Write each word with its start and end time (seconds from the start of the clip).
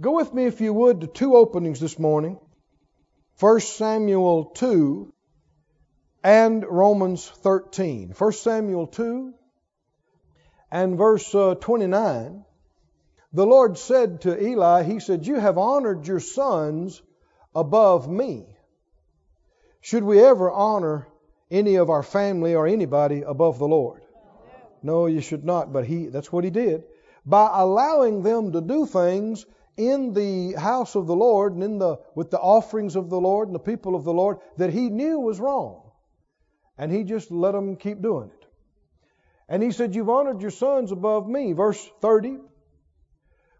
Go 0.00 0.16
with 0.16 0.34
me, 0.34 0.46
if 0.46 0.60
you 0.60 0.74
would, 0.74 1.02
to 1.02 1.06
two 1.06 1.36
openings 1.36 1.78
this 1.78 1.98
morning 1.98 2.38
1 3.38 3.60
Samuel 3.60 4.46
2 4.46 5.12
and 6.24 6.64
Romans 6.64 7.28
13. 7.28 8.14
1 8.16 8.32
Samuel 8.32 8.88
2 8.88 9.34
and 10.72 10.98
verse 10.98 11.32
uh, 11.34 11.54
29. 11.54 12.44
The 13.32 13.46
Lord 13.46 13.78
said 13.78 14.22
to 14.22 14.42
Eli, 14.44 14.82
He 14.82 14.98
said, 14.98 15.26
You 15.26 15.36
have 15.36 15.58
honored 15.58 16.06
your 16.08 16.20
sons 16.20 17.00
above 17.54 18.10
me. 18.10 18.46
Should 19.80 20.02
we 20.02 20.20
ever 20.20 20.50
honor 20.50 21.06
any 21.50 21.76
of 21.76 21.90
our 21.90 22.02
family 22.02 22.56
or 22.56 22.66
anybody 22.66 23.22
above 23.22 23.60
the 23.60 23.68
Lord? 23.68 24.02
No, 24.82 25.06
you 25.06 25.20
should 25.20 25.44
not, 25.44 25.72
but 25.72 25.84
he 25.84 26.06
that's 26.06 26.32
what 26.32 26.42
he 26.42 26.50
did. 26.50 26.84
By 27.24 27.48
allowing 27.52 28.22
them 28.22 28.52
to 28.52 28.60
do 28.60 28.86
things 28.86 29.46
in 29.76 30.12
the 30.12 30.52
house 30.58 30.94
of 30.94 31.06
the 31.06 31.16
Lord 31.16 31.54
and 31.54 31.62
in 31.62 31.78
the 31.78 31.98
with 32.14 32.30
the 32.30 32.38
offerings 32.38 32.96
of 32.96 33.10
the 33.10 33.20
Lord 33.20 33.48
and 33.48 33.54
the 33.54 33.60
people 33.60 33.94
of 33.94 34.04
the 34.04 34.12
Lord 34.12 34.38
that 34.56 34.70
he 34.70 34.90
knew 34.90 35.20
was 35.20 35.40
wrong. 35.40 35.90
And 36.76 36.90
he 36.90 37.04
just 37.04 37.30
let 37.30 37.52
them 37.52 37.76
keep 37.76 38.02
doing 38.02 38.30
it. 38.30 38.46
And 39.48 39.62
he 39.62 39.70
said, 39.70 39.94
You've 39.94 40.10
honored 40.10 40.40
your 40.40 40.50
sons 40.50 40.92
above 40.92 41.28
me. 41.28 41.52
Verse 41.52 41.90
30. 42.00 42.38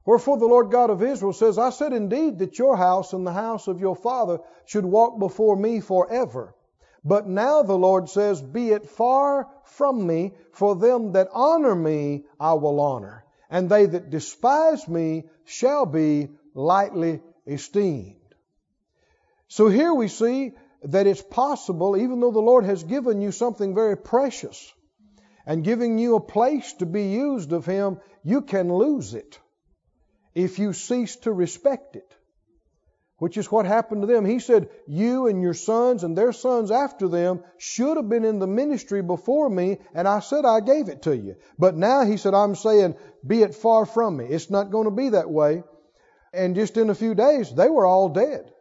Wherefore 0.06 0.36
the 0.36 0.46
Lord 0.46 0.70
God 0.70 0.90
of 0.90 1.02
Israel 1.02 1.32
says, 1.32 1.58
I 1.58 1.70
said 1.70 1.92
indeed 1.92 2.38
that 2.40 2.58
your 2.58 2.76
house 2.76 3.12
and 3.12 3.26
the 3.26 3.32
house 3.32 3.68
of 3.68 3.80
your 3.80 3.96
father 3.96 4.38
should 4.66 4.84
walk 4.84 5.18
before 5.18 5.56
me 5.56 5.80
forever. 5.80 6.54
But 7.04 7.26
now 7.26 7.62
the 7.62 7.76
Lord 7.76 8.08
says, 8.08 8.40
Be 8.40 8.70
it 8.70 8.86
far 8.86 9.48
from 9.64 10.06
me, 10.06 10.34
for 10.52 10.74
them 10.76 11.12
that 11.12 11.28
honor 11.32 11.74
me 11.74 12.24
I 12.40 12.54
will 12.54 12.80
honor, 12.80 13.23
and 13.54 13.70
they 13.70 13.86
that 13.86 14.10
despise 14.10 14.88
me 14.88 15.22
shall 15.44 15.86
be 15.86 16.28
lightly 16.54 17.22
esteemed. 17.46 18.34
So 19.46 19.68
here 19.68 19.94
we 19.94 20.08
see 20.08 20.54
that 20.82 21.06
it's 21.06 21.22
possible, 21.22 21.96
even 21.96 22.18
though 22.18 22.32
the 22.32 22.40
Lord 22.40 22.64
has 22.64 22.82
given 22.82 23.20
you 23.20 23.30
something 23.30 23.72
very 23.72 23.96
precious 23.96 24.74
and 25.46 25.62
giving 25.62 25.98
you 26.00 26.16
a 26.16 26.20
place 26.20 26.72
to 26.80 26.86
be 26.86 27.04
used 27.10 27.52
of 27.52 27.64
Him, 27.64 28.00
you 28.24 28.42
can 28.42 28.74
lose 28.74 29.14
it 29.14 29.38
if 30.34 30.58
you 30.58 30.72
cease 30.72 31.14
to 31.18 31.32
respect 31.32 31.94
it. 31.94 32.12
Which 33.18 33.36
is 33.36 33.50
what 33.50 33.64
happened 33.64 34.02
to 34.02 34.06
them. 34.08 34.24
He 34.24 34.40
said, 34.40 34.68
You 34.88 35.28
and 35.28 35.40
your 35.40 35.54
sons 35.54 36.02
and 36.02 36.18
their 36.18 36.32
sons 36.32 36.70
after 36.70 37.06
them 37.06 37.44
should 37.58 37.96
have 37.96 38.08
been 38.08 38.24
in 38.24 38.40
the 38.40 38.46
ministry 38.46 39.02
before 39.02 39.48
me, 39.48 39.78
and 39.94 40.08
I 40.08 40.18
said 40.20 40.44
I 40.44 40.60
gave 40.60 40.88
it 40.88 41.02
to 41.02 41.16
you. 41.16 41.36
But 41.58 41.76
now 41.76 42.04
he 42.04 42.16
said, 42.16 42.34
I'm 42.34 42.56
saying, 42.56 42.96
Be 43.24 43.42
it 43.42 43.54
far 43.54 43.86
from 43.86 44.16
me. 44.16 44.26
It's 44.26 44.50
not 44.50 44.72
going 44.72 44.86
to 44.86 44.90
be 44.90 45.10
that 45.10 45.30
way. 45.30 45.62
And 46.32 46.56
just 46.56 46.76
in 46.76 46.90
a 46.90 46.94
few 46.94 47.14
days, 47.14 47.54
they 47.54 47.70
were 47.70 47.86
all 47.86 48.08
dead 48.08 48.52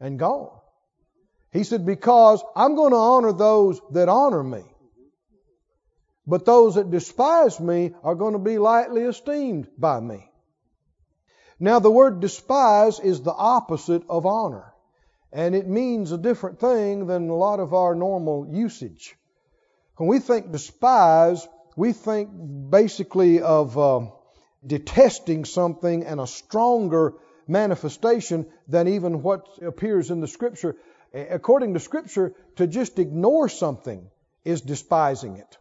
and 0.00 0.18
gone. 0.18 0.58
He 1.52 1.62
said, 1.62 1.86
Because 1.86 2.42
I'm 2.56 2.74
going 2.74 2.92
to 2.92 2.96
honor 2.96 3.32
those 3.32 3.80
that 3.92 4.08
honor 4.08 4.42
me. 4.42 4.64
But 6.26 6.44
those 6.44 6.74
that 6.74 6.90
despise 6.90 7.60
me 7.60 7.92
are 8.02 8.14
going 8.14 8.34
to 8.34 8.38
be 8.38 8.58
lightly 8.58 9.02
esteemed 9.02 9.68
by 9.78 10.00
me. 10.00 10.29
Now, 11.62 11.78
the 11.78 11.90
word 11.90 12.20
despise 12.20 12.98
is 13.00 13.20
the 13.20 13.34
opposite 13.34 14.02
of 14.08 14.24
honor, 14.24 14.72
and 15.30 15.54
it 15.54 15.68
means 15.68 16.10
a 16.10 16.16
different 16.16 16.58
thing 16.58 17.06
than 17.06 17.28
a 17.28 17.34
lot 17.34 17.60
of 17.60 17.74
our 17.74 17.94
normal 17.94 18.48
usage. 18.50 19.14
When 19.96 20.08
we 20.08 20.20
think 20.20 20.50
despise, 20.50 21.46
we 21.76 21.92
think 21.92 22.30
basically 22.70 23.42
of 23.42 23.76
uh, 23.76 24.06
detesting 24.66 25.44
something 25.44 26.06
and 26.06 26.18
a 26.18 26.26
stronger 26.26 27.12
manifestation 27.46 28.46
than 28.66 28.88
even 28.88 29.22
what 29.22 29.46
appears 29.60 30.10
in 30.10 30.20
the 30.20 30.28
Scripture. 30.28 30.76
According 31.12 31.74
to 31.74 31.80
Scripture, 31.80 32.32
to 32.56 32.66
just 32.66 32.98
ignore 32.98 33.50
something 33.50 34.08
is 34.46 34.62
despising 34.62 35.36
it. 35.36 35.58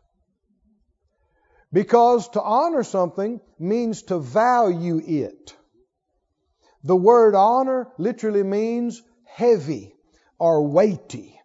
Because 1.73 2.29
to 2.29 2.41
honor 2.41 2.83
something 2.83 3.41
means 3.59 4.03
to 4.03 4.19
value 4.19 5.01
it. 5.05 5.55
The 6.83 6.95
word 6.95 7.35
honor 7.35 7.87
literally 7.97 8.43
means 8.43 9.01
heavy 9.25 9.95
or 10.37 10.65
weighty. 10.65 11.39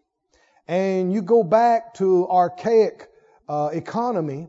And 0.68 1.12
you 1.12 1.22
go 1.22 1.42
back 1.42 1.94
to 1.94 2.28
archaic 2.28 3.08
uh, 3.48 3.70
economy 3.72 4.48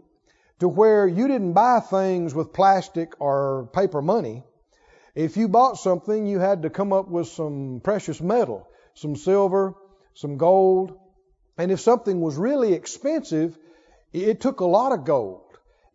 to 0.59 0.67
where 0.67 1.07
you 1.07 1.27
didn't 1.27 1.53
buy 1.53 1.79
things 1.79 2.33
with 2.33 2.53
plastic 2.53 3.19
or 3.19 3.69
paper 3.73 4.01
money. 4.01 4.43
If 5.15 5.37
you 5.37 5.47
bought 5.47 5.79
something, 5.79 6.27
you 6.27 6.39
had 6.39 6.61
to 6.63 6.69
come 6.69 6.93
up 6.93 7.07
with 7.07 7.27
some 7.27 7.81
precious 7.83 8.21
metal, 8.21 8.67
some 8.93 9.15
silver, 9.15 9.73
some 10.13 10.37
gold. 10.37 10.97
And 11.57 11.71
if 11.71 11.79
something 11.79 12.21
was 12.21 12.37
really 12.37 12.73
expensive, 12.73 13.57
it 14.13 14.39
took 14.39 14.59
a 14.59 14.65
lot 14.65 14.91
of 14.91 15.03
gold. 15.03 15.44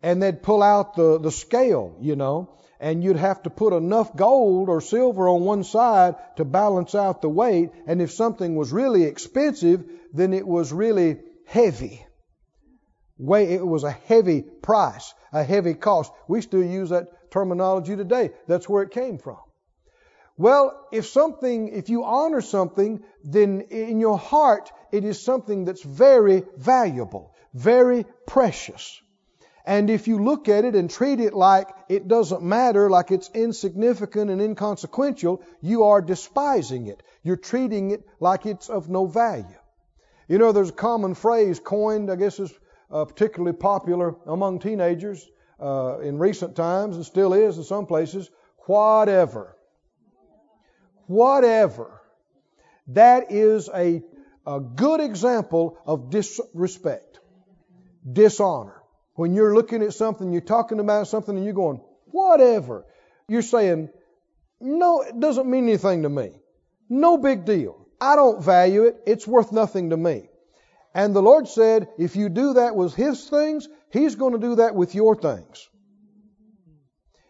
And 0.03 0.21
they'd 0.21 0.41
pull 0.41 0.63
out 0.63 0.95
the, 0.95 1.19
the 1.19 1.31
scale, 1.31 1.95
you 2.01 2.15
know 2.15 2.57
and 2.81 3.03
you'd 3.03 3.17
have 3.17 3.43
to 3.43 3.49
put 3.51 3.73
enough 3.73 4.15
gold 4.15 4.67
or 4.67 4.81
silver 4.81 5.29
on 5.29 5.41
one 5.43 5.63
side 5.63 6.15
to 6.35 6.43
balance 6.43 6.95
out 6.95 7.21
the 7.21 7.29
weight. 7.29 7.69
And 7.85 8.01
if 8.01 8.11
something 8.11 8.55
was 8.55 8.73
really 8.73 9.03
expensive, 9.03 9.85
then 10.13 10.33
it 10.33 10.47
was 10.47 10.73
really 10.73 11.19
heavy. 11.45 12.03
It 13.19 13.65
was 13.65 13.83
a 13.83 13.91
heavy 13.91 14.41
price, 14.41 15.13
a 15.31 15.43
heavy 15.43 15.75
cost. 15.75 16.11
We 16.27 16.41
still 16.41 16.63
use 16.63 16.89
that 16.89 17.29
terminology 17.29 17.95
today. 17.95 18.31
That's 18.47 18.67
where 18.67 18.81
it 18.81 18.89
came 18.89 19.19
from. 19.19 19.37
Well, 20.37 20.87
if 20.91 21.05
something, 21.05 21.67
if 21.67 21.89
you 21.89 22.03
honor 22.03 22.41
something, 22.41 23.03
then 23.23 23.61
in 23.69 23.99
your 23.99 24.17
heart 24.17 24.71
it 24.91 25.05
is 25.05 25.21
something 25.21 25.65
that's 25.65 25.83
very 25.83 26.43
valuable, 26.57 27.35
very 27.53 28.07
precious. 28.25 28.99
And 29.65 29.89
if 29.89 30.07
you 30.07 30.23
look 30.23 30.49
at 30.49 30.65
it 30.65 30.75
and 30.75 30.89
treat 30.89 31.19
it 31.19 31.33
like 31.33 31.69
it 31.89 32.07
doesn't 32.07 32.41
matter, 32.41 32.89
like 32.89 33.11
it's 33.11 33.29
insignificant 33.33 34.31
and 34.31 34.41
inconsequential, 34.41 35.43
you 35.61 35.83
are 35.83 36.01
despising 36.01 36.87
it. 36.87 37.03
You're 37.23 37.37
treating 37.37 37.91
it 37.91 38.03
like 38.19 38.45
it's 38.45 38.69
of 38.69 38.89
no 38.89 39.05
value. 39.05 39.45
You 40.27 40.37
know, 40.37 40.51
there's 40.51 40.69
a 40.69 40.73
common 40.73 41.13
phrase 41.13 41.59
coined, 41.59 42.11
I 42.11 42.15
guess 42.15 42.39
is 42.39 42.53
uh, 42.89 43.05
particularly 43.05 43.55
popular 43.55 44.15
among 44.25 44.59
teenagers 44.59 45.27
uh, 45.59 45.99
in 45.99 46.17
recent 46.17 46.55
times 46.55 46.95
and 46.95 47.05
still 47.05 47.33
is 47.33 47.57
in 47.57 47.63
some 47.63 47.85
places 47.85 48.29
whatever. 48.65 49.57
Whatever. 51.07 52.01
That 52.87 53.31
is 53.31 53.69
a, 53.73 54.01
a 54.45 54.59
good 54.59 55.01
example 55.01 55.77
of 55.85 56.09
disrespect, 56.09 57.19
dishonor. 58.11 58.80
When 59.21 59.35
you're 59.35 59.53
looking 59.53 59.83
at 59.83 59.93
something, 59.93 60.31
you're 60.31 60.41
talking 60.41 60.79
about 60.79 61.07
something, 61.07 61.35
and 61.35 61.45
you're 61.45 61.53
going, 61.53 61.79
whatever. 62.05 62.87
You're 63.27 63.43
saying, 63.43 63.89
no, 64.59 65.03
it 65.03 65.19
doesn't 65.19 65.47
mean 65.47 65.65
anything 65.65 66.01
to 66.01 66.09
me. 66.09 66.31
No 66.89 67.19
big 67.19 67.45
deal. 67.45 67.85
I 68.01 68.15
don't 68.15 68.43
value 68.43 68.85
it. 68.85 68.95
It's 69.05 69.27
worth 69.27 69.51
nothing 69.51 69.91
to 69.91 69.97
me. 69.97 70.27
And 70.95 71.15
the 71.15 71.21
Lord 71.21 71.47
said, 71.47 71.89
if 71.99 72.15
you 72.15 72.29
do 72.29 72.53
that 72.53 72.75
with 72.75 72.95
His 72.95 73.29
things, 73.29 73.67
He's 73.91 74.15
going 74.15 74.33
to 74.33 74.39
do 74.39 74.55
that 74.55 74.73
with 74.73 74.95
your 74.95 75.15
things. 75.15 75.69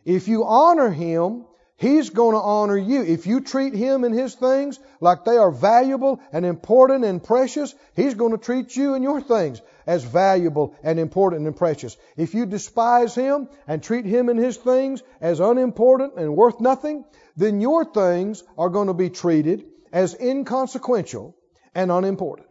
If 0.05 0.29
you 0.29 0.45
honor 0.45 0.91
Him, 0.91 1.43
He's 1.75 2.09
going 2.09 2.35
to 2.35 2.41
honor 2.41 2.77
you. 2.77 3.01
If 3.01 3.27
you 3.27 3.41
treat 3.41 3.73
Him 3.73 4.05
and 4.05 4.17
His 4.17 4.33
things 4.33 4.79
like 5.01 5.25
they 5.25 5.35
are 5.35 5.51
valuable 5.51 6.21
and 6.31 6.45
important 6.45 7.03
and 7.03 7.21
precious, 7.21 7.75
He's 7.97 8.13
going 8.13 8.31
to 8.31 8.37
treat 8.37 8.77
you 8.77 8.93
and 8.93 9.03
your 9.03 9.19
things 9.19 9.61
as 9.91 10.05
valuable 10.05 10.73
and 10.83 10.97
important 10.97 11.45
and 11.45 11.55
precious. 11.55 11.97
If 12.15 12.33
you 12.33 12.45
despise 12.45 13.13
Him 13.13 13.49
and 13.67 13.83
treat 13.83 14.05
Him 14.05 14.29
and 14.29 14.39
His 14.39 14.55
things 14.55 15.03
as 15.19 15.41
unimportant 15.41 16.13
and 16.15 16.33
worth 16.33 16.61
nothing, 16.61 17.03
then 17.35 17.59
your 17.59 17.83
things 17.83 18.41
are 18.57 18.69
going 18.69 18.87
to 18.87 18.93
be 18.93 19.09
treated 19.09 19.65
as 19.91 20.15
inconsequential 20.15 21.35
and 21.75 21.91
unimportant. 21.91 22.47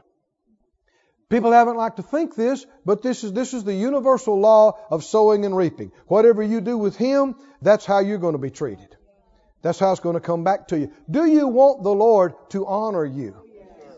People 1.30 1.52
haven't 1.52 1.78
liked 1.78 1.96
to 1.96 2.02
think 2.02 2.34
this, 2.34 2.66
but 2.84 3.02
this 3.02 3.24
is, 3.24 3.32
this 3.32 3.54
is 3.54 3.64
the 3.64 3.72
universal 3.72 4.38
law 4.38 4.78
of 4.90 5.02
sowing 5.02 5.46
and 5.46 5.56
reaping. 5.56 5.92
Whatever 6.08 6.42
you 6.42 6.60
do 6.60 6.76
with 6.76 6.96
Him, 6.96 7.36
that's 7.62 7.86
how 7.86 8.00
you're 8.00 8.18
going 8.18 8.34
to 8.34 8.46
be 8.50 8.50
treated. 8.50 8.96
That's 9.62 9.78
how 9.78 9.92
it's 9.92 10.00
going 10.00 10.16
to 10.16 10.20
come 10.20 10.44
back 10.44 10.68
to 10.68 10.78
you. 10.78 10.92
Do 11.10 11.24
you 11.24 11.48
want 11.48 11.84
the 11.84 11.94
Lord 11.94 12.34
to 12.50 12.66
honor 12.66 13.06
you? 13.06 13.34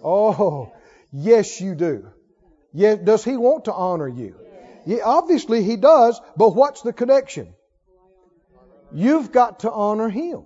Oh, 0.05 0.72
yes, 1.11 1.61
you 1.61 1.75
do. 1.75 2.12
Yeah, 2.72 2.96
does 2.96 3.24
he 3.24 3.36
want 3.36 3.66
to 3.66 3.72
honor 3.72 4.08
you? 4.08 4.36
Yeah, 4.86 4.98
obviously 5.04 5.62
he 5.62 5.76
does, 5.76 6.20
but 6.36 6.54
what's 6.54 6.82
the 6.82 6.92
connection? 6.92 7.54
You've 8.92 9.32
got 9.32 9.60
to 9.60 9.70
honor 9.70 10.08
him. 10.08 10.44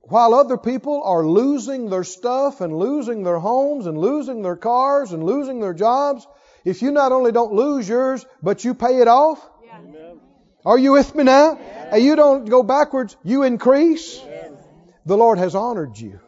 While 0.00 0.34
other 0.34 0.56
people 0.56 1.02
are 1.04 1.24
losing 1.24 1.90
their 1.90 2.04
stuff 2.04 2.60
and 2.60 2.76
losing 2.76 3.24
their 3.24 3.38
homes 3.38 3.86
and 3.86 3.98
losing 3.98 4.42
their 4.42 4.56
cars 4.56 5.12
and 5.12 5.22
losing 5.24 5.60
their 5.60 5.74
jobs, 5.74 6.26
if 6.64 6.82
you 6.82 6.92
not 6.92 7.12
only 7.12 7.32
don't 7.32 7.52
lose 7.52 7.88
yours, 7.88 8.24
but 8.42 8.64
you 8.64 8.74
pay 8.74 9.00
it 9.00 9.08
off, 9.08 9.40
Are 10.64 10.78
you 10.78 10.92
with 10.92 11.14
me 11.14 11.24
now? 11.24 11.56
And 11.56 12.02
you 12.02 12.16
don't 12.16 12.44
go 12.44 12.62
backwards, 12.62 13.16
you 13.22 13.42
increase. 13.42 14.20
The 15.04 15.16
Lord 15.16 15.38
has 15.38 15.54
honored 15.54 15.98
you. 15.98 16.20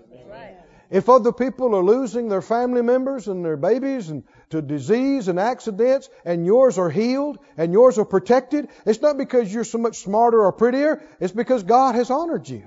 If 0.90 1.10
other 1.10 1.32
people 1.32 1.74
are 1.74 1.84
losing 1.84 2.28
their 2.28 2.40
family 2.40 2.80
members 2.80 3.28
and 3.28 3.44
their 3.44 3.58
babies 3.58 4.08
and 4.08 4.24
to 4.50 4.62
disease 4.62 5.28
and 5.28 5.38
accidents 5.38 6.08
and 6.24 6.46
yours 6.46 6.78
are 6.78 6.88
healed 6.88 7.38
and 7.58 7.74
yours 7.74 7.98
are 7.98 8.06
protected, 8.06 8.68
it's 8.86 9.02
not 9.02 9.18
because 9.18 9.52
you're 9.52 9.64
so 9.64 9.78
much 9.78 9.98
smarter 9.98 10.40
or 10.40 10.52
prettier, 10.52 11.02
it's 11.20 11.32
because 11.32 11.62
God 11.62 11.94
has 11.94 12.10
honored 12.10 12.48
you. 12.48 12.62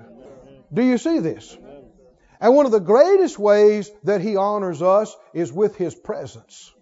Do 0.72 0.82
you 0.82 0.98
see 0.98 1.18
this? 1.18 1.56
And 2.40 2.54
one 2.54 2.66
of 2.66 2.72
the 2.72 2.80
greatest 2.80 3.38
ways 3.38 3.90
that 4.04 4.20
He 4.20 4.36
honors 4.36 4.82
us 4.82 5.14
is 5.34 5.52
with 5.52 5.76
His 5.76 5.94
presence. 5.94 6.72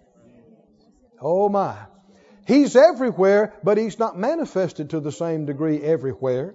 Oh 1.21 1.49
my. 1.49 1.77
He's 2.47 2.77
everywhere, 2.77 3.55
but 3.65 3.79
He's 3.79 3.99
not 3.99 4.19
manifested 4.19 4.91
to 4.91 5.01
the 5.01 5.13
same 5.13 5.47
degree 5.47 5.81
everywhere. 5.83 6.55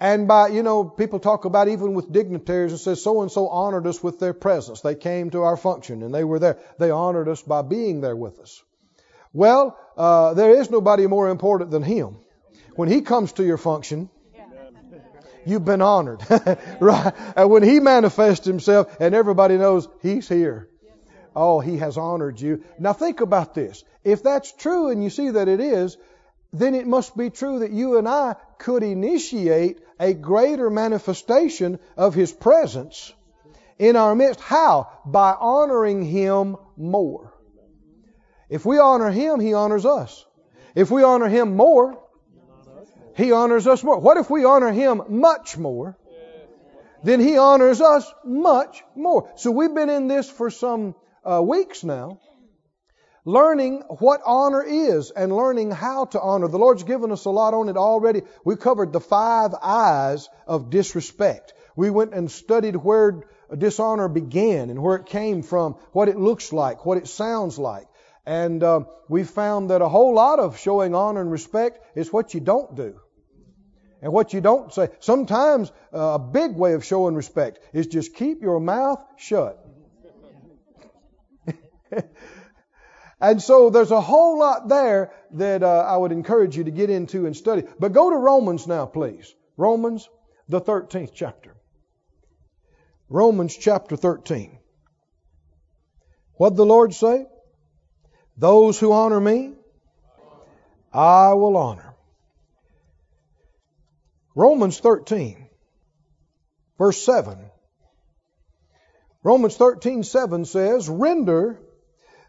And 0.00 0.28
by, 0.28 0.48
you 0.48 0.62
know, 0.62 0.84
people 0.84 1.18
talk 1.18 1.44
about 1.44 1.68
even 1.68 1.94
with 1.94 2.12
dignitaries 2.12 2.70
and 2.70 2.80
says 2.80 3.02
so 3.02 3.22
and 3.22 3.32
so 3.32 3.48
honored 3.48 3.86
us 3.86 4.00
with 4.02 4.20
their 4.20 4.32
presence. 4.32 4.80
They 4.80 4.94
came 4.94 5.30
to 5.30 5.42
our 5.42 5.56
function 5.56 6.02
and 6.02 6.14
they 6.14 6.22
were 6.22 6.38
there. 6.38 6.58
They 6.78 6.90
honored 6.90 7.28
us 7.28 7.42
by 7.42 7.62
being 7.62 8.00
there 8.00 8.14
with 8.14 8.38
us. 8.38 8.62
Well, 9.32 9.76
uh, 9.96 10.34
there 10.34 10.50
is 10.50 10.70
nobody 10.70 11.06
more 11.08 11.28
important 11.28 11.72
than 11.72 11.82
Him. 11.82 12.16
When 12.76 12.88
He 12.88 13.00
comes 13.00 13.32
to 13.34 13.44
your 13.44 13.58
function, 13.58 14.08
you've 15.44 15.64
been 15.64 15.82
honored. 15.82 16.22
right? 16.80 17.12
And 17.36 17.50
when 17.50 17.64
He 17.64 17.80
manifests 17.80 18.46
Himself 18.46 19.00
and 19.00 19.16
everybody 19.16 19.58
knows 19.58 19.88
He's 20.00 20.28
here. 20.28 20.68
Oh, 21.34 21.58
He 21.58 21.78
has 21.78 21.98
honored 21.98 22.40
you. 22.40 22.62
Now 22.78 22.92
think 22.92 23.20
about 23.20 23.52
this. 23.52 23.82
If 24.04 24.22
that's 24.22 24.52
true 24.52 24.90
and 24.90 25.02
you 25.02 25.10
see 25.10 25.30
that 25.30 25.48
it 25.48 25.60
is, 25.60 25.96
then 26.52 26.76
it 26.76 26.86
must 26.86 27.16
be 27.16 27.30
true 27.30 27.58
that 27.60 27.72
you 27.72 27.98
and 27.98 28.08
I 28.08 28.36
could 28.58 28.82
initiate 28.84 29.80
a 30.00 30.14
greater 30.14 30.70
manifestation 30.70 31.78
of 31.96 32.14
His 32.14 32.32
presence 32.32 33.12
in 33.78 33.96
our 33.96 34.14
midst. 34.14 34.40
How? 34.40 34.88
By 35.04 35.32
honoring 35.38 36.04
Him 36.04 36.56
more. 36.76 37.32
If 38.48 38.64
we 38.64 38.78
honor 38.78 39.10
Him, 39.10 39.40
He 39.40 39.54
honors 39.54 39.84
us. 39.84 40.24
If 40.74 40.90
we 40.90 41.02
honor 41.02 41.28
Him 41.28 41.56
more, 41.56 41.98
He 43.16 43.32
honors 43.32 43.66
us 43.66 43.82
more. 43.82 43.98
What 43.98 44.16
if 44.16 44.30
we 44.30 44.44
honor 44.44 44.72
Him 44.72 45.02
much 45.08 45.56
more? 45.56 45.98
Then 47.02 47.20
He 47.20 47.38
honors 47.38 47.80
us 47.80 48.12
much 48.24 48.82
more. 48.96 49.30
So 49.36 49.50
we've 49.50 49.74
been 49.74 49.90
in 49.90 50.08
this 50.08 50.28
for 50.28 50.50
some 50.50 50.94
uh, 51.24 51.42
weeks 51.42 51.84
now 51.84 52.20
learning 53.28 53.82
what 53.88 54.22
honor 54.24 54.62
is 54.62 55.10
and 55.10 55.30
learning 55.30 55.70
how 55.70 56.06
to 56.06 56.18
honor. 56.18 56.48
The 56.48 56.58
Lord's 56.58 56.82
given 56.82 57.12
us 57.12 57.26
a 57.26 57.30
lot 57.30 57.52
on 57.52 57.68
it 57.68 57.76
already. 57.76 58.22
We 58.42 58.56
covered 58.56 58.90
the 58.90 59.00
five 59.00 59.52
eyes 59.62 60.30
of 60.46 60.70
disrespect. 60.70 61.52
We 61.76 61.90
went 61.90 62.14
and 62.14 62.30
studied 62.30 62.74
where 62.74 63.28
dishonor 63.54 64.08
began 64.08 64.70
and 64.70 64.82
where 64.82 64.96
it 64.96 65.04
came 65.04 65.42
from, 65.42 65.74
what 65.92 66.08
it 66.08 66.16
looks 66.16 66.54
like, 66.54 66.86
what 66.86 66.96
it 66.96 67.06
sounds 67.06 67.58
like. 67.58 67.86
And 68.24 68.62
uh, 68.62 68.84
we 69.10 69.24
found 69.24 69.68
that 69.68 69.82
a 69.82 69.88
whole 69.90 70.14
lot 70.14 70.38
of 70.38 70.58
showing 70.58 70.94
honor 70.94 71.20
and 71.20 71.30
respect 71.30 71.98
is 71.98 72.10
what 72.10 72.32
you 72.32 72.40
don't 72.40 72.76
do. 72.76 72.98
And 74.00 74.10
what 74.10 74.32
you 74.32 74.40
don't 74.40 74.72
say. 74.72 74.88
Sometimes 75.00 75.70
uh, 75.92 76.14
a 76.14 76.18
big 76.18 76.56
way 76.56 76.72
of 76.72 76.82
showing 76.82 77.14
respect 77.14 77.58
is 77.74 77.88
just 77.88 78.14
keep 78.14 78.40
your 78.40 78.58
mouth 78.58 79.04
shut. 79.18 79.62
And 83.20 83.42
so 83.42 83.70
there's 83.70 83.90
a 83.90 84.00
whole 84.00 84.38
lot 84.38 84.68
there 84.68 85.12
that 85.32 85.62
uh, 85.62 85.84
I 85.88 85.96
would 85.96 86.12
encourage 86.12 86.56
you 86.56 86.64
to 86.64 86.70
get 86.70 86.88
into 86.88 87.26
and 87.26 87.36
study. 87.36 87.64
But 87.78 87.92
go 87.92 88.10
to 88.10 88.16
Romans 88.16 88.66
now, 88.66 88.86
please. 88.86 89.34
Romans, 89.56 90.08
the 90.48 90.60
13th 90.60 91.10
chapter. 91.14 91.56
Romans 93.08 93.56
chapter 93.56 93.96
13. 93.96 94.58
What 96.34 96.54
the 96.54 96.66
Lord 96.66 96.94
say? 96.94 97.26
Those 98.36 98.78
who 98.78 98.92
honor 98.92 99.20
me, 99.20 99.54
I 100.92 101.34
will 101.34 101.56
honor. 101.56 101.94
Romans 104.36 104.78
13, 104.78 105.48
verse 106.78 107.02
7. 107.02 107.38
Romans 109.24 109.56
13, 109.56 110.04
7 110.04 110.44
says, 110.44 110.88
Render 110.88 111.60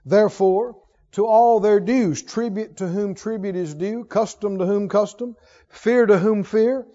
Therefore, 0.06 0.76
to 1.14 1.26
all 1.26 1.60
their 1.60 1.80
dues, 1.80 2.22
tribute 2.22 2.78
to 2.78 2.88
whom 2.88 3.16
tribute 3.16 3.56
is 3.56 3.74
due, 3.74 4.04
custom 4.04 4.60
to 4.60 4.66
whom 4.66 4.90
custom, 4.90 5.36
fear 5.70 6.06
to 6.06 6.18
whom 6.18 6.44
fear, 6.44 6.86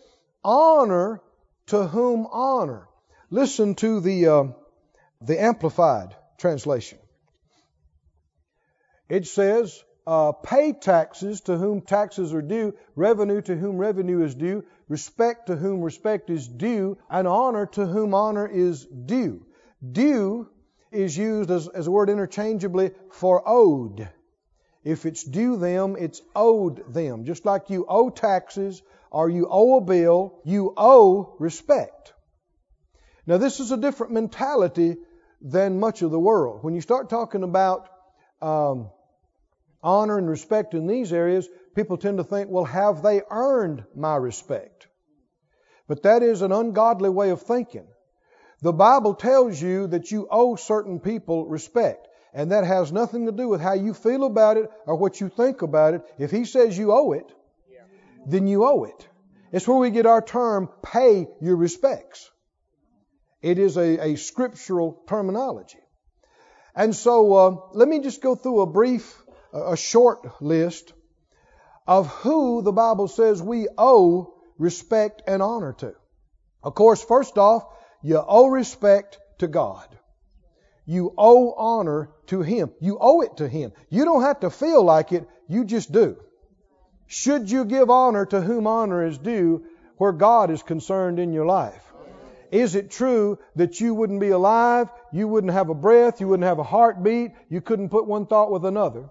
honor 0.45 1.21
to 1.67 1.87
whom 1.87 2.27
honor. 2.31 2.89
Listen 3.31 3.75
to 3.77 4.01
the 4.01 4.27
uh, 4.29 4.45
the 5.21 5.43
amplified 5.43 6.15
translation. 6.39 6.99
It 9.09 9.27
says, 9.27 9.83
uh, 10.07 10.33
"Pay 10.33 10.75
taxes 10.75 11.41
to 11.43 11.57
whom 11.57 11.81
taxes 11.81 12.33
are 12.33 12.43
due, 12.43 12.75
revenue 12.95 13.41
to 13.43 13.57
whom 13.57 13.79
revenue 13.79 14.23
is 14.23 14.35
due, 14.35 14.65
respect 14.89 15.47
to 15.47 15.57
whom 15.57 15.81
respect 15.83 16.31
is 16.31 16.47
due, 16.47 16.99
and 17.11 17.27
honor 17.27 17.67
to 17.67 17.87
whom 17.87 18.15
honor 18.15 18.47
is 18.47 18.87
due." 18.87 19.45
Due 19.83 20.49
is 20.95 21.17
used 21.17 21.51
as, 21.51 21.69
as 21.69 21.87
a 21.87 21.91
word 21.91 22.11
interchangeably 22.11 22.93
for 23.13 23.43
owed. 23.47 24.09
If 24.85 25.07
it's 25.07 25.25
due 25.25 25.57
them, 25.57 25.97
it's 25.99 26.21
owed 26.37 26.93
them. 26.93 27.25
Just 27.25 27.45
like 27.45 27.71
you 27.71 27.87
owe 27.89 28.11
taxes 28.11 28.83
or 29.11 29.31
you 29.31 29.47
owe 29.51 29.79
a 29.79 29.81
bill, 29.81 30.41
you 30.45 30.75
owe 30.77 31.35
respect. 31.39 32.13
Now, 33.27 33.39
this 33.39 33.61
is 33.61 33.73
a 33.73 33.77
different 33.77 34.13
mentality 34.13 34.97
than 35.41 35.81
much 35.81 36.03
of 36.03 36.11
the 36.11 36.19
world. 36.19 36.63
When 36.63 36.75
you 36.75 36.83
start 36.83 37.09
talking 37.09 37.43
about 37.43 37.89
um, 38.43 38.91
honor 39.83 40.19
and 40.19 40.29
respect 40.29 40.75
in 40.75 40.87
these 40.87 41.13
areas, 41.13 41.49
people 41.75 41.97
tend 41.97 42.19
to 42.19 42.25
think, 42.25 42.51
well, 42.51 42.65
have 42.65 43.03
they 43.03 43.23
earned 43.31 43.85
my 43.95 44.17
respect? 44.17 44.87
But 45.89 46.03
that 46.03 46.23
is 46.23 46.43
an 46.43 46.53
ungodly 46.53 47.11
way 47.11 47.31
of 47.31 47.43
thinking. 47.43 47.87
The 48.65 48.73
Bible 48.73 49.13
tells 49.15 49.61
you 49.61 49.89
that 49.89 50.11
you 50.11 50.27
owe 50.31 50.57
certain 50.57 50.99
people 50.99 51.45
respect. 51.45 52.09
And 52.33 52.51
that 52.51 52.65
has 52.65 52.91
nothing 52.91 53.27
to 53.27 53.33
do 53.33 53.47
with 53.47 53.61
how 53.61 53.75
you 53.75 53.93
feel 53.93 54.25
about 54.25 54.57
it 54.57 54.71
or 54.87 54.97
what 54.97 55.21
you 55.21 55.29
think 55.29 55.61
about 55.61 55.93
it. 55.93 56.03
If 56.19 56.31
He 56.31 56.47
says 56.47 56.77
you 56.77 56.91
owe 56.91 57.13
it, 57.13 57.31
then 58.27 58.47
you 58.47 58.65
owe 58.65 58.85
it. 58.85 59.07
It's 59.53 59.69
where 59.69 59.77
we 59.77 59.91
get 59.91 60.07
our 60.07 60.23
term, 60.23 60.71
pay 60.83 61.29
your 61.43 61.57
respects. 61.57 62.31
It 63.43 63.59
is 63.59 63.77
a, 63.77 64.13
a 64.13 64.17
scriptural 64.17 65.03
terminology. 65.09 65.85
And 66.75 66.97
so, 66.97 67.35
uh, 67.35 67.57
let 67.75 67.87
me 67.87 68.01
just 68.01 68.23
go 68.23 68.35
through 68.35 68.63
a 68.63 68.67
brief, 68.67 69.15
a 69.53 69.77
short 69.77 70.41
list 70.41 70.95
of 71.87 72.07
who 72.23 72.63
the 72.63 72.73
Bible 72.73 73.09
says 73.09 73.43
we 73.43 73.69
owe 73.77 74.33
respect 74.57 75.21
and 75.27 75.43
honor 75.43 75.75
to. 75.81 75.93
Of 76.63 76.75
course, 76.75 77.05
first 77.05 77.37
off, 77.37 77.67
you 78.05 78.23
owe 78.25 78.49
respect 78.49 79.19
to 79.39 79.49
God. 79.49 79.89
You 80.85 81.15
owe 81.17 81.55
honor 81.55 82.11
to 82.27 82.43
Him. 82.43 82.71
You 82.79 82.99
owe 83.01 83.23
it 83.23 83.39
to 83.39 83.49
Him. 83.49 83.73
You 83.89 84.05
don't 84.05 84.23
have 84.23 84.41
to 84.41 84.51
feel 84.51 84.85
like 84.85 85.13
it, 85.13 85.27
you 85.49 85.65
just 85.65 85.91
do. 85.91 86.19
Should 87.07 87.51
you 87.51 87.65
give 87.65 87.89
honor 87.89 88.27
to 88.27 88.43
whom 88.43 88.67
honor 88.67 89.07
is 89.07 89.17
due 89.17 89.65
where 89.97 90.13
God 90.13 90.51
is 90.51 90.63
concerned 90.63 91.19
in 91.19 91.33
your 91.33 91.47
life? 91.47 91.83
Is 92.53 92.75
it 92.75 92.91
true 92.91 93.39
that 93.57 93.81
you 93.81 93.95
wouldn't 93.95 94.21
be 94.21 94.29
alive, 94.29 94.89
you 95.11 95.27
wouldn't 95.27 95.55
have 95.55 95.71
a 95.71 95.75
breath, 95.75 96.21
you 96.21 96.29
wouldn't 96.29 96.47
have 96.47 96.59
a 96.59 96.63
heartbeat, 96.63 97.33
you 97.49 97.63
couldn't 97.63 97.89
put 97.89 98.07
one 98.07 98.27
thought 98.27 98.53
with 98.53 98.67
another? 98.67 99.09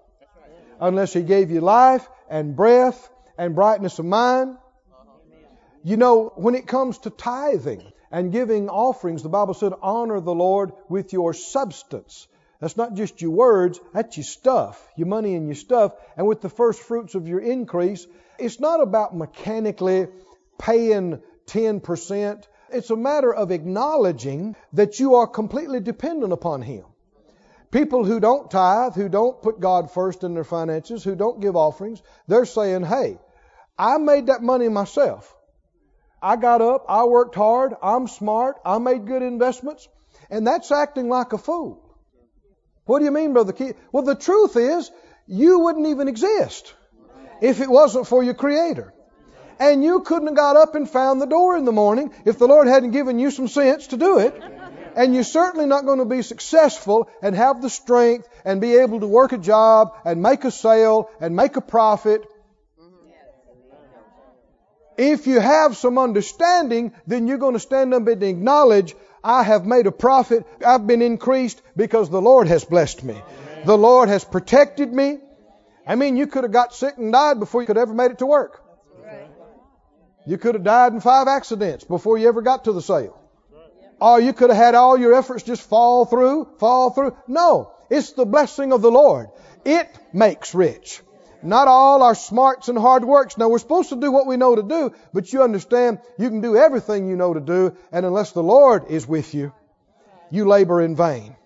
Unless 0.78 1.12
He 1.12 1.22
gave 1.22 1.50
you 1.50 1.60
life 1.60 2.08
and 2.30 2.54
breath 2.54 3.10
and 3.36 3.56
brightness 3.56 3.98
of 3.98 4.04
mind. 4.04 4.56
You 5.82 5.96
know, 5.96 6.32
when 6.36 6.54
it 6.54 6.68
comes 6.68 6.98
to 6.98 7.10
tithing, 7.10 7.92
and 8.14 8.30
giving 8.30 8.68
offerings, 8.68 9.24
the 9.24 9.28
Bible 9.28 9.54
said, 9.54 9.72
honor 9.82 10.20
the 10.20 10.32
Lord 10.32 10.70
with 10.88 11.12
your 11.12 11.34
substance. 11.34 12.28
That's 12.60 12.76
not 12.76 12.94
just 12.94 13.20
your 13.20 13.32
words, 13.32 13.80
that's 13.92 14.16
your 14.16 14.22
stuff, 14.22 14.80
your 14.96 15.08
money 15.08 15.34
and 15.34 15.48
your 15.48 15.56
stuff. 15.56 15.94
And 16.16 16.28
with 16.28 16.40
the 16.40 16.48
first 16.48 16.80
fruits 16.80 17.16
of 17.16 17.26
your 17.26 17.40
increase, 17.40 18.06
it's 18.38 18.60
not 18.60 18.80
about 18.80 19.16
mechanically 19.16 20.06
paying 20.58 21.20
10%. 21.46 22.44
It's 22.70 22.90
a 22.90 22.96
matter 22.96 23.34
of 23.34 23.50
acknowledging 23.50 24.54
that 24.74 25.00
you 25.00 25.16
are 25.16 25.26
completely 25.26 25.80
dependent 25.80 26.32
upon 26.32 26.62
Him. 26.62 26.84
People 27.72 28.04
who 28.04 28.20
don't 28.20 28.48
tithe, 28.48 28.94
who 28.94 29.08
don't 29.08 29.42
put 29.42 29.58
God 29.58 29.90
first 29.90 30.22
in 30.22 30.34
their 30.34 30.44
finances, 30.44 31.02
who 31.02 31.16
don't 31.16 31.40
give 31.40 31.56
offerings, 31.56 32.00
they're 32.28 32.44
saying, 32.44 32.84
hey, 32.84 33.18
I 33.76 33.98
made 33.98 34.28
that 34.28 34.40
money 34.40 34.68
myself. 34.68 35.33
I 36.24 36.36
got 36.36 36.62
up, 36.62 36.86
I 36.88 37.04
worked 37.04 37.34
hard, 37.34 37.74
I'm 37.82 38.08
smart, 38.08 38.56
I 38.64 38.78
made 38.78 39.06
good 39.06 39.22
investments, 39.22 39.86
and 40.30 40.46
that's 40.46 40.72
acting 40.72 41.10
like 41.10 41.34
a 41.34 41.38
fool. 41.38 41.82
What 42.86 43.00
do 43.00 43.04
you 43.04 43.10
mean, 43.10 43.34
Brother 43.34 43.52
Keith? 43.52 43.76
Well, 43.92 44.04
the 44.04 44.14
truth 44.14 44.56
is, 44.56 44.90
you 45.26 45.58
wouldn't 45.58 45.86
even 45.86 46.08
exist 46.08 46.72
if 47.42 47.60
it 47.60 47.68
wasn't 47.68 48.06
for 48.06 48.22
your 48.22 48.32
Creator. 48.32 48.94
And 49.58 49.84
you 49.84 50.00
couldn't 50.00 50.28
have 50.28 50.36
got 50.36 50.56
up 50.56 50.74
and 50.74 50.88
found 50.88 51.20
the 51.20 51.26
door 51.26 51.58
in 51.58 51.66
the 51.66 51.72
morning 51.72 52.10
if 52.24 52.38
the 52.38 52.48
Lord 52.48 52.68
hadn't 52.68 52.92
given 52.92 53.18
you 53.18 53.30
some 53.30 53.46
sense 53.46 53.88
to 53.88 53.98
do 53.98 54.18
it. 54.18 54.42
And 54.96 55.14
you're 55.14 55.24
certainly 55.24 55.66
not 55.66 55.84
going 55.84 55.98
to 55.98 56.04
be 56.06 56.22
successful 56.22 57.08
and 57.22 57.36
have 57.36 57.60
the 57.60 57.70
strength 57.70 58.28
and 58.44 58.60
be 58.62 58.76
able 58.76 59.00
to 59.00 59.06
work 59.06 59.32
a 59.32 59.38
job 59.38 59.94
and 60.04 60.22
make 60.22 60.44
a 60.44 60.50
sale 60.50 61.10
and 61.20 61.36
make 61.36 61.56
a 61.56 61.60
profit. 61.60 62.26
If 64.96 65.26
you 65.26 65.40
have 65.40 65.76
some 65.76 65.98
understanding, 65.98 66.92
then 67.06 67.26
you're 67.26 67.38
going 67.38 67.54
to 67.54 67.60
stand 67.60 67.94
up 67.94 68.06
and 68.06 68.22
acknowledge, 68.22 68.94
I 69.22 69.42
have 69.42 69.66
made 69.66 69.86
a 69.86 69.92
profit. 69.92 70.46
I've 70.64 70.86
been 70.86 71.02
increased 71.02 71.60
because 71.76 72.10
the 72.10 72.20
Lord 72.20 72.48
has 72.48 72.64
blessed 72.64 73.02
me. 73.02 73.20
The 73.64 73.78
Lord 73.78 74.08
has 74.08 74.24
protected 74.24 74.92
me. 74.92 75.18
I 75.86 75.96
mean, 75.96 76.16
you 76.16 76.26
could 76.26 76.44
have 76.44 76.52
got 76.52 76.74
sick 76.74 76.94
and 76.96 77.12
died 77.12 77.40
before 77.40 77.62
you 77.62 77.66
could 77.66 77.78
ever 77.78 77.94
made 77.94 78.10
it 78.10 78.18
to 78.18 78.26
work. 78.26 78.62
You 80.26 80.38
could 80.38 80.54
have 80.54 80.64
died 80.64 80.92
in 80.92 81.00
five 81.00 81.28
accidents 81.28 81.84
before 81.84 82.16
you 82.16 82.28
ever 82.28 82.40
got 82.40 82.64
to 82.64 82.72
the 82.72 82.80
sale. 82.80 83.20
Or 84.00 84.20
you 84.20 84.32
could 84.32 84.50
have 84.50 84.58
had 84.58 84.74
all 84.74 84.98
your 84.98 85.14
efforts 85.14 85.42
just 85.42 85.62
fall 85.62 86.04
through, 86.06 86.48
fall 86.58 86.90
through. 86.90 87.16
No, 87.26 87.72
it's 87.90 88.12
the 88.12 88.24
blessing 88.24 88.72
of 88.72 88.82
the 88.82 88.90
Lord. 88.90 89.28
It 89.64 89.88
makes 90.12 90.54
rich. 90.54 91.02
Not 91.44 91.68
all 91.68 92.02
our 92.02 92.14
smarts 92.14 92.68
and 92.68 92.78
hard 92.78 93.04
works. 93.04 93.36
Now 93.36 93.48
we're 93.48 93.58
supposed 93.58 93.90
to 93.90 93.96
do 93.96 94.10
what 94.10 94.26
we 94.26 94.38
know 94.38 94.56
to 94.56 94.62
do, 94.62 94.94
but 95.12 95.32
you 95.32 95.42
understand 95.42 95.98
you 96.18 96.30
can 96.30 96.40
do 96.40 96.56
everything 96.56 97.06
you 97.06 97.16
know 97.16 97.34
to 97.34 97.40
do, 97.40 97.76
and 97.92 98.06
unless 98.06 98.32
the 98.32 98.42
Lord 98.42 98.86
is 98.88 99.06
with 99.06 99.34
you, 99.34 99.52
you 100.30 100.46
labor 100.48 100.80
in 100.80 100.96
vain. 100.96 101.36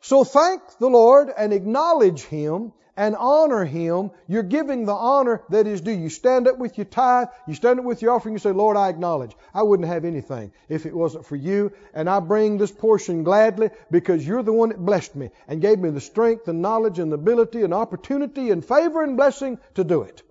So 0.00 0.24
thank 0.24 0.60
the 0.78 0.88
Lord 0.88 1.30
and 1.36 1.52
acknowledge 1.52 2.22
Him 2.24 2.72
and 2.96 3.16
honor 3.16 3.64
Him, 3.64 4.10
you're 4.28 4.42
giving 4.42 4.84
the 4.84 4.92
honor 4.92 5.42
that 5.50 5.66
is 5.66 5.80
due. 5.80 5.92
You 5.92 6.08
stand 6.08 6.46
up 6.46 6.58
with 6.58 6.78
your 6.78 6.84
tithe, 6.84 7.28
you 7.46 7.54
stand 7.54 7.78
up 7.80 7.84
with 7.84 8.02
your 8.02 8.12
offering, 8.12 8.34
you 8.34 8.38
say, 8.38 8.52
Lord, 8.52 8.76
I 8.76 8.88
acknowledge. 8.88 9.32
I 9.52 9.62
wouldn't 9.62 9.88
have 9.88 10.04
anything 10.04 10.52
if 10.68 10.86
it 10.86 10.94
wasn't 10.94 11.26
for 11.26 11.36
you, 11.36 11.72
and 11.92 12.08
I 12.08 12.20
bring 12.20 12.58
this 12.58 12.70
portion 12.70 13.24
gladly 13.24 13.70
because 13.90 14.26
you're 14.26 14.42
the 14.42 14.52
one 14.52 14.68
that 14.68 14.78
blessed 14.78 15.16
me 15.16 15.30
and 15.48 15.60
gave 15.60 15.78
me 15.78 15.90
the 15.90 16.00
strength 16.00 16.48
and 16.48 16.62
knowledge 16.62 16.98
and 16.98 17.12
ability 17.12 17.62
and 17.62 17.74
opportunity 17.74 18.50
and 18.50 18.64
favor 18.64 19.02
and 19.02 19.16
blessing 19.16 19.58
to 19.74 19.84
do 19.84 20.02
it. 20.02 20.22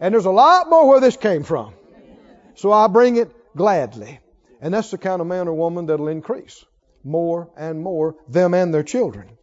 And 0.00 0.14
there's 0.14 0.26
a 0.26 0.30
lot 0.30 0.70
more 0.70 0.88
where 0.88 1.00
this 1.00 1.16
came 1.16 1.42
from. 1.42 1.74
So 2.54 2.72
I 2.72 2.88
bring 2.88 3.16
it 3.16 3.30
gladly. 3.56 4.20
And 4.60 4.74
that's 4.74 4.90
the 4.90 4.98
kind 4.98 5.20
of 5.20 5.26
man 5.26 5.46
or 5.46 5.54
woman 5.54 5.86
that'll 5.86 6.08
increase 6.08 6.64
more 7.04 7.48
and 7.56 7.80
more, 7.80 8.16
them 8.28 8.54
and 8.54 8.74
their 8.74 8.82
children. 8.82 9.37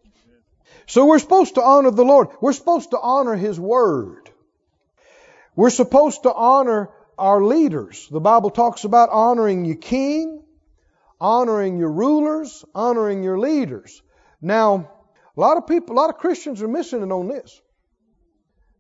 So 0.88 1.06
we're 1.06 1.20
supposed 1.20 1.56
to 1.56 1.62
honor 1.62 1.92
the 1.92 2.06
Lord. 2.06 2.30
We're 2.42 2.54
supposed 2.54 2.92
to 2.92 3.00
honor 3.00 3.36
His 3.36 3.60
Word. 3.60 4.30
We're 5.56 5.70
supposed 5.70 6.24
to 6.24 6.34
honor 6.34 6.90
our 7.18 7.44
leaders. 7.44 8.08
The 8.12 8.20
Bible 8.20 8.50
talks 8.50 8.84
about 8.84 9.10
honoring 9.10 9.66
your 9.66 9.78
king, 9.78 10.44
honoring 11.20 11.78
your 11.78 11.92
rulers, 11.92 12.66
honoring 12.76 13.24
your 13.24 13.40
leaders. 13.40 14.02
Now, 14.42 14.92
a 15.36 15.40
lot 15.40 15.58
of 15.58 15.68
people, 15.68 15.96
a 15.96 16.00
lot 16.00 16.10
of 16.10 16.18
Christians 16.18 16.62
are 16.62 16.68
missing 16.68 17.02
it 17.02 17.12
on 17.12 17.28
this. 17.28 17.62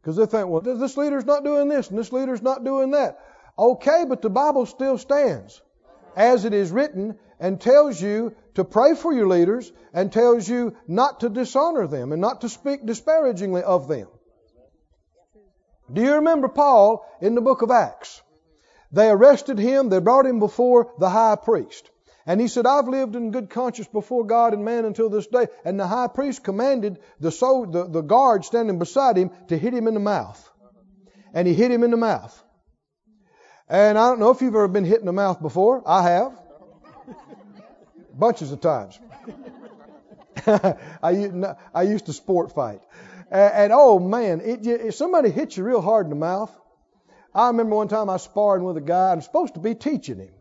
Because 0.01 0.17
they 0.17 0.25
think, 0.25 0.47
well, 0.47 0.61
this 0.61 0.97
leader's 0.97 1.25
not 1.25 1.43
doing 1.43 1.67
this 1.67 1.89
and 1.89 1.97
this 1.97 2.11
leader's 2.11 2.41
not 2.41 2.63
doing 2.63 2.91
that. 2.91 3.19
Okay, 3.57 4.05
but 4.07 4.21
the 4.21 4.29
Bible 4.29 4.65
still 4.65 4.97
stands 4.97 5.61
as 6.15 6.45
it 6.45 6.53
is 6.53 6.71
written 6.71 7.17
and 7.39 7.59
tells 7.59 8.01
you 8.01 8.35
to 8.55 8.63
pray 8.63 8.95
for 8.95 9.13
your 9.13 9.27
leaders 9.27 9.71
and 9.93 10.11
tells 10.11 10.47
you 10.47 10.75
not 10.87 11.21
to 11.21 11.29
dishonor 11.29 11.87
them 11.87 12.11
and 12.11 12.21
not 12.21 12.41
to 12.41 12.49
speak 12.49 12.85
disparagingly 12.85 13.61
of 13.61 13.87
them. 13.87 14.07
Do 15.91 16.01
you 16.01 16.15
remember 16.15 16.47
Paul 16.47 17.05
in 17.21 17.35
the 17.35 17.41
book 17.41 17.61
of 17.61 17.71
Acts? 17.71 18.21
They 18.91 19.09
arrested 19.09 19.59
him, 19.59 19.89
they 19.89 19.99
brought 19.99 20.25
him 20.25 20.39
before 20.39 20.93
the 20.99 21.09
high 21.09 21.35
priest. 21.35 21.89
And 22.27 22.41
he 22.41 22.47
said, 22.47 22.65
I've 22.65 22.87
lived 22.87 23.15
in 23.15 23.31
good 23.31 23.51
conscience 23.51 23.87
before 23.87 24.25
God 24.25 24.53
and 24.53 24.65
man 24.65 24.85
until 24.85 25.09
this 25.09 25.27
day. 25.27 25.47
And 25.63 25.79
the 25.79 25.85
high 25.85 26.07
priest 26.07 26.43
commanded 26.43 26.97
the, 27.19 27.31
so, 27.31 27.67
the, 27.69 27.87
the 27.87 28.01
guard 28.01 28.45
standing 28.45 28.79
beside 28.79 29.15
him 29.15 29.29
to 29.49 29.57
hit 29.57 29.73
him 29.73 29.87
in 29.87 29.93
the 29.93 29.99
mouth. 29.99 30.49
And 31.35 31.47
he 31.47 31.53
hit 31.53 31.69
him 31.69 31.83
in 31.83 31.91
the 31.91 31.97
mouth. 31.97 32.41
And 33.69 33.97
I 33.97 34.09
don't 34.09 34.19
know 34.19 34.31
if 34.31 34.41
you've 34.41 34.55
ever 34.55 34.67
been 34.67 34.85
hit 34.85 35.01
in 35.01 35.05
the 35.05 35.13
mouth 35.13 35.39
before. 35.39 35.83
I 35.85 36.09
have 36.09 36.39
bunches 38.17 38.51
of 38.51 38.61
times. 38.61 38.99
I, 40.47 40.75
I 41.73 41.81
used 41.83 42.05
to 42.07 42.13
sport 42.13 42.53
fight. 42.53 42.81
And, 43.31 43.53
and 43.53 43.73
oh 43.73 43.99
man, 43.99 44.41
it, 44.41 44.65
if 44.65 44.95
somebody 44.95 45.29
hits 45.29 45.57
you 45.57 45.63
real 45.63 45.81
hard 45.81 46.05
in 46.05 46.09
the 46.09 46.15
mouth, 46.15 46.51
I 47.33 47.47
remember 47.47 47.75
one 47.75 47.87
time 47.87 48.09
I 48.09 48.17
sparring 48.17 48.63
with 48.63 48.77
a 48.77 48.81
guy. 48.81 49.11
I'm 49.11 49.21
supposed 49.21 49.55
to 49.55 49.59
be 49.59 49.75
teaching 49.75 50.19
him, 50.19 50.33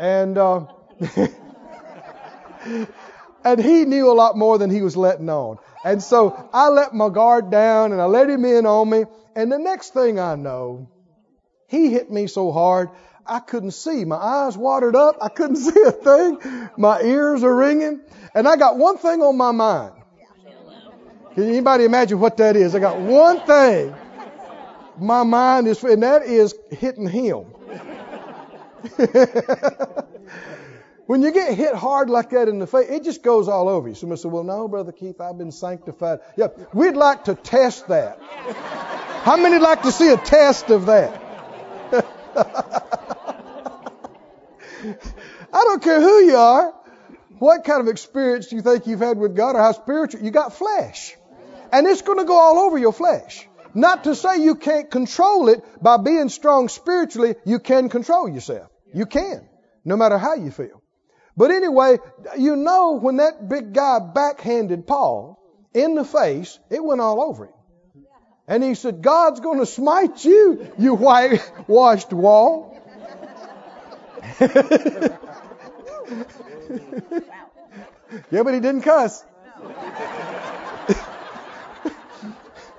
and 0.00 0.36
uh, 0.36 0.66
and 3.44 3.60
he 3.60 3.84
knew 3.84 4.10
a 4.10 4.14
lot 4.14 4.36
more 4.36 4.58
than 4.58 4.70
he 4.70 4.82
was 4.82 4.96
letting 4.96 5.28
on. 5.28 5.58
And 5.84 6.02
so 6.02 6.48
I 6.52 6.68
let 6.68 6.94
my 6.94 7.08
guard 7.08 7.50
down 7.50 7.92
and 7.92 8.00
I 8.00 8.06
let 8.06 8.28
him 8.28 8.44
in 8.44 8.66
on 8.66 8.88
me. 8.88 9.04
And 9.36 9.52
the 9.52 9.58
next 9.58 9.92
thing 9.92 10.18
I 10.18 10.34
know, 10.34 10.88
he 11.68 11.90
hit 11.90 12.10
me 12.10 12.26
so 12.26 12.50
hard 12.52 12.88
I 13.26 13.40
couldn't 13.40 13.72
see. 13.72 14.04
My 14.04 14.16
eyes 14.16 14.56
watered 14.56 14.96
up. 14.96 15.16
I 15.20 15.28
couldn't 15.28 15.56
see 15.68 15.80
a 15.86 15.92
thing. 15.92 16.38
My 16.76 17.00
ears 17.02 17.42
are 17.42 17.54
ringing. 17.54 18.00
And 18.34 18.48
I 18.48 18.56
got 18.56 18.76
one 18.76 18.98
thing 18.98 19.22
on 19.22 19.36
my 19.36 19.52
mind. 19.52 19.92
Can 21.34 21.44
anybody 21.44 21.84
imagine 21.84 22.20
what 22.20 22.36
that 22.36 22.56
is? 22.56 22.74
I 22.74 22.78
got 22.78 22.98
one 23.00 23.40
thing. 23.40 23.94
My 24.98 25.24
mind 25.24 25.66
is, 25.66 25.82
and 25.82 26.02
that 26.04 26.22
is 26.22 26.54
hitting 26.70 27.08
him. 27.08 27.46
when 31.06 31.22
you 31.22 31.32
get 31.32 31.54
hit 31.54 31.74
hard 31.74 32.08
like 32.08 32.30
that 32.30 32.48
in 32.48 32.60
the 32.60 32.66
face, 32.68 32.88
it 32.88 33.02
just 33.02 33.24
goes 33.24 33.48
all 33.48 33.68
over 33.68 33.88
you. 33.88 33.94
Somebody 33.96 34.20
said, 34.20 34.30
Well, 34.30 34.44
no, 34.44 34.68
Brother 34.68 34.92
Keith, 34.92 35.20
I've 35.20 35.36
been 35.36 35.50
sanctified. 35.50 36.20
Yeah, 36.36 36.48
we'd 36.72 36.94
like 36.94 37.24
to 37.24 37.34
test 37.34 37.88
that. 37.88 38.20
How 39.24 39.36
many 39.36 39.58
like 39.58 39.82
to 39.82 39.90
see 39.90 40.12
a 40.12 40.16
test 40.16 40.70
of 40.70 40.86
that? 40.86 41.23
I 45.52 45.64
don't 45.64 45.82
care 45.82 46.00
who 46.00 46.24
you 46.24 46.36
are, 46.36 46.74
what 47.38 47.64
kind 47.64 47.80
of 47.80 47.88
experience 47.88 48.50
you 48.52 48.60
think 48.60 48.86
you've 48.86 49.00
had 49.00 49.18
with 49.18 49.36
God 49.36 49.56
or 49.56 49.60
how 49.60 49.72
spiritual, 49.72 50.22
you 50.22 50.30
got 50.30 50.52
flesh. 50.54 51.14
And 51.72 51.86
it's 51.86 52.02
going 52.02 52.18
to 52.18 52.24
go 52.24 52.36
all 52.36 52.58
over 52.58 52.78
your 52.78 52.92
flesh. 52.92 53.48
Not 53.74 54.04
to 54.04 54.14
say 54.14 54.42
you 54.42 54.54
can't 54.54 54.90
control 54.90 55.48
it 55.48 55.64
by 55.82 55.96
being 55.96 56.28
strong 56.28 56.68
spiritually, 56.68 57.34
you 57.44 57.58
can 57.58 57.88
control 57.88 58.28
yourself. 58.28 58.70
You 58.92 59.06
can, 59.06 59.48
no 59.84 59.96
matter 59.96 60.18
how 60.18 60.34
you 60.34 60.50
feel. 60.50 60.82
But 61.36 61.50
anyway, 61.50 61.98
you 62.38 62.54
know 62.54 62.92
when 62.92 63.16
that 63.16 63.48
big 63.48 63.72
guy 63.72 63.98
backhanded 63.98 64.86
Paul 64.86 65.40
in 65.74 65.96
the 65.96 66.04
face, 66.04 66.58
it 66.70 66.82
went 66.82 67.00
all 67.00 67.20
over 67.20 67.46
him. 67.46 67.54
And 68.46 68.62
he 68.62 68.74
said, 68.74 69.00
God's 69.00 69.40
going 69.40 69.60
to 69.60 69.66
smite 69.66 70.22
you, 70.24 70.70
you 70.78 70.96
whitewashed 70.96 72.12
wall. 72.12 72.78
yeah, 74.40 74.48
but 78.42 78.52
he 78.52 78.60
didn't 78.60 78.82
cuss. 78.82 79.24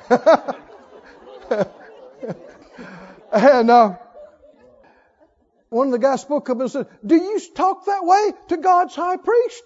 and 3.31 3.71
uh, 3.71 3.95
one 5.69 5.87
of 5.87 5.91
the 5.91 5.99
guys 5.99 6.21
spoke 6.21 6.47
up 6.49 6.59
and 6.59 6.69
said, 6.69 6.87
Do 7.03 7.15
you 7.15 7.39
talk 7.55 7.85
that 7.85 8.05
way 8.05 8.33
to 8.49 8.57
God's 8.57 8.93
high 8.95 9.17
priest? 9.17 9.63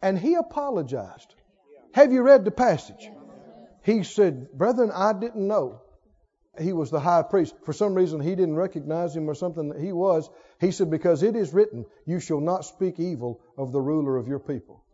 And 0.00 0.18
he 0.18 0.34
apologized. 0.34 1.34
Have 1.92 2.12
you 2.12 2.22
read 2.22 2.46
the 2.46 2.50
passage? 2.50 3.10
He 3.82 4.04
said, 4.04 4.52
Brethren, 4.52 4.90
I 4.94 5.12
didn't 5.12 5.46
know 5.46 5.82
he 6.60 6.72
was 6.72 6.90
the 6.90 7.00
high 7.00 7.22
priest. 7.22 7.54
For 7.64 7.72
some 7.72 7.94
reason, 7.94 8.20
he 8.20 8.34
didn't 8.34 8.56
recognize 8.56 9.16
him 9.16 9.28
or 9.28 9.34
something 9.34 9.70
that 9.70 9.80
he 9.80 9.92
was. 9.92 10.28
He 10.60 10.70
said, 10.70 10.90
Because 10.90 11.22
it 11.22 11.34
is 11.34 11.54
written, 11.54 11.86
You 12.04 12.20
shall 12.20 12.40
not 12.40 12.64
speak 12.64 13.00
evil 13.00 13.40
of 13.56 13.72
the 13.72 13.80
ruler 13.80 14.16
of 14.18 14.28
your 14.28 14.38
people. 14.38 14.84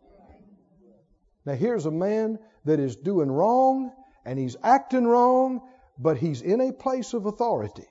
Now, 1.45 1.53
here's 1.53 1.85
a 1.85 1.91
man 1.91 2.39
that 2.65 2.79
is 2.79 2.95
doing 2.95 3.31
wrong 3.31 3.91
and 4.25 4.39
he's 4.39 4.55
acting 4.63 5.05
wrong, 5.05 5.61
but 5.97 6.17
he's 6.17 6.41
in 6.41 6.61
a 6.61 6.71
place 6.71 7.13
of 7.13 7.25
authority. 7.25 7.87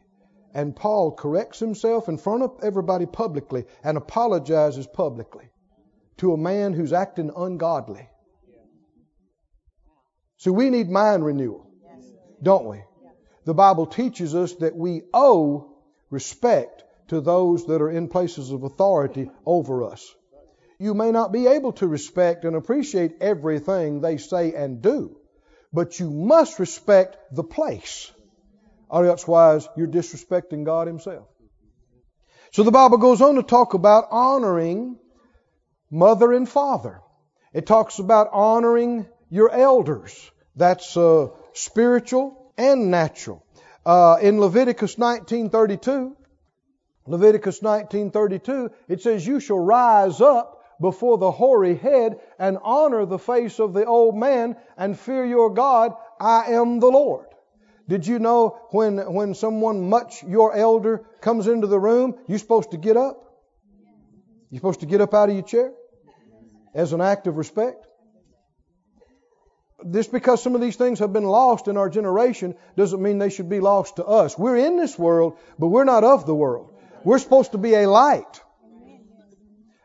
And 0.55 0.75
Paul 0.75 1.13
corrects 1.13 1.59
himself 1.59 2.09
in 2.09 2.17
front 2.17 2.43
of 2.43 2.59
everybody 2.63 3.07
publicly 3.07 3.65
and 3.85 3.97
apologizes 3.97 4.87
publicly 4.87 5.51
to 6.19 6.33
a 6.33 6.39
man 6.39 6.73
who's 6.73 6.93
acting 6.93 7.31
ungodly. 7.37 8.09
So 10.39 10.53
we 10.53 10.71
need 10.71 10.89
mind 10.89 11.25
renewal, 11.25 11.71
don't 12.43 12.67
we? 12.67 12.83
The 13.45 13.55
Bible 13.55 13.87
teaches 13.87 14.35
us 14.35 14.55
that 14.55 14.77
we 14.77 15.03
owe 15.15 15.73
respect 16.11 16.83
to 17.09 17.21
those 17.21 17.67
that 17.67 17.81
are 17.81 17.91
in 17.91 18.09
places 18.09 18.51
of 18.51 18.65
authority 18.65 19.31
over 19.47 19.85
us. 19.85 20.15
You 20.79 20.95
may 20.95 21.11
not 21.11 21.33
be 21.33 21.47
able 21.47 21.73
to 21.75 21.87
respect 21.87 22.45
and 22.45 22.57
appreciate 22.57 23.17
everything 23.21 24.01
they 24.01 24.17
say 24.17 24.55
and 24.55 24.81
do, 24.81 25.19
but 25.73 25.99
you 25.99 26.11
must 26.11 26.59
respect 26.59 27.17
the 27.33 27.45
place 27.45 28.13
Otherwise, 28.91 29.69
you're 29.77 29.87
disrespecting 29.87 30.65
God 30.65 30.87
Himself. 30.87 31.27
So 32.53 32.63
the 32.63 32.71
Bible 32.71 32.97
goes 32.97 33.21
on 33.21 33.35
to 33.35 33.43
talk 33.43 33.75
about 33.75 34.07
honoring 34.11 34.99
mother 35.91 36.33
and 36.33 36.49
father. 36.49 37.01
It 37.53 37.67
talks 37.67 37.99
about 37.99 38.29
honoring 38.33 39.07
your 39.31 39.51
elders. 39.51 40.31
That's 40.57 40.97
uh, 40.97 41.29
spiritual 41.53 42.53
and 42.57 42.91
natural. 42.91 43.45
Uh, 43.87 44.19
in 44.21 44.41
Leviticus 44.41 44.97
19:32, 44.97 46.15
Leviticus 47.07 47.61
19:32, 47.61 48.71
it 48.89 49.01
says, 49.01 49.27
"You 49.27 49.41
shall 49.41 49.59
rise 49.59 50.21
up 50.21 50.63
before 50.81 51.19
the 51.19 51.31
hoary 51.31 51.75
head 51.75 52.21
and 52.39 52.59
honor 52.63 53.07
the 53.07 53.19
face 53.19 53.59
of 53.59 53.73
the 53.73 53.85
old 53.87 54.15
man 54.17 54.57
and 54.77 54.99
fear 54.99 55.25
your 55.25 55.51
God. 55.51 55.95
I 56.21 56.53
am 56.53 56.81
the 56.81 56.91
Lord." 56.91 57.27
Did 57.89 58.07
you 58.07 58.19
know 58.19 58.59
when 58.71 58.99
when 59.15 59.35
someone 59.35 59.89
much 59.89 60.23
your 60.23 60.55
elder 60.55 61.07
comes 61.23 61.49
into 61.49 61.67
the 61.67 61.81
room, 61.81 62.17
you're 62.27 62.39
supposed 62.39 62.73
to 62.73 62.77
get 62.77 62.99
up? 62.99 63.25
You're 64.51 64.59
supposed 64.59 64.81
to 64.81 64.87
get 64.87 65.01
up 65.01 65.15
out 65.15 65.31
of 65.31 65.35
your 65.35 65.45
chair 65.45 65.73
as 66.75 66.93
an 66.93 67.01
act 67.01 67.27
of 67.27 67.37
respect. 67.37 67.88
Just 69.91 70.11
because 70.11 70.43
some 70.43 70.55
of 70.55 70.61
these 70.61 70.77
things 70.77 70.99
have 70.99 71.13
been 71.13 71.25
lost 71.25 71.69
in 71.69 71.77
our 71.77 71.89
generation 71.89 72.57
doesn't 72.77 73.01
mean 73.01 73.19
they 73.19 73.31
should 73.31 73.49
be 73.49 73.61
lost 73.61 73.97
to 73.97 74.05
us. 74.05 74.37
We're 74.37 74.57
in 74.57 74.77
this 74.77 74.99
world, 74.99 75.39
but 75.59 75.69
we're 75.69 75.85
not 75.85 76.03
of 76.03 76.27
the 76.27 76.35
world. 76.35 76.73
We're 77.05 77.21
supposed 77.21 77.53
to 77.53 77.59
be 77.59 77.75
a 77.75 77.89
light. 77.89 78.43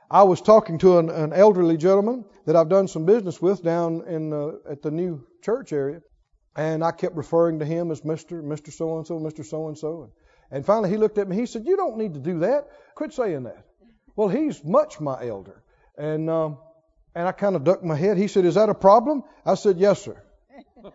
I 0.10 0.24
was 0.24 0.42
talking 0.42 0.80
to 0.80 0.98
an, 0.98 1.10
an 1.10 1.34
elderly 1.34 1.78
gentleman 1.78 2.26
that 2.46 2.56
I've 2.56 2.70
done 2.70 2.88
some 2.88 3.06
business 3.06 3.42
with 3.42 3.64
down 3.64 4.04
in 4.08 4.34
uh, 4.34 4.52
at 4.70 4.82
the 4.82 4.92
new 4.92 5.26
church 5.42 5.72
area, 5.72 6.02
and 6.56 6.84
I 6.84 6.92
kept 6.92 7.16
referring 7.16 7.60
to 7.60 7.66
him 7.66 7.92
as 7.92 8.02
Mr. 8.02 8.44
Mr. 8.44 8.72
So 8.72 8.98
and 8.98 9.08
so, 9.08 9.20
Mr. 9.20 9.46
So 9.46 9.68
and 9.68 9.78
so. 9.78 10.12
And 10.52 10.66
finally 10.66 10.90
he 10.90 10.98
looked 10.98 11.18
at 11.18 11.28
me. 11.28 11.36
He 11.36 11.46
said, 11.46 11.66
"You 11.66 11.78
don't 11.78 11.98
need 11.98 12.16
to 12.16 12.20
do 12.20 12.40
that. 12.40 12.68
Quit 12.96 13.14
saying 13.14 13.44
that." 13.44 13.66
Well, 14.16 14.28
he's 14.28 14.64
much 14.64 15.00
my 15.00 15.26
elder, 15.26 15.64
and 15.98 16.30
um, 16.30 16.58
and 17.16 17.28
I 17.28 17.32
kind 17.32 17.56
of 17.56 17.64
ducked 17.64 17.84
my 17.84 17.96
head. 17.96 18.18
He 18.18 18.28
said, 18.28 18.46
"Is 18.46 18.56
that 18.56 18.70
a 18.70 18.74
problem?" 18.74 19.24
I 19.46 19.56
said, 19.56 19.78
"Yes, 19.78 20.02
sir." 20.02 20.22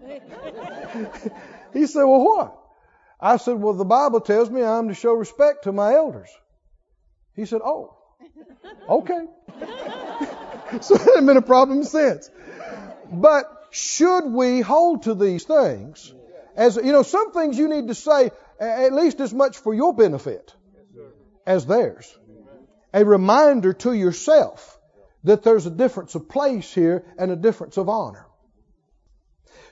he 1.73 1.87
said, 1.87 2.05
"Well, 2.05 2.25
what?" 2.25 2.59
I 3.21 3.37
said, 3.37 3.61
"Well, 3.61 3.75
the 3.75 3.85
Bible 3.85 4.21
tells 4.21 4.51
me 4.51 4.63
I'm 4.63 4.89
to 4.89 4.95
show 4.95 5.13
respect 5.13 5.65
to 5.65 5.73
my 5.73 5.95
elders." 5.95 6.31
He 7.35 7.47
said, 7.47 7.61
"Oh, 7.65 7.97
okay." 8.89 9.27
so 10.81 10.95
it 10.95 11.01
hasn't 11.01 11.27
been 11.27 11.37
a 11.37 11.43
problem 11.43 11.85
since. 11.85 12.31
But 13.11 13.69
should 13.71 14.27
we 14.27 14.61
hold 14.61 15.05
to 15.05 15.15
these 15.15 15.45
things? 15.45 16.13
As 16.57 16.77
you 16.77 16.93
know, 16.93 17.03
some 17.03 17.33
things 17.33 17.57
you 17.59 17.69
need 17.69 17.89
to 17.89 17.95
say 17.95 18.31
at 18.61 18.93
least 18.93 19.21
as 19.21 19.33
much 19.33 19.59
for 19.59 19.73
your 19.73 19.95
benefit 19.95 20.55
as 21.47 21.67
theirs. 21.67 22.13
A 22.93 23.05
reminder 23.05 23.73
to 23.75 23.93
yourself 23.93 24.78
that 25.29 25.43
there's 25.43 25.67
a 25.67 25.71
difference 25.71 26.15
of 26.15 26.27
place 26.27 26.73
here 26.73 27.05
and 27.19 27.31
a 27.31 27.37
difference 27.37 27.77
of 27.77 27.91
honor. 27.91 28.27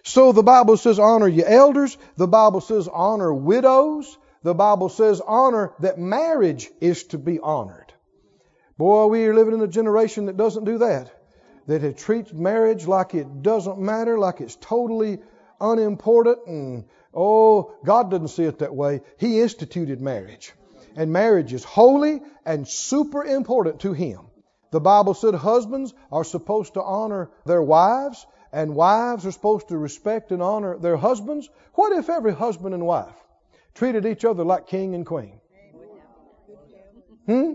So 0.02 0.32
the 0.32 0.42
Bible 0.42 0.76
says 0.76 0.98
honor 0.98 1.26
your 1.26 1.46
elders. 1.46 1.96
The 2.18 2.28
Bible 2.28 2.60
says 2.60 2.88
honor 2.92 3.32
widows. 3.32 4.18
The 4.42 4.52
Bible 4.52 4.90
says 4.90 5.22
honor 5.26 5.72
that 5.80 5.98
marriage 5.98 6.68
is 6.82 7.04
to 7.04 7.18
be 7.18 7.40
honored. 7.40 7.90
Boy, 8.76 9.06
we 9.06 9.24
are 9.24 9.34
living 9.34 9.54
in 9.54 9.62
a 9.62 9.66
generation 9.66 10.26
that 10.26 10.36
doesn't 10.36 10.64
do 10.64 10.76
that. 10.78 11.10
That 11.68 11.82
it 11.82 11.96
treats 11.96 12.34
marriage 12.34 12.86
like 12.86 13.14
it 13.14 13.42
doesn't 13.42 13.78
matter, 13.78 14.18
like 14.18 14.42
it's 14.42 14.56
totally 14.56 15.20
unimportant. 15.58 16.46
And 16.46 16.84
oh, 17.14 17.74
God 17.82 18.10
doesn't 18.10 18.28
see 18.28 18.44
it 18.44 18.58
that 18.58 18.74
way. 18.74 19.00
He 19.18 19.40
instituted 19.40 20.02
marriage. 20.02 20.52
And 20.96 21.14
marriage 21.14 21.54
is 21.54 21.64
holy 21.64 22.20
and 22.44 22.68
super 22.68 23.24
important 23.24 23.80
to 23.80 23.94
Him. 23.94 24.20
The 24.70 24.80
Bible 24.80 25.14
said 25.14 25.34
husbands 25.34 25.94
are 26.10 26.24
supposed 26.24 26.74
to 26.74 26.82
honor 26.82 27.30
their 27.44 27.62
wives, 27.62 28.26
and 28.52 28.74
wives 28.74 29.26
are 29.26 29.32
supposed 29.32 29.68
to 29.68 29.78
respect 29.78 30.32
and 30.32 30.42
honor 30.42 30.78
their 30.78 30.96
husbands. 30.96 31.48
What 31.74 31.92
if 31.92 32.08
every 32.08 32.32
husband 32.34 32.74
and 32.74 32.86
wife 32.86 33.14
treated 33.74 34.06
each 34.06 34.24
other 34.24 34.44
like 34.44 34.66
king 34.66 34.94
and 34.94 35.04
queen? 35.04 35.40
Hmm? 37.26 37.54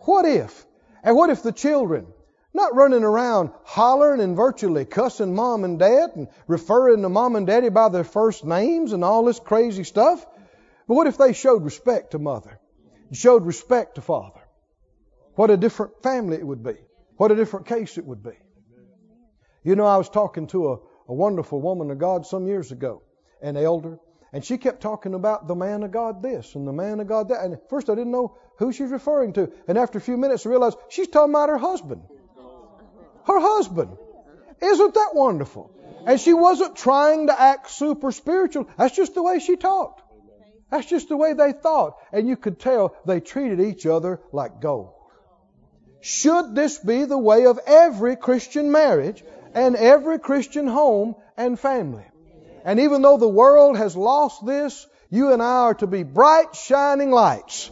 What 0.00 0.24
if? 0.24 0.66
And 1.02 1.16
what 1.16 1.30
if 1.30 1.42
the 1.42 1.52
children, 1.52 2.06
not 2.52 2.74
running 2.74 3.04
around 3.04 3.50
hollering 3.64 4.20
and 4.20 4.36
virtually 4.36 4.84
cussing 4.84 5.34
mom 5.34 5.64
and 5.64 5.78
dad 5.78 6.10
and 6.14 6.28
referring 6.46 7.02
to 7.02 7.08
mom 7.08 7.36
and 7.36 7.46
daddy 7.46 7.68
by 7.68 7.88
their 7.88 8.04
first 8.04 8.44
names 8.44 8.92
and 8.92 9.04
all 9.04 9.24
this 9.24 9.40
crazy 9.40 9.84
stuff? 9.84 10.24
But 10.86 10.94
what 10.94 11.06
if 11.06 11.16
they 11.16 11.32
showed 11.32 11.64
respect 11.64 12.12
to 12.12 12.18
mother, 12.18 12.58
showed 13.12 13.46
respect 13.46 13.94
to 13.96 14.00
father? 14.00 14.39
What 15.40 15.50
a 15.50 15.56
different 15.56 16.02
family 16.02 16.36
it 16.36 16.46
would 16.46 16.62
be. 16.62 16.74
What 17.16 17.32
a 17.32 17.34
different 17.34 17.64
case 17.64 17.96
it 17.96 18.04
would 18.04 18.22
be. 18.22 18.36
You 19.62 19.74
know, 19.74 19.86
I 19.86 19.96
was 19.96 20.10
talking 20.10 20.46
to 20.48 20.72
a, 20.72 20.78
a 21.08 21.14
wonderful 21.14 21.62
woman 21.62 21.90
of 21.90 21.96
God 21.96 22.26
some 22.26 22.46
years 22.46 22.72
ago, 22.72 23.00
an 23.40 23.56
elder, 23.56 23.98
and 24.34 24.44
she 24.44 24.58
kept 24.58 24.82
talking 24.82 25.14
about 25.14 25.48
the 25.48 25.54
man 25.54 25.82
of 25.82 25.92
God 25.92 26.22
this 26.22 26.56
and 26.56 26.68
the 26.68 26.74
man 26.74 27.00
of 27.00 27.06
God 27.06 27.30
that. 27.30 27.42
And 27.42 27.54
at 27.54 27.70
first 27.70 27.88
I 27.88 27.94
didn't 27.94 28.12
know 28.12 28.36
who 28.58 28.70
she's 28.70 28.90
referring 28.90 29.32
to. 29.32 29.50
And 29.66 29.78
after 29.78 29.96
a 29.96 30.02
few 30.02 30.18
minutes 30.18 30.44
I 30.44 30.50
realized 30.50 30.76
she's 30.90 31.08
talking 31.08 31.32
about 31.32 31.48
her 31.48 31.56
husband. 31.56 32.02
Her 33.24 33.40
husband. 33.40 33.96
Isn't 34.60 34.92
that 34.92 35.12
wonderful? 35.14 35.74
And 36.06 36.20
she 36.20 36.34
wasn't 36.34 36.76
trying 36.76 37.28
to 37.28 37.40
act 37.40 37.70
super 37.70 38.12
spiritual. 38.12 38.68
That's 38.76 38.94
just 38.94 39.14
the 39.14 39.22
way 39.22 39.38
she 39.38 39.56
talked. 39.56 40.02
That's 40.70 40.86
just 40.86 41.08
the 41.08 41.16
way 41.16 41.32
they 41.32 41.52
thought. 41.52 41.96
And 42.12 42.28
you 42.28 42.36
could 42.36 42.60
tell 42.60 42.94
they 43.06 43.20
treated 43.20 43.58
each 43.58 43.86
other 43.86 44.20
like 44.32 44.60
gold. 44.60 44.96
Should 46.00 46.54
this 46.54 46.78
be 46.78 47.04
the 47.04 47.18
way 47.18 47.46
of 47.46 47.58
every 47.66 48.16
Christian 48.16 48.72
marriage 48.72 49.22
and 49.54 49.76
every 49.76 50.18
Christian 50.18 50.66
home 50.66 51.14
and 51.36 51.58
family? 51.58 52.04
And 52.64 52.80
even 52.80 53.02
though 53.02 53.16
the 53.16 53.28
world 53.28 53.76
has 53.76 53.96
lost 53.96 54.44
this, 54.44 54.86
you 55.10 55.32
and 55.32 55.42
I 55.42 55.62
are 55.62 55.74
to 55.74 55.86
be 55.86 56.02
bright, 56.02 56.54
shining 56.54 57.10
lights 57.10 57.70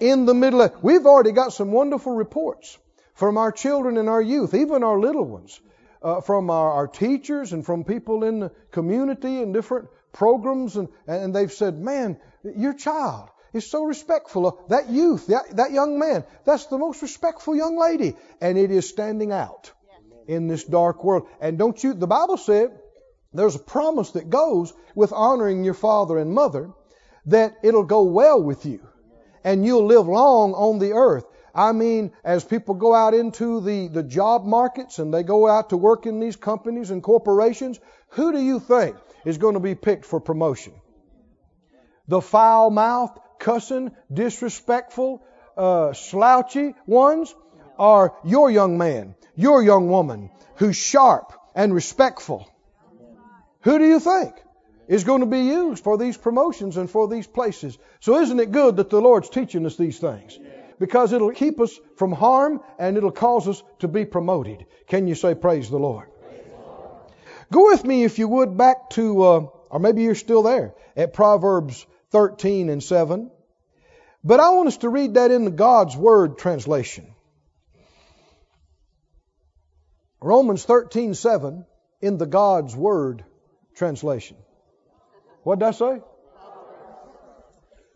in 0.00 0.26
the 0.26 0.34
middle 0.34 0.62
of. 0.62 0.82
We've 0.82 1.06
already 1.06 1.32
got 1.32 1.52
some 1.52 1.72
wonderful 1.72 2.12
reports 2.12 2.78
from 3.14 3.38
our 3.38 3.52
children 3.52 3.96
and 3.96 4.08
our 4.08 4.20
youth, 4.22 4.54
even 4.54 4.82
our 4.82 4.98
little 4.98 5.24
ones, 5.24 5.60
uh, 6.02 6.20
from 6.20 6.50
our, 6.50 6.72
our, 6.72 6.86
teachers 6.86 7.52
and 7.52 7.64
from 7.64 7.84
people 7.84 8.24
in 8.24 8.40
the 8.40 8.50
community 8.70 9.42
and 9.42 9.52
different 9.52 9.88
programs, 10.12 10.76
and, 10.76 10.88
and 11.06 11.34
they've 11.34 11.52
said, 11.52 11.78
"Man, 11.78 12.18
your 12.42 12.72
child 12.72 13.28
is 13.52 13.68
so 13.68 13.84
respectful 13.84 14.46
of 14.46 14.68
that 14.68 14.88
youth, 14.88 15.26
that, 15.28 15.56
that 15.56 15.72
young 15.72 15.98
man. 15.98 16.24
That's 16.44 16.66
the 16.66 16.78
most 16.78 17.02
respectful 17.02 17.56
young 17.56 17.78
lady. 17.78 18.16
And 18.40 18.58
it 18.58 18.70
is 18.70 18.88
standing 18.88 19.32
out 19.32 19.72
in 20.26 20.48
this 20.48 20.64
dark 20.64 21.02
world. 21.04 21.28
And 21.40 21.58
don't 21.58 21.82
you, 21.82 21.94
the 21.94 22.06
Bible 22.06 22.36
said, 22.36 22.70
there's 23.32 23.56
a 23.56 23.60
promise 23.60 24.12
that 24.12 24.30
goes 24.30 24.72
with 24.94 25.12
honoring 25.12 25.64
your 25.64 25.74
father 25.74 26.18
and 26.18 26.32
mother 26.32 26.70
that 27.26 27.56
it'll 27.62 27.84
go 27.84 28.02
well 28.02 28.42
with 28.42 28.66
you 28.66 28.86
and 29.44 29.64
you'll 29.64 29.86
live 29.86 30.06
long 30.06 30.52
on 30.54 30.78
the 30.78 30.92
earth. 30.92 31.24
I 31.54 31.72
mean, 31.72 32.12
as 32.22 32.44
people 32.44 32.74
go 32.74 32.94
out 32.94 33.14
into 33.14 33.60
the, 33.60 33.88
the 33.88 34.02
job 34.02 34.44
markets 34.44 34.98
and 34.98 35.12
they 35.12 35.22
go 35.22 35.48
out 35.48 35.70
to 35.70 35.76
work 35.76 36.06
in 36.06 36.20
these 36.20 36.36
companies 36.36 36.90
and 36.90 37.02
corporations, 37.02 37.80
who 38.10 38.32
do 38.32 38.40
you 38.40 38.60
think 38.60 38.96
is 39.24 39.38
going 39.38 39.54
to 39.54 39.60
be 39.60 39.74
picked 39.74 40.04
for 40.04 40.20
promotion? 40.20 40.72
The 42.08 42.20
foul 42.20 42.70
mouthed, 42.70 43.18
cussing, 43.40 43.90
disrespectful, 44.12 45.22
uh, 45.56 45.92
slouchy 45.92 46.74
ones 46.86 47.34
are 47.78 48.14
your 48.24 48.50
young 48.50 48.78
man, 48.78 49.14
your 49.34 49.62
young 49.62 49.88
woman 49.88 50.30
who's 50.56 50.76
sharp 50.76 51.32
and 51.54 51.74
respectful. 51.74 52.48
Who 53.62 53.78
do 53.78 53.86
you 53.86 53.98
think 53.98 54.34
is 54.88 55.04
going 55.04 55.20
to 55.20 55.26
be 55.26 55.40
used 55.40 55.82
for 55.82 55.98
these 55.98 56.16
promotions 56.16 56.76
and 56.76 56.88
for 56.88 57.08
these 57.08 57.26
places? 57.26 57.78
So 58.00 58.20
isn't 58.20 58.40
it 58.40 58.52
good 58.52 58.76
that 58.76 58.90
the 58.90 59.00
Lord's 59.00 59.30
teaching 59.30 59.66
us 59.66 59.76
these 59.76 59.98
things? 59.98 60.38
Because 60.78 61.12
it'll 61.12 61.32
keep 61.32 61.60
us 61.60 61.78
from 61.96 62.12
harm 62.12 62.60
and 62.78 62.96
it'll 62.96 63.10
cause 63.10 63.48
us 63.48 63.62
to 63.80 63.88
be 63.88 64.04
promoted. 64.04 64.64
Can 64.86 65.06
you 65.06 65.14
say 65.14 65.34
praise 65.34 65.68
the 65.68 65.78
Lord? 65.78 66.08
Go 67.52 67.66
with 67.66 67.84
me, 67.84 68.04
if 68.04 68.18
you 68.18 68.28
would, 68.28 68.56
back 68.56 68.90
to, 68.90 69.22
uh, 69.22 69.46
or 69.70 69.80
maybe 69.80 70.02
you're 70.02 70.14
still 70.14 70.42
there, 70.42 70.72
at 70.96 71.12
Proverbs 71.12 71.84
13 72.10 72.68
and 72.68 72.82
7. 72.82 73.30
But 74.22 74.40
I 74.40 74.50
want 74.50 74.68
us 74.68 74.78
to 74.78 74.88
read 74.88 75.14
that 75.14 75.30
in 75.30 75.44
the 75.44 75.50
God's 75.50 75.96
Word 75.96 76.38
translation. 76.38 77.06
Romans 80.20 80.64
13, 80.64 81.14
7 81.14 81.64
in 82.02 82.18
the 82.18 82.26
God's 82.26 82.76
Word 82.76 83.24
translation. 83.74 84.36
What 85.42 85.58
did 85.58 85.68
I 85.68 85.70
say? 85.70 86.02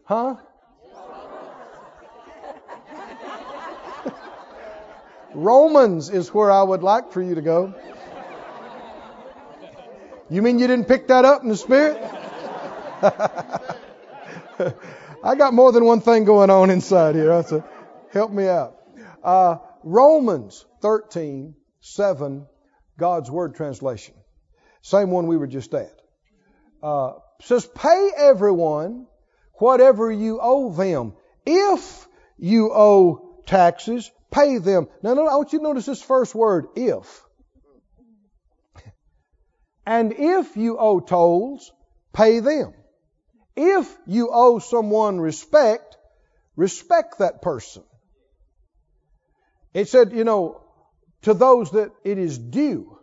Huh? 0.05 0.37
Romans 5.35 6.11
is 6.11 6.33
where 6.33 6.51
I 6.51 6.63
would 6.63 6.83
like 6.83 7.13
for 7.13 7.21
you 7.21 7.35
to 7.35 7.43
go. 7.43 7.75
You 10.31 10.41
mean 10.41 10.59
you 10.59 10.67
didn't 10.67 10.87
pick 10.87 11.09
that 11.09 11.25
up 11.25 11.43
in 11.43 11.49
the 11.49 11.57
Spirit? 11.57 12.01
I 15.25 15.35
got 15.35 15.55
more 15.55 15.73
than 15.73 15.85
one 15.85 16.01
thing 16.01 16.25
going 16.25 16.51
on 16.51 16.71
inside 16.71 17.15
here. 17.15 17.43
So 17.43 17.65
help 18.13 18.31
me 18.31 18.47
out. 18.47 18.77
Uh, 19.23 19.57
Romans 19.83 20.65
13, 20.83 21.55
7, 21.81 22.47
God's 22.99 23.31
Word 23.31 23.55
translation. 23.55 24.15
Same 24.83 25.11
one 25.11 25.27
we 25.27 25.37
were 25.37 25.47
just 25.47 25.73
at. 25.75 25.99
Uh, 26.83 27.13
says, 27.41 27.67
pay 27.67 28.11
everyone 28.17 29.07
whatever 29.55 30.13
you 30.13 30.39
owe 30.43 30.73
them. 30.73 31.15
If 31.47 32.07
you 32.39 32.71
owe 32.73 33.43
taxes, 33.47 34.11
pay 34.31 34.59
them. 34.59 34.89
Now, 35.03 35.13
I 35.13 35.37
want 35.37 35.53
you 35.53 35.59
to 35.61 35.63
notice 35.63 35.87
this 35.87 36.03
first 36.03 36.35
word, 36.35 36.67
if. 36.77 37.23
And 39.87 40.13
if 40.13 40.57
you 40.57 40.79
owe 40.79 41.01
tolls, 41.01 41.73
pay 42.13 42.41
them. 42.41 42.73
If 43.57 43.95
you 44.07 44.31
owe 44.33 44.59
someone 44.59 45.21
respect, 45.21 45.97
respect 46.57 47.19
that 47.19 47.43
person. 47.43 47.85
It 49.73 49.89
said, 49.89 50.13
you 50.13 50.25
know, 50.25 50.63
to 51.23 51.35
those 51.35 51.71
that 51.73 51.91
it 52.05 52.19
is 52.19 52.39
due. 52.39 52.99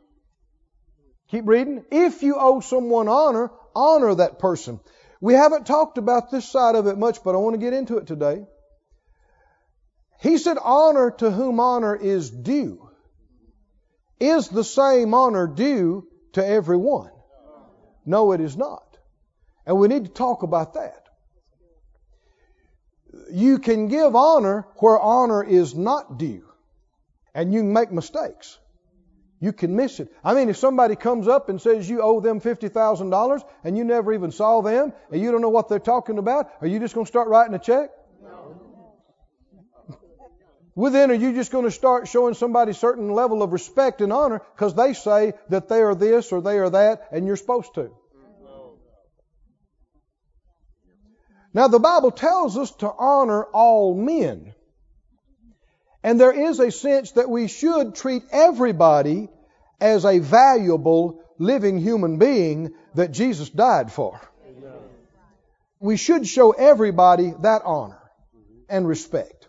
Keep 1.30 1.48
reading. 1.48 1.86
If 1.92 2.24
you 2.24 2.36
owe 2.38 2.60
someone 2.60 3.08
honor, 3.08 3.52
honor 3.76 4.16
that 4.16 4.40
person. 4.40 4.80
We 5.22 5.34
haven't 5.34 5.68
talked 5.68 5.98
about 5.98 6.32
this 6.32 6.50
side 6.50 6.76
of 6.76 6.88
it 6.88 6.98
much, 6.98 7.24
but 7.24 7.36
I 7.36 7.38
want 7.38 7.54
to 7.54 7.60
get 7.60 7.74
into 7.74 7.98
it 7.98 8.08
today. 8.08 8.46
He 10.22 10.38
said, 10.38 10.58
honor 10.62 11.12
to 11.12 11.32
whom 11.32 11.60
honor 11.60 11.96
is 11.96 12.30
due. 12.30 12.90
Is 14.20 14.50
the 14.50 14.64
same 14.64 15.14
honor 15.14 15.48
due 15.48 16.08
to 16.34 16.46
everyone? 16.46 17.12
No, 18.06 18.34
it 18.34 18.42
is 18.42 18.56
not. 18.56 18.91
And 19.72 19.80
we 19.80 19.88
need 19.88 20.04
to 20.04 20.12
talk 20.12 20.44
about 20.44 20.74
that. 20.74 21.08
You 23.32 23.58
can 23.58 23.88
give 23.88 24.18
honor 24.18 24.68
where 24.80 25.00
honor 25.00 25.42
is 25.42 25.74
not 25.74 26.18
due. 26.18 26.44
And 27.34 27.54
you 27.54 27.64
make 27.64 27.90
mistakes. 27.90 28.60
You 29.40 29.54
can 29.54 29.78
miss 29.78 30.02
it. 30.02 30.14
I 30.26 30.34
mean, 30.34 30.50
if 30.50 30.58
somebody 30.58 30.98
comes 30.98 31.30
up 31.30 31.48
and 31.48 31.62
says 31.62 31.90
you 31.90 32.02
owe 32.02 32.20
them 32.20 32.42
$50,000 32.42 33.44
and 33.64 33.78
you 33.78 33.86
never 33.86 34.12
even 34.12 34.34
saw 34.34 34.60
them 34.60 34.92
and 35.10 35.22
you 35.22 35.32
don't 35.32 35.40
know 35.40 35.48
what 35.48 35.70
they're 35.70 35.80
talking 35.80 36.18
about, 36.18 36.52
are 36.60 36.68
you 36.68 36.78
just 36.78 36.94
going 36.94 37.06
to 37.06 37.10
start 37.10 37.30
writing 37.30 37.54
a 37.54 37.60
check? 37.60 37.92
Well, 40.76 40.92
then, 40.92 41.12
are 41.12 41.14
you 41.14 41.34
just 41.34 41.54
going 41.54 41.64
to 41.64 41.72
start 41.72 42.10
showing 42.10 42.34
somebody 42.34 42.72
a 42.72 42.74
certain 42.74 43.14
level 43.14 43.42
of 43.42 43.54
respect 43.54 44.02
and 44.02 44.12
honor 44.12 44.42
because 44.54 44.76
they 44.76 44.92
say 44.92 45.32
that 45.48 45.70
they 45.70 45.80
are 45.80 45.96
this 45.96 46.34
or 46.34 46.42
they 46.42 46.60
are 46.60 46.70
that 46.72 47.08
and 47.14 47.26
you're 47.26 47.38
supposed 47.38 47.74
to? 47.76 47.92
Now, 51.54 51.68
the 51.68 51.80
Bible 51.80 52.12
tells 52.12 52.58
us 52.58 52.72
to 52.78 52.92
honor 52.92 53.44
all 53.44 53.94
men. 53.94 54.54
And 56.04 56.20
there 56.20 56.32
is 56.50 56.60
a 56.60 56.72
sense 56.72 57.12
that 57.12 57.30
we 57.30 57.48
should 57.48 57.96
treat 57.96 58.24
everybody 58.32 59.30
as 59.80 60.06
a 60.06 60.20
valuable 60.20 61.24
living 61.38 61.78
human 61.78 62.18
being 62.18 62.74
that 62.96 63.12
Jesus 63.12 63.50
died 63.50 63.92
for. 63.92 64.20
We 65.80 65.98
should 65.98 66.28
show 66.28 66.52
everybody 66.52 67.34
that 67.42 67.64
honor 67.66 68.02
and 68.70 68.88
respect. 68.88 69.48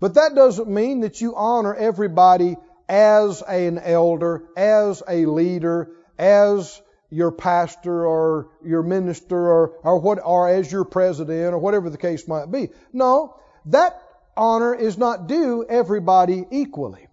But 0.00 0.14
that 0.14 0.34
doesn't 0.34 0.68
mean 0.68 1.00
that 1.00 1.20
you 1.20 1.34
honor 1.34 1.74
everybody 1.74 2.56
as 2.88 3.40
an 3.42 3.78
elder, 3.78 4.44
as 4.56 5.02
a 5.08 5.26
leader, 5.26 5.90
as 6.18 6.80
your 7.12 7.30
pastor 7.30 8.06
or 8.06 8.48
your 8.64 8.82
minister 8.82 9.36
or, 9.36 9.78
or 9.82 9.98
what 9.98 10.18
or 10.24 10.48
as 10.48 10.72
your 10.72 10.84
president 10.84 11.52
or 11.52 11.58
whatever 11.58 11.90
the 11.90 11.98
case 11.98 12.26
might 12.26 12.50
be. 12.50 12.70
No, 12.92 13.36
that 13.66 14.00
honor 14.34 14.74
is 14.74 14.96
not 14.96 15.26
due 15.26 15.64
everybody 15.68 16.44
equally. 16.50 17.06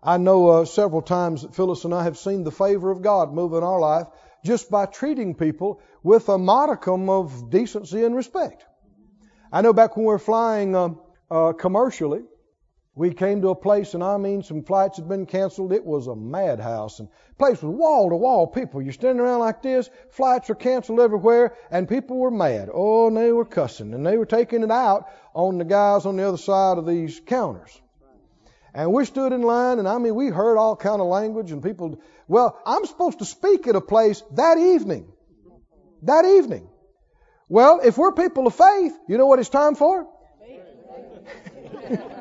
I 0.00 0.16
know 0.16 0.48
uh, 0.48 0.64
several 0.64 1.02
times 1.02 1.42
that 1.42 1.56
Phyllis 1.56 1.84
and 1.84 1.92
I 1.92 2.04
have 2.04 2.16
seen 2.16 2.44
the 2.44 2.52
favor 2.52 2.90
of 2.90 3.02
God 3.02 3.34
move 3.34 3.52
in 3.52 3.64
our 3.64 3.80
life 3.80 4.06
just 4.44 4.70
by 4.70 4.86
treating 4.86 5.34
people 5.34 5.80
with 6.04 6.28
a 6.28 6.38
modicum 6.38 7.10
of 7.10 7.50
decency 7.50 8.04
and 8.04 8.14
respect. 8.14 8.64
I 9.52 9.60
know 9.62 9.72
back 9.72 9.96
when 9.96 10.06
we 10.06 10.12
were 10.12 10.20
flying 10.20 10.76
uh, 10.76 10.90
uh, 11.30 11.52
commercially, 11.52 12.22
we 13.00 13.14
came 13.14 13.40
to 13.40 13.48
a 13.48 13.54
place, 13.54 13.94
and 13.94 14.04
I 14.04 14.18
mean, 14.18 14.42
some 14.42 14.62
flights 14.62 14.98
had 14.98 15.08
been 15.08 15.24
canceled. 15.24 15.72
It 15.72 15.86
was 15.86 16.06
a 16.06 16.14
madhouse, 16.14 16.98
and 16.98 17.08
the 17.08 17.34
place 17.36 17.62
was 17.62 17.74
wall 17.74 18.10
to 18.10 18.16
wall 18.16 18.46
people. 18.46 18.82
You're 18.82 18.92
standing 18.92 19.24
around 19.24 19.38
like 19.38 19.62
this, 19.62 19.88
flights 20.10 20.50
are 20.50 20.54
canceled 20.54 21.00
everywhere, 21.00 21.56
and 21.70 21.88
people 21.88 22.18
were 22.18 22.30
mad. 22.30 22.68
Oh, 22.70 23.06
and 23.06 23.16
they 23.16 23.32
were 23.32 23.46
cussing, 23.46 23.94
and 23.94 24.06
they 24.06 24.18
were 24.18 24.26
taking 24.26 24.62
it 24.62 24.70
out 24.70 25.08
on 25.32 25.56
the 25.56 25.64
guys 25.64 26.04
on 26.04 26.16
the 26.16 26.28
other 26.28 26.36
side 26.36 26.76
of 26.76 26.86
these 26.86 27.18
counters. 27.20 27.80
And 28.74 28.92
we 28.92 29.06
stood 29.06 29.32
in 29.32 29.40
line, 29.40 29.78
and 29.78 29.88
I 29.88 29.96
mean, 29.96 30.14
we 30.14 30.26
heard 30.26 30.58
all 30.58 30.76
kind 30.76 31.00
of 31.00 31.06
language, 31.06 31.52
and 31.52 31.62
people. 31.62 32.02
Well, 32.28 32.60
I'm 32.66 32.84
supposed 32.84 33.20
to 33.20 33.24
speak 33.24 33.66
at 33.66 33.76
a 33.76 33.80
place 33.80 34.22
that 34.32 34.58
evening. 34.58 35.10
That 36.02 36.26
evening. 36.26 36.68
Well, 37.48 37.80
if 37.82 37.96
we're 37.96 38.12
people 38.12 38.46
of 38.46 38.54
faith, 38.54 38.92
you 39.08 39.16
know 39.16 39.26
what 39.26 39.38
it's 39.38 39.48
time 39.48 39.74
for? 39.74 40.06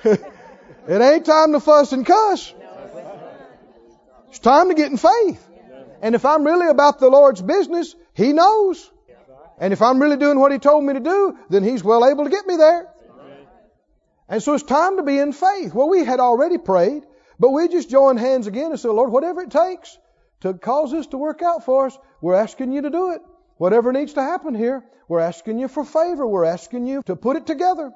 it 0.04 1.00
ain't 1.00 1.26
time 1.26 1.52
to 1.52 1.60
fuss 1.60 1.92
and 1.92 2.06
cuss. 2.06 2.54
It's 4.28 4.38
time 4.38 4.68
to 4.68 4.74
get 4.74 4.90
in 4.90 4.96
faith. 4.96 5.46
And 6.02 6.14
if 6.14 6.24
I'm 6.24 6.44
really 6.44 6.68
about 6.68 6.98
the 6.98 7.08
Lord's 7.08 7.42
business, 7.42 7.94
He 8.14 8.32
knows. 8.32 8.90
And 9.58 9.72
if 9.72 9.82
I'm 9.82 10.00
really 10.00 10.16
doing 10.16 10.38
what 10.38 10.52
He 10.52 10.58
told 10.58 10.84
me 10.84 10.94
to 10.94 11.00
do, 11.00 11.36
then 11.50 11.62
He's 11.62 11.84
well 11.84 12.06
able 12.06 12.24
to 12.24 12.30
get 12.30 12.46
me 12.46 12.56
there. 12.56 12.88
And 14.28 14.42
so 14.42 14.54
it's 14.54 14.62
time 14.62 14.96
to 14.96 15.02
be 15.02 15.18
in 15.18 15.32
faith. 15.32 15.74
Well, 15.74 15.88
we 15.88 16.04
had 16.04 16.20
already 16.20 16.56
prayed, 16.56 17.02
but 17.38 17.50
we 17.50 17.68
just 17.68 17.90
joined 17.90 18.20
hands 18.20 18.46
again 18.46 18.70
and 18.70 18.78
said, 18.78 18.92
Lord, 18.92 19.10
whatever 19.10 19.42
it 19.42 19.50
takes 19.50 19.98
to 20.42 20.54
cause 20.54 20.92
this 20.92 21.08
to 21.08 21.18
work 21.18 21.42
out 21.42 21.64
for 21.64 21.86
us, 21.86 21.98
we're 22.20 22.34
asking 22.34 22.72
you 22.72 22.82
to 22.82 22.90
do 22.90 23.10
it. 23.10 23.22
Whatever 23.56 23.92
needs 23.92 24.14
to 24.14 24.22
happen 24.22 24.54
here, 24.54 24.84
we're 25.08 25.20
asking 25.20 25.58
you 25.58 25.66
for 25.66 25.84
favor. 25.84 26.26
We're 26.26 26.44
asking 26.44 26.86
you 26.86 27.02
to 27.06 27.16
put 27.16 27.36
it 27.36 27.46
together. 27.46 27.90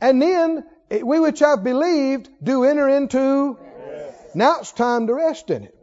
And 0.00 0.22
then 0.22 0.64
we 1.00 1.20
which 1.20 1.38
have 1.40 1.64
believed 1.64 2.28
do 2.42 2.64
enter 2.64 2.88
into. 2.88 3.58
Yes. 3.86 4.14
Now 4.34 4.58
it's 4.60 4.72
time 4.72 5.06
to 5.06 5.14
rest 5.14 5.50
in 5.50 5.64
it. 5.64 5.76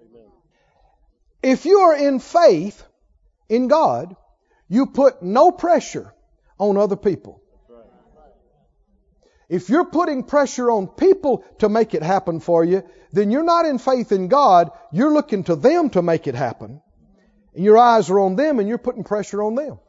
If 1.42 1.66
you 1.66 1.80
are 1.80 1.96
in 1.96 2.20
faith 2.20 2.84
in 3.48 3.68
God, 3.68 4.16
you 4.68 4.86
put 4.86 5.24
no 5.24 5.52
pressure 5.52 6.14
on 6.60 6.78
other 6.78 6.96
people. 6.98 7.42
If 9.48 9.68
you're 9.70 9.86
putting 9.86 10.24
pressure 10.24 10.70
on 10.70 10.86
people 10.88 11.44
to 11.58 11.70
make 11.70 11.96
it 11.96 12.04
happen 12.04 12.40
for 12.40 12.64
you, 12.64 12.84
then 13.12 13.32
you're 13.32 13.44
not 13.44 13.66
in 13.66 13.80
faith 13.80 14.12
in 14.12 14.28
God. 14.28 14.70
You're 14.92 15.12
looking 15.12 15.44
to 15.46 15.56
them 15.56 15.90
to 15.92 16.04
make 16.04 16.28
it 16.28 16.36
happen. 16.36 16.82
And 17.56 17.66
your 17.66 17.80
eyes 17.80 18.12
are 18.12 18.20
on 18.20 18.36
them 18.36 18.60
and 18.60 18.70
you're 18.70 18.78
putting 18.78 19.04
pressure 19.04 19.42
on 19.42 19.56
them. 19.56 19.80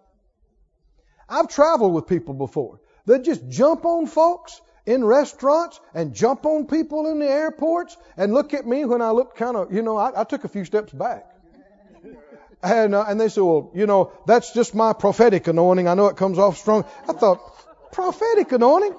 I've 1.29 1.49
traveled 1.49 1.93
with 1.93 2.07
people 2.07 2.33
before. 2.33 2.81
They 3.05 3.19
just 3.19 3.47
jump 3.51 3.85
on 3.85 4.07
folks 4.07 4.59
in 4.91 5.05
restaurants 5.05 5.79
and 5.95 6.15
jump 6.15 6.45
on 6.45 6.67
people 6.67 7.07
in 7.07 7.21
the 7.21 7.29
airports 7.29 7.97
and 8.17 8.35
look 8.35 8.55
at 8.55 8.67
me 8.67 8.85
when 8.85 9.01
I 9.01 9.13
look 9.13 9.37
kind 9.37 9.57
of, 9.57 9.73
you 9.73 9.83
know, 9.83 9.97
I, 9.97 10.23
I 10.23 10.25
took 10.25 10.43
a 10.43 10.49
few 10.49 10.65
steps 10.65 10.93
back. 10.93 11.27
And, 12.63 12.95
uh, 12.95 13.05
and 13.09 13.19
they 13.21 13.29
said, 13.29 13.43
well, 13.43 13.71
you 13.73 13.87
know, 13.87 14.13
that's 14.27 14.53
just 14.53 14.75
my 14.75 14.93
prophetic 14.93 15.47
anointing. 15.47 15.87
I 15.87 15.95
know 15.95 16.09
it 16.09 16.17
comes 16.17 16.39
off 16.39 16.59
strong. 16.59 16.85
I 17.09 17.13
thought, 17.13 17.41
prophetic 17.93 18.51
anointing? 18.51 18.95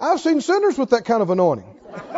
I've 0.00 0.20
seen 0.20 0.40
sinners 0.40 0.78
with 0.78 0.90
that 0.90 1.04
kind 1.04 1.20
of 1.20 1.30
anointing. 1.30 1.74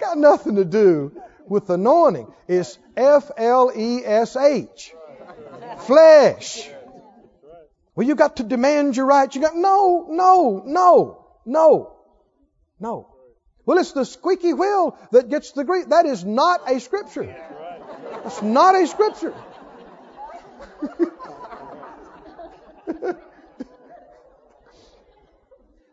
Got 0.00 0.16
nothing 0.18 0.56
to 0.56 0.64
do 0.64 1.12
with 1.46 1.68
anointing. 1.68 2.32
It's 2.48 2.78
F 2.96 3.30
L 3.36 3.70
E 3.76 4.00
S 4.04 4.36
H. 4.36 4.94
Flesh. 5.80 6.70
Well, 7.94 8.06
you 8.06 8.14
got 8.14 8.36
to 8.36 8.42
demand 8.42 8.96
your 8.96 9.06
rights. 9.06 9.36
You 9.36 9.42
got, 9.42 9.54
no, 9.56 10.06
no, 10.08 10.62
no, 10.66 11.26
no, 11.46 11.96
no. 12.80 13.14
Well, 13.66 13.78
it's 13.78 13.92
the 13.92 14.04
squeaky 14.04 14.52
wheel 14.52 14.98
that 15.12 15.30
gets 15.30 15.52
the 15.52 15.64
grease. 15.64 15.86
That 15.86 16.04
is 16.06 16.24
not 16.24 16.68
a 16.70 16.80
scripture. 16.80 17.34
That's 18.24 18.42
not 18.42 18.74
a 18.74 18.86
scripture. 18.86 19.34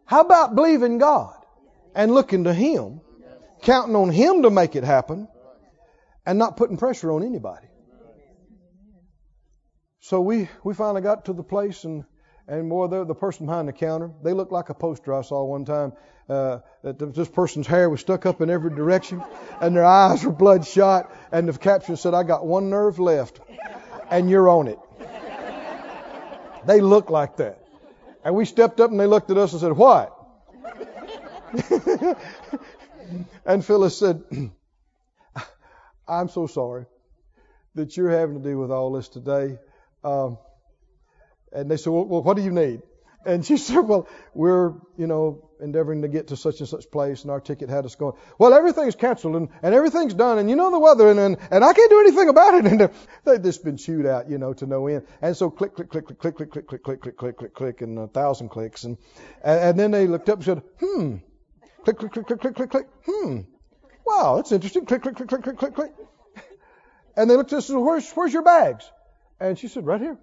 How 0.06 0.22
about 0.22 0.56
believing 0.56 0.98
God 0.98 1.36
and 1.96 2.14
looking 2.14 2.44
to 2.46 2.54
Him, 2.54 3.00
counting 3.62 3.96
on 3.96 4.10
Him 4.10 4.42
to 4.42 4.50
make 4.50 4.76
it 4.76 4.84
happen, 4.84 5.30
and 6.26 6.38
not 6.38 6.58
putting 6.58 6.76
pressure 6.78 7.12
on 7.14 7.24
anybody? 7.24 7.68
So 10.02 10.22
we, 10.22 10.50
we 10.64 10.74
finally 10.74 11.02
got 11.02 11.26
to 11.26 11.34
the 11.34 11.44
place 11.44 11.84
and, 11.84 12.04
And 12.48 12.70
boy, 12.70 12.88
the, 12.88 13.06
the 13.06 13.16
person 13.16 13.46
behind 13.46 13.68
the 13.68 13.74
counter, 13.74 14.12
they 14.24 14.34
looked 14.34 14.52
like 14.52 14.70
a 14.70 14.74
poster 14.74 15.14
I 15.14 15.22
saw 15.22 15.44
one 15.46 15.66
time. 15.66 15.94
Uh, 16.30 16.60
that 16.84 17.14
this 17.14 17.28
person's 17.28 17.68
hair 17.68 17.90
was 17.90 18.00
stuck 18.00 18.26
up 18.26 18.42
in 18.42 18.50
every 18.50 18.74
direction, 18.74 19.22
and 19.62 19.76
their 19.76 19.86
eyes 19.86 20.24
were 20.24 20.32
bloodshot. 20.32 21.12
And 21.32 21.48
the 21.48 21.58
caption 21.58 21.98
said, 21.98 22.14
"I 22.14 22.24
got 22.24 22.46
one 22.46 22.70
nerve 22.70 23.00
left, 23.00 23.42
and 24.10 24.30
you're 24.30 24.48
on 24.48 24.68
it." 24.68 24.80
They 26.66 26.82
looked 26.82 27.10
like 27.10 27.38
that. 27.38 27.60
And 28.24 28.36
we 28.36 28.46
stepped 28.46 28.80
up 28.80 28.92
and 28.92 29.00
they 29.00 29.08
looked 29.08 29.32
at 29.32 29.38
us 29.38 29.54
and 29.54 29.62
said, 29.62 29.72
What? 29.74 30.18
and 33.46 33.66
Phyllis 33.66 33.98
said, 33.98 34.24
I'm 36.08 36.30
so 36.30 36.48
sorry 36.48 36.86
that 37.76 37.98
you're 37.98 38.12
having 38.12 38.42
to 38.42 38.50
deal 38.50 38.60
with 38.60 38.72
all 38.72 38.92
this 38.92 39.10
today. 39.10 39.58
Um, 40.04 40.38
and 41.52 41.70
they 41.70 41.78
said, 41.78 41.92
well, 41.92 42.06
well, 42.06 42.24
what 42.24 42.38
do 42.38 42.44
you 42.44 42.52
need? 42.52 42.82
And 43.26 43.46
she 43.46 43.58
said, 43.58 43.82
well, 43.82 44.08
we're, 44.34 44.74
you 44.98 45.06
know, 45.06 45.50
endeavoring 45.62 46.02
to 46.02 46.08
get 46.08 46.30
to 46.30 46.36
such 46.36 46.60
and 46.60 46.68
such 46.68 46.90
place, 46.90 47.22
and 47.22 47.30
our 47.30 47.40
ticket 47.40 47.70
had 47.70 47.86
us 47.86 47.96
going. 47.96 48.16
Well, 48.40 48.54
everything's 48.54 48.96
canceled, 48.96 49.36
and, 49.36 49.50
and 49.62 49.76
everything's 49.76 50.16
done, 50.16 50.40
and 50.40 50.50
you 50.50 50.56
know 50.56 50.72
the 50.72 50.80
weather, 50.80 51.10
and, 51.10 51.20
and, 51.20 51.38
and 51.52 51.64
I 51.64 51.74
can't 51.74 51.90
do 51.90 52.00
anything 52.00 52.30
about 52.30 52.56
it. 52.56 52.66
And 52.66 52.90
they've 53.26 53.44
just 53.44 53.64
been 53.64 53.78
chewed 53.78 54.08
out, 54.08 54.30
you 54.30 54.40
know, 54.40 54.54
to 54.54 54.66
no 54.66 54.88
end. 54.88 55.06
And 55.22 55.38
so 55.38 55.52
click, 55.52 55.76
click, 55.76 55.90
click, 55.90 56.06
click, 56.06 56.20
click, 56.20 56.36
click, 56.36 56.52
click, 56.52 56.68
click, 56.68 56.84
click, 56.84 57.02
click, 57.02 57.18
click, 57.18 57.38
click, 57.38 57.54
click, 57.54 57.82
and 57.82 58.00
a 58.00 58.08
thousand 58.08 58.50
clicks. 58.50 58.86
And, 58.86 58.98
and 59.44 59.80
then 59.80 59.92
they 59.92 60.08
looked 60.08 60.30
up 60.30 60.38
and 60.38 60.46
said, 60.46 60.62
hmm, 60.80 61.18
click, 61.84 61.98
click, 62.00 62.12
click, 62.12 62.26
click, 62.26 62.40
click, 62.42 62.56
click, 62.56 62.70
click, 62.72 62.88
hmm, 63.06 63.42
wow, 64.06 64.38
that's 64.38 64.52
interesting. 64.52 64.86
Click, 64.86 65.04
click, 65.04 65.16
click, 65.16 65.30
click, 65.30 65.44
click, 65.44 65.58
click, 65.58 65.76
click. 65.76 65.94
And 67.16 67.30
they 67.30 67.36
looked 67.36 67.54
at 67.54 67.58
us 67.58 67.70
and 67.70 67.78
said, 67.78 67.86
where's, 67.86 68.12
where's 68.14 68.34
your 68.34 68.44
bags? 68.44 68.90
And 69.42 69.58
she 69.58 69.68
said, 69.68 69.86
right 69.88 70.00
here. 70.00 70.18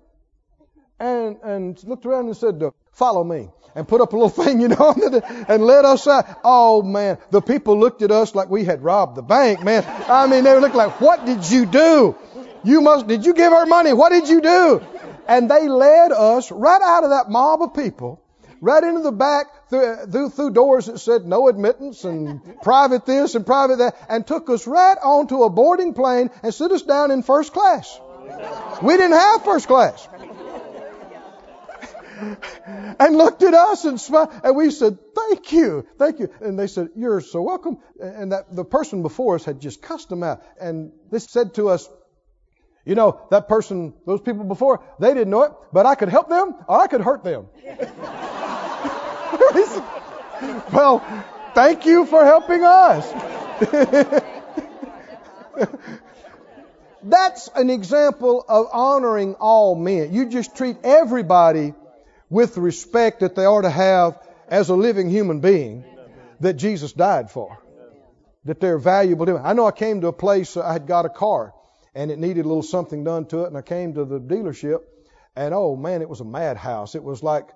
And, 1.00 1.38
and 1.42 1.84
looked 1.84 2.06
around 2.06 2.26
and 2.26 2.36
said, 2.36 2.62
follow 2.92 3.24
me. 3.24 3.48
And 3.74 3.86
put 3.86 4.00
up 4.00 4.12
a 4.12 4.16
little 4.16 4.28
thing, 4.44 4.60
you 4.60 4.68
know, 4.68 4.94
and 5.48 5.64
let 5.64 5.84
us 5.84 6.06
out. 6.06 6.40
Oh 6.44 6.82
man, 6.82 7.18
the 7.30 7.40
people 7.40 7.78
looked 7.78 8.02
at 8.02 8.10
us 8.10 8.34
like 8.34 8.48
we 8.48 8.64
had 8.64 8.82
robbed 8.82 9.16
the 9.16 9.22
bank, 9.22 9.62
man. 9.62 9.84
I 10.08 10.26
mean, 10.28 10.44
they 10.44 10.58
looked 10.58 10.76
like, 10.76 11.00
what 11.00 11.26
did 11.26 11.50
you 11.50 11.66
do? 11.66 12.16
You 12.64 12.80
must, 12.80 13.06
did 13.06 13.26
you 13.26 13.34
give 13.34 13.52
her 13.52 13.66
money? 13.66 13.92
What 13.92 14.10
did 14.10 14.28
you 14.28 14.40
do? 14.40 14.82
And 15.26 15.50
they 15.50 15.68
led 15.68 16.12
us 16.12 16.50
right 16.50 16.80
out 16.80 17.04
of 17.04 17.10
that 17.10 17.28
mob 17.28 17.62
of 17.62 17.74
people, 17.74 18.22
right 18.60 18.82
into 18.82 19.00
the 19.00 19.12
back 19.12 19.68
through, 19.68 19.84
uh, 19.84 20.06
through, 20.06 20.30
through 20.30 20.50
doors 20.52 20.86
that 20.86 20.98
said 20.98 21.26
no 21.26 21.48
admittance 21.48 22.04
and 22.04 22.40
private 22.62 23.04
this 23.04 23.34
and 23.34 23.44
private 23.44 23.78
that, 23.78 23.96
and 24.08 24.26
took 24.26 24.48
us 24.48 24.66
right 24.66 24.96
onto 25.02 25.42
a 25.42 25.50
boarding 25.50 25.92
plane 25.92 26.30
and 26.42 26.54
sit 26.54 26.72
us 26.72 26.82
down 26.82 27.10
in 27.10 27.22
first 27.22 27.52
class. 27.52 28.00
We 28.82 28.96
didn't 28.96 29.12
have 29.12 29.44
first 29.44 29.66
class. 29.66 30.08
and 32.98 33.16
looked 33.16 33.42
at 33.42 33.54
us 33.54 33.84
and 33.84 34.00
smiled. 34.00 34.30
And 34.42 34.56
we 34.56 34.70
said, 34.70 34.98
thank 35.14 35.52
you, 35.52 35.86
thank 35.98 36.18
you. 36.18 36.30
And 36.40 36.58
they 36.58 36.66
said, 36.66 36.90
you're 36.96 37.20
so 37.20 37.42
welcome. 37.42 37.78
And 38.00 38.32
that 38.32 38.54
the 38.54 38.64
person 38.64 39.02
before 39.02 39.36
us 39.36 39.44
had 39.44 39.60
just 39.60 39.82
cussed 39.82 40.08
them 40.08 40.22
out. 40.22 40.42
And 40.60 40.92
this 41.10 41.24
said 41.24 41.54
to 41.54 41.68
us, 41.68 41.88
you 42.84 42.94
know, 42.94 43.20
that 43.30 43.48
person, 43.48 43.94
those 44.06 44.20
people 44.20 44.44
before, 44.44 44.82
they 44.98 45.12
didn't 45.12 45.30
know 45.30 45.42
it, 45.42 45.52
but 45.72 45.86
I 45.86 45.94
could 45.94 46.08
help 46.08 46.28
them 46.28 46.54
or 46.66 46.80
I 46.80 46.86
could 46.86 47.02
hurt 47.02 47.22
them. 47.22 47.48
well, 50.72 51.04
thank 51.54 51.84
you 51.84 52.06
for 52.06 52.24
helping 52.24 52.64
us. 52.64 53.12
That's 57.02 57.48
an 57.54 57.70
example 57.70 58.44
of 58.48 58.66
honoring 58.72 59.34
all 59.36 59.74
men. 59.74 60.12
You 60.12 60.28
just 60.28 60.56
treat 60.56 60.76
everybody 60.82 61.74
with 62.28 62.54
the 62.54 62.60
respect 62.60 63.20
that 63.20 63.34
they 63.34 63.44
ought 63.44 63.62
to 63.62 63.70
have 63.70 64.18
as 64.48 64.68
a 64.68 64.74
living 64.74 65.08
human 65.08 65.40
being 65.40 65.84
that 66.40 66.54
Jesus 66.54 66.92
died 66.92 67.30
for. 67.30 67.58
That 68.44 68.60
they're 68.60 68.78
valuable 68.78 69.26
to 69.26 69.36
him. 69.36 69.42
I 69.44 69.52
know 69.52 69.66
I 69.66 69.72
came 69.72 70.00
to 70.00 70.08
a 70.08 70.12
place, 70.12 70.56
I 70.56 70.72
had 70.72 70.86
got 70.86 71.04
a 71.04 71.10
car 71.10 71.52
and 71.94 72.10
it 72.10 72.18
needed 72.18 72.44
a 72.44 72.48
little 72.48 72.62
something 72.62 73.02
done 73.02 73.26
to 73.26 73.42
it, 73.44 73.48
and 73.48 73.56
I 73.56 73.62
came 73.62 73.94
to 73.94 74.04
the 74.04 74.20
dealership 74.20 74.80
and 75.36 75.54
oh 75.54 75.76
man, 75.76 76.02
it 76.02 76.08
was 76.08 76.20
a 76.20 76.24
madhouse. 76.24 76.94
It 76.94 77.02
was 77.02 77.22
like 77.22 77.48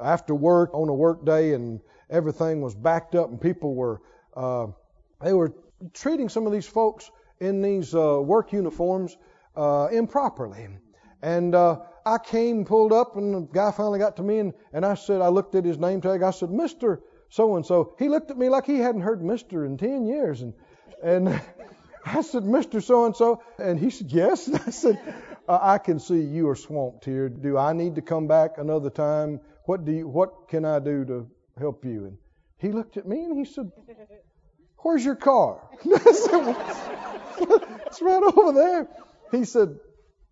after 0.00 0.34
work 0.34 0.74
on 0.74 0.88
a 0.88 0.94
work 0.94 1.24
day 1.24 1.52
and 1.52 1.80
everything 2.10 2.60
was 2.60 2.74
backed 2.74 3.14
up 3.14 3.28
and 3.28 3.40
people 3.40 3.74
were, 3.74 4.00
uh, 4.34 4.68
they 5.22 5.32
were 5.32 5.52
treating 5.92 6.28
some 6.28 6.46
of 6.46 6.52
these 6.52 6.66
folks 6.66 7.10
in 7.40 7.62
these 7.62 7.94
uh, 7.94 8.20
work 8.20 8.52
uniforms 8.52 9.16
uh, 9.56 9.88
improperly. 9.92 10.68
And 11.22 11.54
uh, 11.54 11.80
I 12.04 12.18
came, 12.18 12.64
pulled 12.64 12.92
up, 12.92 13.16
and 13.16 13.34
the 13.34 13.40
guy 13.40 13.70
finally 13.70 13.98
got 13.98 14.16
to 14.16 14.22
me, 14.22 14.38
and, 14.38 14.54
and 14.72 14.84
I 14.84 14.94
said, 14.94 15.20
I 15.20 15.28
looked 15.28 15.54
at 15.54 15.64
his 15.64 15.78
name 15.78 16.00
tag. 16.00 16.22
I 16.22 16.30
said, 16.30 16.50
Mr. 16.50 17.00
So 17.28 17.56
and 17.56 17.66
so. 17.66 17.94
He 17.98 18.08
looked 18.08 18.30
at 18.30 18.38
me 18.38 18.48
like 18.48 18.66
he 18.66 18.78
hadn't 18.78 19.00
heard 19.00 19.20
Mr. 19.20 19.66
in 19.66 19.76
10 19.76 20.06
years. 20.06 20.42
And, 20.42 20.54
and 21.02 21.28
I 22.04 22.22
said, 22.22 22.44
Mr. 22.44 22.82
So 22.82 23.06
and 23.06 23.16
so. 23.16 23.42
And 23.58 23.78
he 23.78 23.90
said, 23.90 24.12
Yes. 24.12 24.46
And 24.46 24.56
I 24.66 24.70
said, 24.70 25.14
I 25.48 25.78
can 25.78 25.98
see 25.98 26.20
you 26.20 26.48
are 26.48 26.56
swamped 26.56 27.04
here. 27.04 27.28
Do 27.28 27.58
I 27.58 27.72
need 27.72 27.96
to 27.96 28.02
come 28.02 28.26
back 28.26 28.58
another 28.58 28.90
time? 28.90 29.40
What 29.64 29.84
do 29.84 29.92
you, 29.92 30.08
what 30.08 30.48
can 30.48 30.64
I 30.64 30.78
do 30.78 31.04
to 31.04 31.30
help 31.58 31.84
you? 31.84 32.06
And 32.06 32.18
he 32.58 32.72
looked 32.72 32.96
at 32.96 33.06
me 33.06 33.24
and 33.24 33.36
he 33.36 33.44
said, 33.44 33.70
Where's 34.86 35.04
your 35.04 35.16
car? 35.16 35.58
I 35.84 36.12
said, 36.12 36.56
It's 37.86 38.00
right 38.00 38.22
over 38.22 38.52
there. 38.52 38.88
He 39.32 39.44
said, 39.44 39.80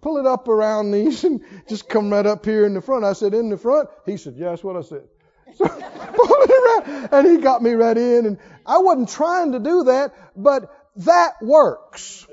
pull 0.01 0.19
it 0.19 0.27
up 0.27 0.47
around 0.47 0.93
these 0.93 1.25
and 1.29 1.41
just 1.69 1.89
come 1.89 2.09
right 2.09 2.25
up 2.25 2.45
here 2.45 2.65
in 2.65 2.73
the 2.73 2.81
front. 2.81 3.05
I 3.05 3.15
said, 3.15 3.35
in 3.35 3.49
the 3.49 3.57
front? 3.57 3.89
He 4.07 4.17
said, 4.17 4.35
yeah, 4.37 4.51
that's 4.51 4.63
what 4.63 4.77
I 4.77 4.83
said. 4.83 5.03
So 5.57 5.67
pull 5.67 6.29
it 6.31 6.87
around. 6.87 7.09
And 7.11 7.27
he 7.27 7.39
got 7.39 7.63
me 7.63 7.73
right 7.73 7.97
in. 7.97 8.27
And 8.27 8.39
I 8.65 8.79
wasn't 8.79 9.09
trying 9.09 9.53
to 9.53 9.59
do 9.59 9.85
that, 9.85 10.15
but 10.37 10.73
that 10.99 11.43
works. 11.43 12.25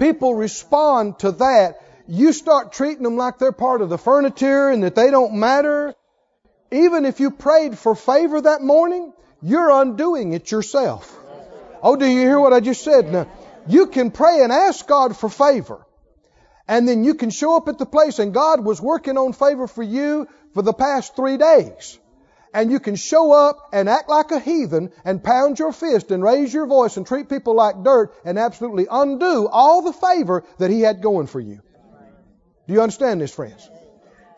People 0.00 0.34
respond 0.34 1.20
to 1.20 1.30
that. 1.30 1.76
You 2.08 2.32
start 2.32 2.72
treating 2.72 3.04
them 3.04 3.16
like 3.16 3.38
they're 3.38 3.52
part 3.52 3.82
of 3.82 3.88
the 3.88 3.98
furniture 3.98 4.68
and 4.68 4.82
that 4.82 4.96
they 4.96 5.12
don't 5.12 5.34
matter. 5.34 5.94
Even 6.72 7.04
if 7.04 7.20
you 7.20 7.30
prayed 7.30 7.78
for 7.78 7.94
favor 7.94 8.40
that 8.40 8.62
morning, 8.62 9.12
you're 9.42 9.70
undoing 9.70 10.32
it 10.32 10.50
yourself. 10.50 11.19
Oh, 11.82 11.96
do 11.96 12.06
you 12.06 12.20
hear 12.20 12.38
what 12.38 12.52
I 12.52 12.60
just 12.60 12.82
said? 12.82 13.10
Now, 13.12 13.26
you 13.66 13.86
can 13.86 14.10
pray 14.10 14.42
and 14.42 14.52
ask 14.52 14.86
God 14.86 15.16
for 15.16 15.28
favor. 15.28 15.86
And 16.68 16.86
then 16.86 17.04
you 17.04 17.14
can 17.14 17.30
show 17.30 17.56
up 17.56 17.68
at 17.68 17.78
the 17.78 17.86
place 17.86 18.18
and 18.18 18.32
God 18.32 18.64
was 18.64 18.80
working 18.80 19.18
on 19.18 19.32
favor 19.32 19.66
for 19.66 19.82
you 19.82 20.28
for 20.54 20.62
the 20.62 20.72
past 20.72 21.16
three 21.16 21.36
days. 21.36 21.98
And 22.52 22.70
you 22.70 22.80
can 22.80 22.96
show 22.96 23.32
up 23.32 23.70
and 23.72 23.88
act 23.88 24.08
like 24.08 24.30
a 24.30 24.40
heathen 24.40 24.92
and 25.04 25.22
pound 25.22 25.58
your 25.58 25.72
fist 25.72 26.10
and 26.10 26.22
raise 26.22 26.52
your 26.52 26.66
voice 26.66 26.96
and 26.96 27.06
treat 27.06 27.28
people 27.28 27.54
like 27.54 27.82
dirt 27.82 28.12
and 28.24 28.38
absolutely 28.38 28.86
undo 28.90 29.48
all 29.48 29.82
the 29.82 29.92
favor 29.92 30.44
that 30.58 30.70
He 30.70 30.80
had 30.80 31.02
going 31.02 31.26
for 31.26 31.40
you. 31.40 31.60
Do 32.66 32.74
you 32.74 32.82
understand 32.82 33.20
this, 33.20 33.34
friends? 33.34 33.68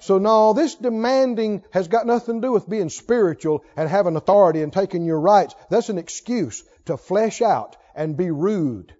So 0.00 0.18
no, 0.18 0.52
this 0.52 0.74
demanding 0.74 1.62
has 1.70 1.88
got 1.88 2.07
nothing 2.07 2.40
to 2.40 2.46
do 2.48 2.52
with 2.52 2.68
being 2.68 2.88
spiritual 2.88 3.64
and 3.76 3.88
having 3.88 4.16
authority 4.16 4.62
and 4.62 4.72
taking 4.72 5.05
your 5.05 5.20
rights. 5.20 5.55
That's 5.70 5.88
an 5.90 5.98
excuse 5.98 6.62
to 6.87 6.97
flesh 6.97 7.42
out 7.42 7.77
and 7.95 8.16
be 8.16 8.31
rude. 8.31 8.95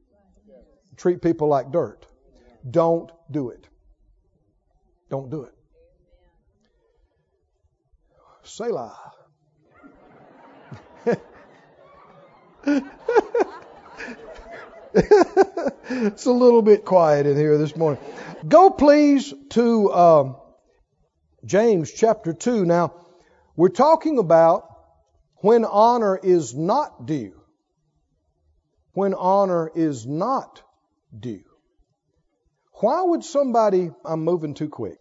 Treat 0.97 1.23
people 1.23 1.49
like 1.49 1.73
dirt. 1.73 2.07
Don't 2.69 3.11
do 3.31 3.51
it. 3.51 3.67
Don't 5.11 5.31
do 5.31 5.43
it. 5.43 5.55
Selah. 8.45 8.97
it's 15.91 16.27
a 16.27 16.33
little 16.33 16.63
bit 16.63 16.85
quiet 16.85 17.27
in 17.27 17.37
here 17.37 17.59
this 17.59 17.77
morning. 17.77 18.03
Go 18.47 18.71
please 18.71 19.33
to 19.51 19.93
um, 19.93 20.37
James 21.45 21.93
chapter 21.93 22.33
2. 22.33 22.65
Now, 22.65 22.95
we're 23.57 23.69
talking 23.69 24.19
about 24.19 24.69
when 25.37 25.65
honor 25.65 26.19
is 26.23 26.55
not 26.55 27.07
due. 27.07 27.42
When 28.93 29.15
honor 29.15 29.71
is 29.75 30.07
not 30.07 30.63
due. 31.19 31.45
Why 32.75 33.03
would 33.03 33.25
somebody, 33.25 33.91
I'm 34.05 34.25
moving 34.25 34.55
too 34.55 34.69
quick. 34.69 34.99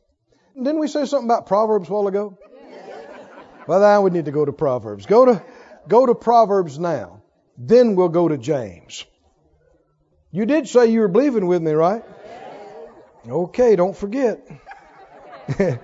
Didn't 0.55 0.79
we 0.79 0.87
say 0.87 1.05
something 1.05 1.27
about 1.27 1.47
Proverbs 1.47 1.89
a 1.89 1.93
while 1.93 2.07
ago? 2.07 2.37
Well, 3.67 3.79
now 3.79 4.01
we 4.01 4.09
need 4.09 4.25
to 4.25 4.31
go 4.31 4.43
to 4.43 4.51
Proverbs. 4.51 5.05
Go 5.05 5.23
to, 5.23 5.43
go 5.87 6.07
to 6.07 6.15
Proverbs 6.15 6.79
now. 6.79 7.21
Then 7.59 7.95
we'll 7.95 8.09
go 8.09 8.27
to 8.27 8.35
James. 8.37 9.05
You 10.31 10.47
did 10.47 10.67
say 10.67 10.87
you 10.87 11.01
were 11.01 11.07
believing 11.07 11.45
with 11.45 11.61
me, 11.61 11.71
right? 11.71 12.03
Okay, 13.29 13.75
don't 13.75 13.95
forget. 13.95 14.41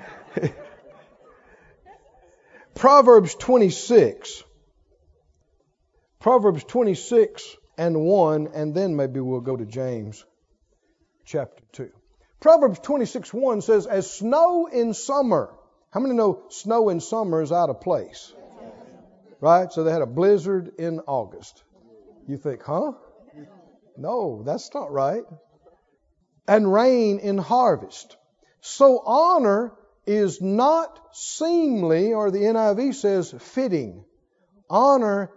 Proverbs 2.76 3.36
26. 3.36 4.43
Proverbs 6.20 6.63
26 6.63 7.58
and 7.78 8.02
1, 8.02 8.50
and 8.54 8.74
then 8.74 8.96
maybe 8.96 9.20
we'll 9.20 9.40
go 9.40 9.56
to 9.56 9.66
James 9.66 10.26
chapter 11.26 11.63
2. 11.74 11.92
Proverbs 12.40 12.80
26 12.80 13.34
1 13.34 13.62
says, 13.62 13.86
As 13.86 14.10
snow 14.10 14.68
in 14.68 14.94
summer. 14.94 15.54
How 15.92 16.00
How 16.00 16.02
many 16.02 16.16
know 16.16 16.44
snow 16.50 16.90
in 16.90 17.00
summer 17.00 17.42
is 17.42 17.52
out 17.52 17.70
of 17.70 17.82
place? 17.82 18.34
Right? 19.40 19.72
So 19.72 19.84
they 19.84 19.92
had 19.92 20.02
a 20.02 20.08
blizzard 20.08 20.74
in 20.80 21.00
August. 21.02 21.63
You 22.28 22.38
think, 22.38 22.63
huh? 22.63 22.94
No, 23.98 24.44
that's 24.44 24.74
not 24.74 24.92
right. 24.92 25.24
And 26.48 26.72
rain 26.72 27.20
in 27.20 27.38
harvest. 27.38 28.16
So 28.62 29.00
honor 29.00 29.74
is 30.06 30.42
not 30.42 31.00
seemly, 31.13 32.13
or 32.13 32.32
the 32.32 32.40
NIV 32.40 32.96
says 32.96 33.34
fitting. 33.40 34.06
Honor 34.70 35.32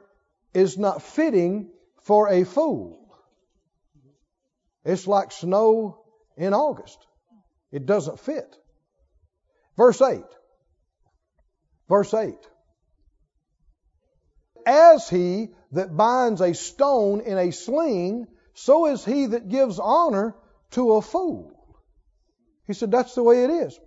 is 0.52 0.78
not 0.78 1.02
fitting 1.02 1.70
for 2.10 2.28
a 2.28 2.42
fool. 2.42 2.98
It's 4.84 5.06
like 5.06 5.30
snow 5.30 6.02
in 6.36 6.54
August. 6.54 6.98
It 7.70 7.86
doesn't 7.86 8.18
fit. 8.18 8.52
Verse 9.76 10.02
8. 10.02 10.24
Verse 11.88 12.12
8. 12.12 12.34
As 14.66 15.08
he 15.08 15.50
that 15.70 15.96
binds 15.96 16.40
a 16.40 16.52
stone 16.52 17.20
in 17.20 17.38
a 17.38 17.52
sling, 17.52 18.26
so 18.54 18.86
is 18.86 19.04
he 19.04 19.26
that 19.26 19.48
gives 19.48 19.78
honor 19.78 20.34
to 20.72 20.94
a 20.94 21.02
fool. 21.02 21.52
He 22.66 22.72
said 22.72 22.90
that's 22.90 23.14
the 23.14 23.22
way 23.22 23.44
it 23.44 23.50
is. 23.50 23.78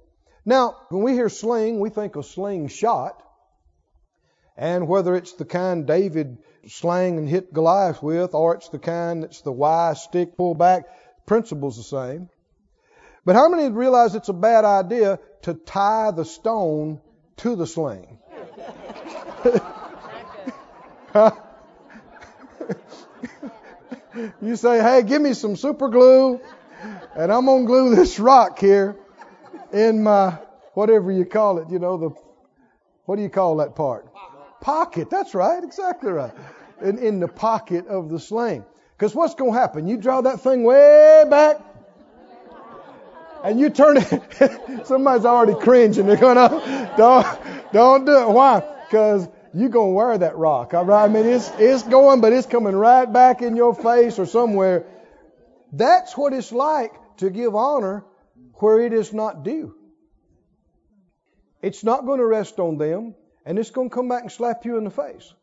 Now, 0.46 0.78
when 0.88 1.04
we 1.04 1.12
hear 1.12 1.28
sling, 1.28 1.82
we 1.82 1.90
think 1.90 2.16
of 2.16 2.26
slingshot. 2.26 3.22
And 4.56 4.88
whether 4.88 5.14
it's 5.14 5.34
the 5.34 5.44
kind 5.44 5.86
David 5.86 6.38
slang 6.68 7.18
and 7.18 7.28
hit 7.28 7.54
Goliath 7.54 8.02
with, 8.02 8.34
or 8.34 8.56
it's 8.56 8.70
the 8.70 8.80
kind 8.80 9.24
that's 9.24 9.42
the 9.42 9.52
Y 9.52 9.94
stick 9.94 10.38
pull 10.38 10.56
back, 10.56 10.86
principle's 11.26 11.78
the 11.78 11.84
same. 11.84 12.30
But 13.26 13.36
how 13.36 13.50
many 13.50 13.70
realize 13.70 14.16
it's 14.16 14.30
a 14.30 14.34
bad 14.34 14.66
idea 14.66 15.20
to 15.44 15.54
tie 15.54 16.12
the 16.12 16.26
stone 16.26 17.02
to 17.38 17.56
the 17.56 17.66
sling? 17.66 18.20
you 24.42 24.56
say, 24.56 24.82
hey, 24.82 25.04
give 25.04 25.22
me 25.22 25.34
some 25.34 25.56
super 25.56 25.90
glue, 25.90 26.42
and 27.16 27.32
I'm 27.32 27.46
going 27.46 27.64
to 27.64 27.68
glue 27.68 27.96
this 27.96 28.20
rock 28.20 28.60
here 28.60 28.98
in 29.72 30.04
my, 30.04 30.38
whatever 30.74 31.12
you 31.12 31.26
call 31.26 31.60
it, 31.60 31.70
you 31.70 31.80
know, 31.80 31.98
the, 31.98 32.10
what 33.06 33.16
do 33.16 33.22
you 33.22 33.30
call 33.30 33.58
that 33.58 33.76
part? 33.76 34.13
Pocket. 34.64 35.10
That's 35.10 35.36
right, 35.36 35.62
exactly 35.62 36.10
right. 36.10 36.32
In, 36.82 36.98
in 36.98 37.20
the 37.20 37.28
pocket 37.28 37.88
of 37.88 38.10
the 38.10 38.18
sling. 38.18 38.64
Because 38.98 39.14
what's 39.14 39.36
going 39.36 39.52
to 39.52 39.60
happen? 39.60 39.88
You 39.90 39.98
draw 39.98 40.22
that 40.22 40.40
thing 40.40 40.64
way 40.64 41.26
back, 41.30 41.60
and 43.44 43.60
you 43.60 43.70
turn 43.70 43.98
it. 43.98 44.86
somebody's 44.86 45.26
already 45.26 45.60
cringing. 45.60 46.08
They're 46.08 46.16
going 46.16 46.38
to, 46.38 46.94
don't, 46.98 47.28
don't 47.74 48.06
do 48.06 48.18
it. 48.18 48.30
Why? 48.30 48.64
Because 48.86 49.28
you're 49.54 49.68
going 49.68 49.92
to 49.92 49.96
wear 49.96 50.18
that 50.18 50.38
rock. 50.38 50.74
All 50.74 50.86
right? 50.86 51.04
I 51.04 51.08
mean, 51.10 51.26
it's, 51.26 51.52
it's 51.58 51.84
going, 51.84 52.22
but 52.22 52.32
it's 52.32 52.48
coming 52.48 52.74
right 52.74 53.12
back 53.12 53.42
in 53.42 53.58
your 53.58 53.76
face 53.76 54.18
or 54.18 54.26
somewhere. 54.26 54.86
That's 55.74 56.16
what 56.16 56.32
it's 56.32 56.54
like 56.54 56.94
to 57.18 57.30
give 57.30 57.54
honor 57.54 58.06
where 58.54 58.80
it 58.80 58.94
is 58.94 59.12
not 59.14 59.44
due. 59.44 59.76
It's 61.62 61.84
not 61.84 62.06
going 62.06 62.20
to 62.20 62.26
rest 62.26 62.60
on 62.60 62.78
them, 62.78 63.16
and 63.46 63.60
it's 63.60 63.72
going 63.72 63.90
to 63.90 63.96
come 63.96 64.08
back 64.08 64.22
and 64.22 64.32
slap 64.32 64.66
you 64.66 64.78
in 64.78 64.84
the 64.84 64.90
face. 64.90 65.34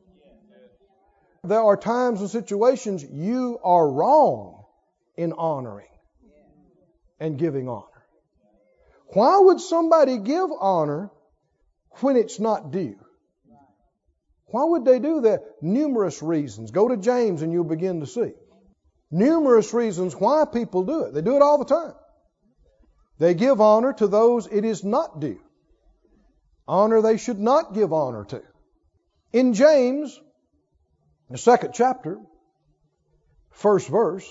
There 1.42 1.62
are 1.62 1.76
times 1.76 2.20
and 2.20 2.30
situations 2.30 3.02
you 3.02 3.58
are 3.64 3.90
wrong 3.90 4.64
in 5.16 5.32
honoring 5.32 5.88
and 7.18 7.38
giving 7.38 7.68
honor. 7.68 7.86
Why 9.12 9.38
would 9.38 9.60
somebody 9.60 10.18
give 10.18 10.50
honor 10.60 11.10
when 12.00 12.16
it's 12.16 12.38
not 12.38 12.70
due? 12.70 12.96
Why 14.46 14.64
would 14.64 14.84
they 14.84 14.98
do 14.98 15.22
that? 15.22 15.42
Numerous 15.62 16.22
reasons. 16.22 16.70
Go 16.70 16.88
to 16.88 16.96
James 16.96 17.42
and 17.42 17.52
you'll 17.52 17.64
begin 17.64 18.00
to 18.00 18.06
see. 18.06 18.32
Numerous 19.10 19.72
reasons 19.72 20.14
why 20.14 20.44
people 20.52 20.84
do 20.84 21.04
it. 21.04 21.14
They 21.14 21.22
do 21.22 21.36
it 21.36 21.42
all 21.42 21.58
the 21.58 21.64
time. 21.64 21.94
They 23.18 23.34
give 23.34 23.60
honor 23.60 23.92
to 23.94 24.06
those 24.06 24.46
it 24.46 24.64
is 24.64 24.84
not 24.84 25.20
due. 25.20 25.40
Honor 26.66 27.02
they 27.02 27.16
should 27.16 27.38
not 27.38 27.74
give 27.74 27.92
honor 27.92 28.24
to. 28.26 28.42
In 29.32 29.54
James, 29.54 30.20
the 31.28 31.38
second 31.38 31.72
chapter, 31.74 32.18
first 33.50 33.88
verse, 33.88 34.28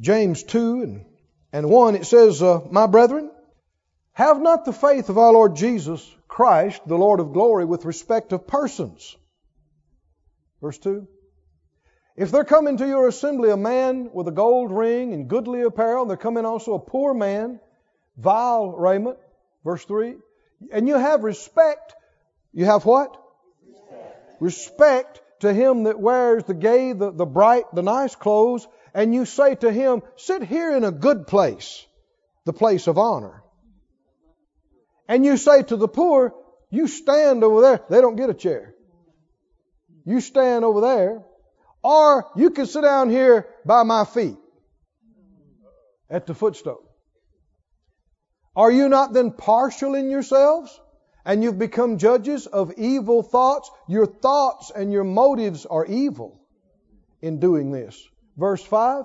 James 0.00 0.42
2 0.44 0.82
and, 0.82 1.04
and 1.52 1.68
1, 1.68 1.96
it 1.96 2.06
says, 2.06 2.42
uh, 2.42 2.60
My 2.70 2.86
brethren, 2.86 3.30
have 4.12 4.40
not 4.40 4.64
the 4.64 4.72
faith 4.72 5.08
of 5.08 5.18
our 5.18 5.32
Lord 5.32 5.56
Jesus 5.56 6.08
Christ, 6.26 6.82
the 6.86 6.98
Lord 6.98 7.20
of 7.20 7.32
glory, 7.32 7.64
with 7.64 7.84
respect 7.84 8.32
of 8.32 8.46
persons. 8.46 9.16
Verse 10.60 10.78
2. 10.78 11.06
If 12.16 12.32
there 12.32 12.44
come 12.44 12.66
into 12.66 12.86
your 12.86 13.06
assembly 13.06 13.50
a 13.50 13.56
man 13.56 14.10
with 14.12 14.26
a 14.26 14.32
gold 14.32 14.72
ring 14.72 15.14
and 15.14 15.28
goodly 15.28 15.62
apparel, 15.62 16.02
and 16.02 16.10
there 16.10 16.16
come 16.16 16.36
in 16.36 16.44
also 16.44 16.74
a 16.74 16.80
poor 16.80 17.14
man, 17.14 17.60
vile 18.18 18.72
raiment, 18.72 19.18
verse 19.64 19.84
3, 19.84 20.16
and 20.72 20.88
you 20.88 20.96
have 20.96 21.24
respect, 21.24 21.94
you 22.52 22.64
have 22.64 22.84
what? 22.84 23.16
Respect, 24.40 24.40
respect 24.40 25.20
to 25.40 25.54
him 25.54 25.84
that 25.84 25.98
wears 26.00 26.44
the 26.44 26.54
gay, 26.54 26.92
the, 26.92 27.10
the 27.10 27.26
bright, 27.26 27.64
the 27.72 27.82
nice 27.82 28.14
clothes, 28.14 28.66
and 28.92 29.14
you 29.14 29.24
say 29.24 29.54
to 29.54 29.70
him, 29.70 30.02
Sit 30.16 30.42
here 30.42 30.76
in 30.76 30.84
a 30.84 30.90
good 30.90 31.26
place, 31.26 31.86
the 32.44 32.52
place 32.52 32.86
of 32.88 32.98
honor. 32.98 33.42
And 35.06 35.24
you 35.24 35.36
say 35.36 35.62
to 35.62 35.76
the 35.76 35.88
poor, 35.88 36.34
You 36.70 36.88
stand 36.88 37.44
over 37.44 37.60
there. 37.60 37.80
They 37.88 38.00
don't 38.00 38.16
get 38.16 38.30
a 38.30 38.34
chair. 38.34 38.74
You 40.04 40.20
stand 40.20 40.64
over 40.64 40.80
there 40.80 41.22
or 41.82 42.26
you 42.36 42.50
can 42.50 42.66
sit 42.66 42.82
down 42.82 43.10
here 43.10 43.46
by 43.64 43.82
my 43.82 44.04
feet 44.04 44.36
at 46.10 46.26
the 46.26 46.34
footstool. 46.34 46.82
Are 48.58 48.72
you 48.72 48.88
not 48.88 49.12
then 49.12 49.30
partial 49.30 49.94
in 49.94 50.10
yourselves? 50.10 50.80
And 51.24 51.44
you've 51.44 51.60
become 51.60 51.96
judges 51.96 52.48
of 52.48 52.72
evil 52.76 53.22
thoughts? 53.22 53.70
Your 53.86 54.04
thoughts 54.04 54.72
and 54.74 54.92
your 54.92 55.04
motives 55.04 55.64
are 55.64 55.86
evil 55.86 56.40
in 57.22 57.38
doing 57.38 57.70
this. 57.70 57.96
Verse 58.36 58.64
5 58.64 59.04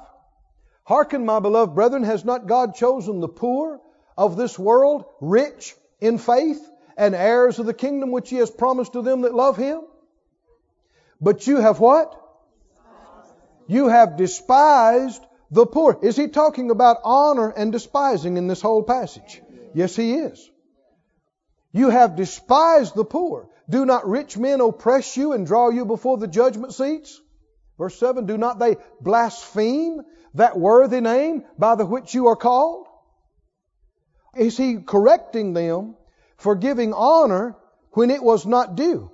Hearken, 0.85 1.23
my 1.23 1.39
beloved 1.39 1.75
brethren, 1.75 2.01
has 2.01 2.25
not 2.25 2.47
God 2.47 2.73
chosen 2.73 3.19
the 3.19 3.27
poor 3.27 3.79
of 4.17 4.37
this 4.37 4.57
world 4.57 5.05
rich 5.21 5.75
in 6.01 6.17
faith 6.17 6.67
and 6.97 7.13
heirs 7.13 7.59
of 7.59 7.67
the 7.67 7.75
kingdom 7.75 8.11
which 8.11 8.31
he 8.31 8.37
has 8.37 8.49
promised 8.49 8.93
to 8.93 9.03
them 9.03 9.21
that 9.21 9.35
love 9.35 9.55
him? 9.55 9.81
But 11.21 11.45
you 11.45 11.57
have 11.57 11.79
what? 11.79 12.19
You 13.67 13.89
have 13.89 14.17
despised 14.17 15.23
the 15.51 15.67
poor. 15.67 15.99
Is 16.01 16.17
he 16.17 16.27
talking 16.27 16.71
about 16.71 16.97
honor 17.03 17.49
and 17.49 17.71
despising 17.71 18.37
in 18.37 18.47
this 18.47 18.59
whole 18.59 18.81
passage? 18.81 19.42
Yes, 19.73 19.95
he 19.95 20.13
is. 20.13 20.49
You 21.71 21.89
have 21.89 22.15
despised 22.15 22.95
the 22.95 23.05
poor. 23.05 23.49
Do 23.69 23.85
not 23.85 24.07
rich 24.07 24.37
men 24.37 24.61
oppress 24.61 25.17
you 25.17 25.33
and 25.33 25.47
draw 25.47 25.69
you 25.69 25.85
before 25.85 26.17
the 26.17 26.27
judgment 26.27 26.73
seats? 26.73 27.19
Verse 27.77 27.97
7 27.97 28.25
Do 28.25 28.37
not 28.37 28.59
they 28.59 28.77
blaspheme 29.01 30.01
that 30.35 30.59
worthy 30.59 31.01
name 31.01 31.43
by 31.57 31.75
the 31.75 31.85
which 31.85 32.13
you 32.13 32.27
are 32.27 32.35
called? 32.35 32.87
Is 34.37 34.57
he 34.57 34.77
correcting 34.77 35.53
them 35.53 35.95
for 36.37 36.55
giving 36.55 36.93
honor 36.93 37.55
when 37.91 38.11
it 38.11 38.23
was 38.23 38.45
not 38.45 38.75
due? 38.75 39.09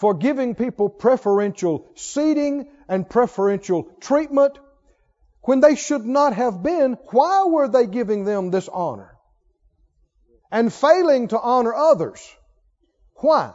for 0.00 0.14
giving 0.14 0.54
people 0.54 0.88
preferential 0.88 1.86
seating 1.94 2.66
and 2.88 3.06
preferential 3.06 3.82
treatment 4.00 4.58
when 5.42 5.60
they 5.60 5.74
should 5.76 6.04
not 6.04 6.34
have 6.34 6.62
been. 6.62 6.96
Why 7.10 7.44
were 7.46 7.68
they 7.68 7.86
giving 7.86 8.24
them 8.24 8.50
this 8.50 8.68
honor? 8.68 9.16
And 10.50 10.72
failing 10.72 11.28
to 11.28 11.40
honor 11.40 11.74
others. 11.74 12.20
Why? 13.16 13.54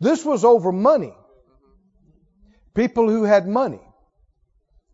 This 0.00 0.24
was 0.24 0.44
over 0.44 0.72
money. 0.72 1.14
People 2.74 3.08
who 3.08 3.24
had 3.24 3.48
money 3.48 3.80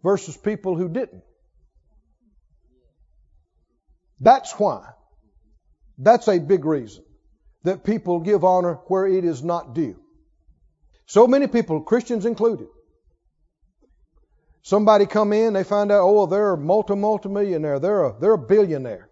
versus 0.02 0.36
people 0.36 0.76
who 0.76 0.88
didn't. 0.88 1.22
That's 4.20 4.52
why. 4.52 4.88
That's 5.98 6.28
a 6.28 6.38
big 6.38 6.64
reason 6.64 7.04
that 7.64 7.84
people 7.84 8.20
give 8.20 8.44
honor 8.44 8.74
where 8.86 9.06
it 9.06 9.24
is 9.24 9.42
not 9.42 9.74
due. 9.74 9.96
So 11.06 11.26
many 11.26 11.46
people, 11.46 11.82
Christians 11.82 12.24
included. 12.24 12.68
Somebody 14.64 15.04
come 15.04 15.34
in, 15.34 15.52
they 15.52 15.62
find 15.62 15.92
out, 15.92 16.00
oh, 16.00 16.24
they're 16.24 16.54
a 16.54 16.56
multi 16.56 16.94
multimillionaire, 16.94 17.78
they're 17.78 18.04
a 18.04 18.16
they're 18.18 18.32
a 18.32 18.38
billionaire. 18.38 19.10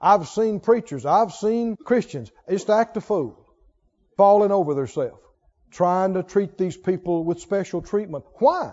I've 0.00 0.26
seen 0.26 0.58
preachers, 0.58 1.04
I've 1.04 1.34
seen 1.34 1.76
Christians 1.76 2.32
just 2.48 2.70
act 2.70 2.96
a 2.96 3.02
fool, 3.02 3.46
falling 4.16 4.50
over 4.50 4.72
themselves, 4.72 5.20
trying 5.70 6.14
to 6.14 6.22
treat 6.22 6.56
these 6.56 6.78
people 6.78 7.24
with 7.24 7.40
special 7.40 7.82
treatment. 7.82 8.24
Why? 8.38 8.72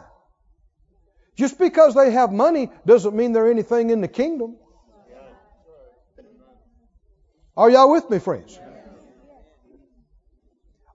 Just 1.35 1.59
because 1.59 1.93
they 1.93 2.11
have 2.11 2.31
money 2.31 2.71
doesn't 2.85 3.13
mean 3.13 3.33
they're 3.33 3.51
anything 3.51 3.89
in 3.89 3.99
the 3.99 4.07
kingdom. 4.07 4.55
Are 7.57 7.69
y'all 7.69 7.91
with 7.91 8.09
me, 8.09 8.19
friends? 8.19 8.57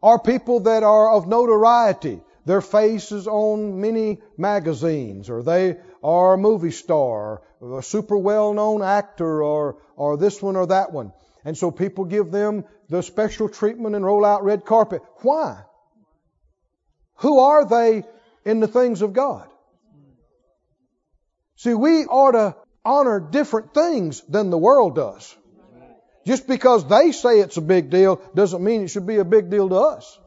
Are 0.03 0.19
people 0.19 0.61
that 0.61 0.83
are 0.83 1.11
of 1.11 1.29
notoriety. 1.29 2.23
Their 2.45 2.61
face 2.61 3.13
is 3.13 3.29
on 3.29 3.81
many 3.81 4.21
magazines, 4.37 5.31
or 5.31 5.43
they 5.43 5.77
are 6.03 6.35
a 6.35 6.39
movie 6.39 6.73
star, 6.73 7.43
or 7.61 7.79
a 7.79 7.83
super 7.83 8.19
well 8.19 8.53
known 8.53 8.83
actor, 8.83 9.43
or, 9.43 9.77
or 9.97 10.17
this 10.17 10.43
one 10.43 10.57
or 10.57 10.67
that 10.67 10.93
one. 10.93 11.13
And 11.45 11.57
so 11.57 11.71
people 11.71 12.05
give 12.05 12.31
them 12.31 12.65
the 12.89 13.03
special 13.03 13.49
treatment 13.49 13.95
and 13.95 14.05
roll 14.05 14.25
out 14.25 14.45
red 14.45 14.65
carpet. 14.65 15.03
Why? 15.23 15.63
Who 17.17 17.39
are 17.39 17.65
they 17.65 18.05
in 18.45 18.61
the 18.61 18.69
things 18.69 19.03
of 19.03 19.13
God? 19.13 19.49
See, 21.57 21.75
we 21.75 22.05
ought 22.07 22.33
to 22.33 22.57
honor 22.85 23.21
different 23.21 23.73
things 23.73 24.21
than 24.23 24.51
the 24.51 24.59
world 24.59 24.97
does. 24.97 25.37
Just 26.27 26.47
because 26.47 26.87
they 26.89 27.13
say 27.13 27.41
it's 27.41 27.57
a 27.57 27.63
big 27.63 27.91
deal 27.91 28.21
doesn't 28.35 28.63
mean 28.63 28.83
it 28.83 28.89
should 28.89 29.07
be 29.07 29.19
a 29.19 29.25
big 29.25 29.51
deal 29.51 29.69
to 29.69 29.77
us. 29.77 30.19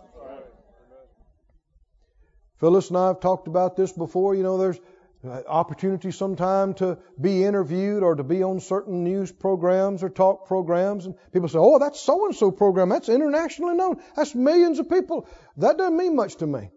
Phyllis 2.59 2.89
and 2.89 2.97
I 2.97 3.07
have 3.07 3.19
talked 3.19 3.47
about 3.47 3.75
this 3.75 3.91
before. 3.91 4.35
You 4.35 4.43
know, 4.43 4.57
there's 4.57 4.79
uh, 5.25 5.41
opportunity 5.47 6.11
sometime 6.11 6.73
to 6.75 6.97
be 7.19 7.43
interviewed 7.43 8.03
or 8.03 8.15
to 8.15 8.23
be 8.23 8.43
on 8.43 8.59
certain 8.59 9.03
news 9.03 9.31
programs 9.31 10.03
or 10.03 10.09
talk 10.09 10.47
programs 10.47 11.05
and 11.05 11.15
people 11.31 11.49
say, 11.49 11.57
oh, 11.59 11.79
that's 11.79 11.99
so 11.99 12.25
and 12.25 12.35
so 12.35 12.51
program. 12.51 12.89
That's 12.89 13.09
internationally 13.09 13.75
known. 13.75 14.01
That's 14.15 14.35
millions 14.35 14.79
of 14.79 14.89
people. 14.89 15.27
That 15.57 15.77
doesn't 15.77 15.97
mean 15.97 16.15
much 16.15 16.35
to 16.37 16.47
me. 16.47 16.69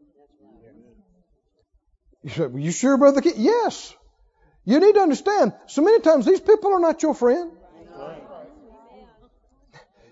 You 2.24 2.31
said, 2.31 2.53
well, 2.53 2.62
you 2.62 2.72
sure, 2.72 2.97
Brother 2.97 3.20
Keith? 3.20 3.39
Yes. 3.39 3.95
You 4.64 4.81
need 4.81 4.95
to 4.95 5.01
understand, 5.01 5.55
so 5.66 5.83
many 5.83 6.01
times 6.01 6.26
these 6.26 6.41
people 6.41 6.72
are 6.72 6.81
not 6.81 7.03
your 7.03 7.14
friend. 7.14 7.53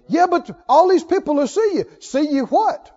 Yeah, 0.08 0.26
but 0.26 0.48
all 0.68 0.88
these 0.88 1.04
people 1.04 1.34
will 1.34 1.48
see 1.48 1.72
you. 1.74 1.90
See 2.00 2.30
you 2.30 2.46
what? 2.46 2.95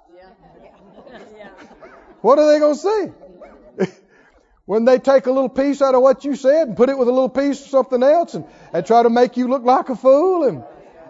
What 2.21 2.39
are 2.39 2.51
they 2.51 2.59
going 2.59 2.75
to 2.75 2.79
see? 2.79 3.91
when 4.65 4.85
they 4.85 4.99
take 4.99 5.25
a 5.25 5.31
little 5.31 5.49
piece 5.49 5.81
out 5.81 5.95
of 5.95 6.01
what 6.01 6.25
you 6.25 6.35
said 6.35 6.67
and 6.67 6.77
put 6.77 6.89
it 6.89 6.97
with 6.97 7.07
a 7.07 7.11
little 7.11 7.29
piece 7.29 7.59
of 7.61 7.67
something 7.69 8.03
else 8.03 8.35
and, 8.35 8.45
and 8.71 8.85
try 8.85 9.01
to 9.01 9.09
make 9.09 9.35
you 9.35 9.47
look 9.47 9.63
like 9.63 9.89
a 9.89 9.95
fool 9.95 10.43
and, 10.43 10.63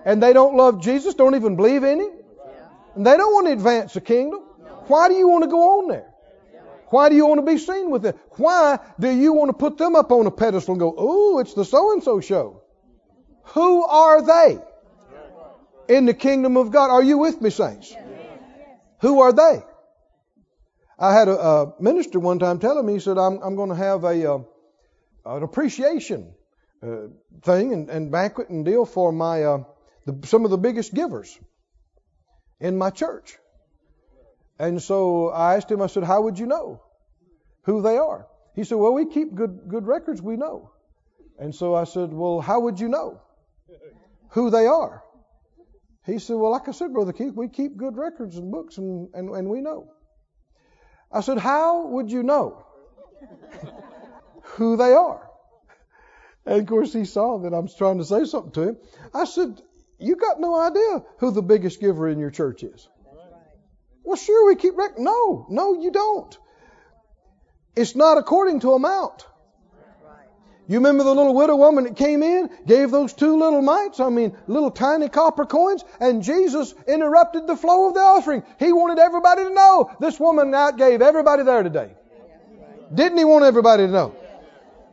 and 0.05 0.24
they 0.24 0.32
don't 0.32 0.55
love 0.55 0.82
Jesus, 0.82 1.14
don't 1.14 1.36
even 1.36 1.57
believe 1.57 1.84
in 1.84 1.99
Him, 1.99 2.12
and 2.95 3.05
they 3.05 3.18
don't 3.18 3.34
want 3.34 3.47
to 3.47 3.53
advance 3.53 3.93
the 3.93 4.01
kingdom, 4.01 4.39
why 4.88 5.10
do 5.10 5.16
you 5.16 5.28
want 5.28 5.43
to 5.43 5.49
go 5.49 5.80
on 5.80 5.89
there? 5.89 6.10
Why 6.88 7.10
do 7.10 7.16
you 7.16 7.26
want 7.26 7.39
to 7.39 7.45
be 7.45 7.57
seen 7.57 7.91
with 7.91 8.05
it? 8.05 8.18
Why 8.38 8.80
do 8.99 9.10
you 9.10 9.34
want 9.34 9.49
to 9.49 9.53
put 9.53 9.78
them 9.78 9.95
up 9.95 10.12
on 10.12 10.26
a 10.26 10.32
pedestal 10.32 10.74
and 10.74 10.80
go, 10.80 10.95
oh, 10.97 11.39
it's 11.39 11.53
the 11.53 11.66
so 11.66 11.91
and 11.91 12.01
so 12.01 12.22
show? 12.22 12.62
Who 13.53 13.84
are 13.86 14.26
they 14.26 14.60
in 15.89 16.05
the 16.05 16.14
kingdom 16.14 16.57
of 16.57 16.72
God? 16.72 16.89
Are 16.89 17.03
you 17.03 17.18
with 17.18 17.41
me, 17.41 17.49
saints? 17.49 17.93
Who 19.01 19.20
are 19.20 19.34
they? 19.34 19.64
I 21.00 21.14
had 21.14 21.30
a, 21.30 21.39
a 21.39 21.74
minister 21.80 22.20
one 22.20 22.39
time 22.39 22.60
telling 22.60 22.86
me, 22.86 22.93
he 22.93 23.00
said, 23.00 23.18
I'm, 23.18 23.39
I'm 23.41 23.56
going 23.56 23.70
to 23.70 23.76
have 23.76 24.04
a, 24.04 24.34
uh, 24.34 24.39
an 25.26 25.43
appreciation 25.43 26.34
uh, 26.84 27.08
thing 27.41 27.74
and, 27.74 27.89
and, 27.89 28.12
banquet 28.12 28.50
and 28.50 28.66
deal 28.66 28.86
for 28.86 29.12
my 29.14 29.43
uh, 29.43 29.64
the, 30.06 30.28
some 30.28 30.43
of 30.43 30.52
the 30.52 30.58
biggest 30.58 30.93
givers 30.93 31.39
in 32.60 32.78
my 32.78 32.89
church. 32.89 33.38
And 34.60 34.82
so 34.82 35.30
I 35.30 35.56
asked 35.56 35.72
him, 35.72 35.82
I 35.82 35.88
said, 35.88 36.04
How 36.04 36.22
would 36.24 36.38
you 36.38 36.47
know 36.47 36.82
who 37.64 37.82
they 37.82 37.97
are? 37.97 38.28
He 38.56 38.66
said, 38.66 38.76
Well, 38.76 38.93
we 38.93 39.06
keep 39.06 39.34
good, 39.34 39.62
good 39.70 39.88
records, 39.88 40.22
we 40.22 40.36
know. 40.36 40.72
And 41.39 41.56
so 41.56 41.76
I 41.76 41.86
said, 41.86 42.12
Well, 42.12 42.41
how 42.41 42.60
would 42.62 42.78
you 42.78 42.89
know 42.89 43.22
who 44.32 44.50
they 44.50 44.68
are? 44.68 45.02
He 46.06 46.20
said, 46.20 46.36
Well, 46.36 46.52
like 46.52 46.68
I 46.68 46.72
said, 46.72 46.91
Brother 46.91 47.14
Keith, 47.14 47.34
we 47.34 47.47
keep 47.47 47.78
good 47.78 47.95
records 47.95 48.38
and 48.38 48.52
books 48.52 48.78
and, 48.78 49.08
and, 49.14 49.30
and 49.30 49.50
we 49.50 49.62
know. 49.62 49.93
I 51.12 51.22
said, 51.22 51.38
How 51.38 51.88
would 51.88 52.12
you 52.12 52.24
know 52.24 52.66
who 54.41 54.78
they 54.78 54.93
are? 54.93 55.30
And 56.45 56.62
of 56.62 56.68
course, 56.68 56.93
he 56.93 57.05
saw 57.05 57.39
that 57.39 57.53
I 57.53 57.60
was 57.60 57.76
trying 57.76 57.99
to 57.99 58.05
say 58.05 58.26
something 58.26 58.51
to 58.53 58.70
him. 58.70 58.78
I 59.14 59.26
said, 59.26 59.62
You 59.99 60.16
got 60.16 60.39
no 60.39 60.60
idea 60.60 61.03
who 61.18 61.32
the 61.32 61.41
biggest 61.41 61.80
giver 61.80 62.07
in 62.07 62.20
your 62.20 62.32
church 62.32 62.64
is. 62.64 62.88
Well, 64.03 64.16
sure, 64.16 64.47
we 64.47 64.55
keep 64.55 64.76
rec- 64.78 64.97
No, 64.97 65.45
no, 65.49 65.80
you 65.80 65.91
don't. 65.91 66.38
It's 67.76 67.95
not 67.95 68.18
according 68.18 68.62
to 68.62 68.74
amount. 68.74 69.26
You 70.70 70.76
remember 70.76 71.03
the 71.03 71.15
little 71.15 71.34
widow 71.34 71.55
woman 71.55 71.86
that 71.86 71.95
came 71.95 72.22
in, 72.22 72.47
gave 72.67 72.91
those 72.91 73.13
two 73.13 73.39
little 73.39 73.63
mites, 73.63 73.99
I 73.99 74.09
mean, 74.09 74.38
little 74.45 74.70
tiny 74.70 75.09
copper 75.09 75.45
coins, 75.45 75.84
and 75.99 76.22
Jesus 76.22 76.76
interrupted 76.88 77.47
the 77.47 77.57
flow 77.57 77.88
of 77.88 77.95
the 77.95 78.01
offering. 78.01 78.43
He 78.59 78.72
wanted 78.72 78.99
everybody 78.99 79.45
to 79.45 79.49
know 79.49 79.89
this 79.99 80.20
woman 80.20 80.51
outgave 80.51 81.01
everybody 81.01 81.41
there 81.41 81.63
today. 81.63 81.89
Didn't 82.93 83.17
he 83.17 83.26
want 83.26 83.45
everybody 83.45 83.88
to 83.88 83.91
know? 83.91 84.15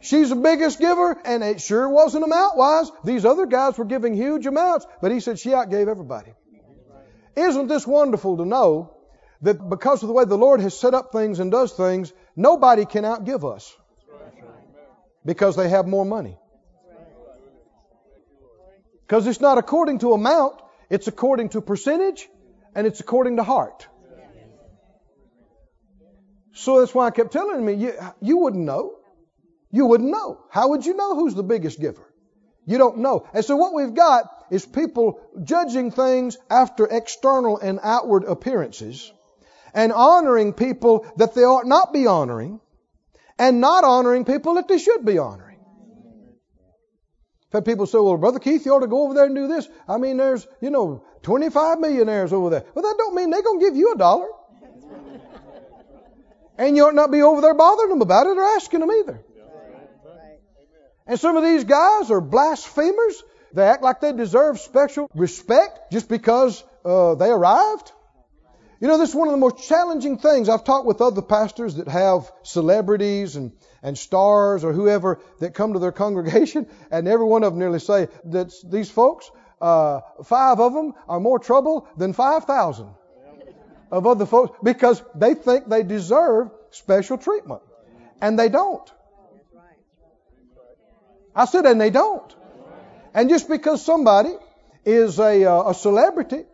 She's 0.00 0.30
the 0.30 0.36
biggest 0.36 0.80
giver, 0.80 1.14
and 1.26 1.44
it 1.44 1.60
sure 1.60 1.90
wasn't 1.90 2.24
amount 2.24 2.56
wise. 2.56 2.90
These 3.04 3.26
other 3.26 3.44
guys 3.44 3.76
were 3.76 3.84
giving 3.84 4.14
huge 4.14 4.46
amounts, 4.46 4.86
but 5.02 5.12
he 5.12 5.20
said 5.20 5.38
she 5.38 5.50
outgave 5.50 5.88
everybody. 5.88 6.32
Isn't 7.36 7.66
this 7.66 7.86
wonderful 7.86 8.38
to 8.38 8.46
know 8.46 8.96
that 9.42 9.68
because 9.68 10.02
of 10.02 10.06
the 10.06 10.14
way 10.14 10.24
the 10.24 10.38
Lord 10.38 10.60
has 10.60 10.78
set 10.78 10.94
up 10.94 11.12
things 11.12 11.38
and 11.38 11.50
does 11.50 11.74
things, 11.74 12.14
nobody 12.34 12.86
can 12.86 13.04
outgive 13.04 13.44
us? 13.54 13.76
Because 15.26 15.56
they 15.56 15.68
have 15.68 15.86
more 15.86 16.04
money. 16.04 16.38
Because 19.06 19.26
it's 19.26 19.40
not 19.40 19.58
according 19.58 19.98
to 20.00 20.12
amount, 20.12 20.54
it's 20.88 21.08
according 21.08 21.50
to 21.50 21.60
percentage 21.60 22.28
and 22.74 22.86
it's 22.86 23.00
according 23.00 23.36
to 23.36 23.42
heart. 23.42 23.86
So 26.52 26.80
that's 26.80 26.94
why 26.94 27.06
I 27.06 27.10
kept 27.10 27.32
telling 27.32 27.64
me, 27.64 27.74
you, 27.74 27.92
you 28.22 28.38
wouldn't 28.38 28.64
know. 28.64 28.94
You 29.70 29.86
wouldn't 29.86 30.10
know. 30.10 30.40
How 30.50 30.70
would 30.70 30.86
you 30.86 30.94
know 30.94 31.14
who's 31.14 31.34
the 31.34 31.42
biggest 31.42 31.78
giver? 31.78 32.10
You 32.64 32.78
don't 32.78 32.98
know. 32.98 33.28
And 33.34 33.44
so 33.44 33.56
what 33.56 33.74
we've 33.74 33.94
got 33.94 34.24
is 34.50 34.64
people 34.64 35.20
judging 35.42 35.90
things 35.90 36.38
after 36.48 36.86
external 36.86 37.58
and 37.58 37.78
outward 37.82 38.24
appearances 38.24 39.12
and 39.74 39.92
honoring 39.92 40.52
people 40.52 41.06
that 41.16 41.34
they 41.34 41.42
ought 41.42 41.66
not 41.66 41.92
be 41.92 42.06
honoring 42.06 42.60
and 43.38 43.60
not 43.60 43.84
honoring 43.84 44.24
people 44.24 44.54
that 44.54 44.68
they 44.68 44.78
should 44.78 45.04
be 45.04 45.18
honoring. 45.18 45.58
Had 47.52 47.64
people 47.64 47.86
say, 47.86 47.98
well, 47.98 48.16
Brother 48.16 48.38
Keith, 48.38 48.66
you 48.66 48.74
ought 48.74 48.80
to 48.80 48.86
go 48.86 49.04
over 49.04 49.14
there 49.14 49.26
and 49.26 49.34
do 49.34 49.46
this. 49.46 49.68
I 49.88 49.98
mean, 49.98 50.16
there's, 50.16 50.46
you 50.60 50.70
know, 50.70 51.04
25 51.22 51.78
millionaires 51.78 52.32
over 52.32 52.50
there. 52.50 52.64
Well, 52.74 52.82
that 52.82 52.96
don't 52.98 53.14
mean 53.14 53.30
they're 53.30 53.42
going 53.42 53.60
to 53.60 53.64
give 53.64 53.76
you 53.76 53.92
a 53.92 53.96
dollar. 53.96 54.26
and 56.58 56.76
you 56.76 56.84
ought 56.86 56.94
not 56.94 57.10
be 57.10 57.22
over 57.22 57.40
there 57.40 57.54
bothering 57.54 57.90
them 57.90 58.02
about 58.02 58.26
it 58.26 58.36
or 58.36 58.42
asking 58.42 58.80
them 58.80 58.90
either. 58.90 59.24
And 61.06 61.20
some 61.20 61.36
of 61.36 61.44
these 61.44 61.64
guys 61.64 62.10
are 62.10 62.20
blasphemers. 62.20 63.22
They 63.52 63.62
act 63.62 63.82
like 63.82 64.00
they 64.00 64.12
deserve 64.12 64.58
special 64.58 65.08
respect 65.14 65.92
just 65.92 66.08
because 66.08 66.62
uh, 66.84 67.14
they 67.14 67.30
arrived. 67.30 67.92
You 68.80 68.88
know, 68.88 68.98
this 68.98 69.10
is 69.10 69.14
one 69.14 69.28
of 69.28 69.32
the 69.32 69.38
most 69.38 69.66
challenging 69.66 70.18
things. 70.18 70.48
I've 70.48 70.64
talked 70.64 70.86
with 70.86 71.00
other 71.00 71.22
pastors 71.22 71.76
that 71.76 71.88
have 71.88 72.30
celebrities 72.42 73.36
and, 73.36 73.52
and 73.82 73.96
stars 73.96 74.64
or 74.64 74.72
whoever 74.72 75.20
that 75.40 75.54
come 75.54 75.72
to 75.72 75.78
their 75.78 75.92
congregation, 76.04 76.66
and 76.90 77.08
every 77.08 77.26
one 77.26 77.42
of 77.42 77.52
them 77.52 77.60
nearly 77.60 77.78
say 77.78 78.08
that 78.24 78.52
these 78.64 78.90
folks, 78.90 79.30
uh, 79.60 80.00
five 80.24 80.60
of 80.60 80.74
them 80.74 80.92
are 81.08 81.20
more 81.20 81.38
trouble 81.38 81.88
than 81.96 82.12
5,000 82.12 82.88
of 83.90 84.06
other 84.06 84.26
folks 84.26 84.58
because 84.62 85.02
they 85.14 85.34
think 85.34 85.68
they 85.68 85.82
deserve 85.82 86.50
special 86.70 87.16
treatment. 87.16 87.62
And 88.20 88.38
they 88.38 88.48
don't. 88.48 88.90
I 91.34 91.44
said, 91.44 91.66
and 91.66 91.80
they 91.80 91.90
don't. 91.90 92.34
And 93.14 93.28
just 93.28 93.48
because 93.48 93.84
somebody 93.84 94.34
is 94.84 95.18
a, 95.18 95.44
uh, 95.44 95.70
a 95.70 95.74
celebrity 95.74 96.44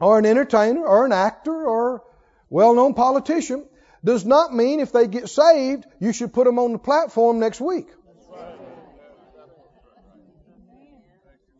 or 0.00 0.18
an 0.18 0.26
entertainer 0.26 0.84
or 0.86 1.06
an 1.06 1.12
actor 1.12 1.66
or 1.66 2.02
well-known 2.50 2.94
politician 2.94 3.66
does 4.04 4.24
not 4.24 4.54
mean 4.54 4.80
if 4.80 4.92
they 4.92 5.06
get 5.06 5.28
saved, 5.28 5.84
you 5.98 6.12
should 6.12 6.32
put 6.32 6.44
them 6.44 6.58
on 6.58 6.72
the 6.72 6.78
platform 6.78 7.40
next 7.40 7.60
week. 7.60 7.88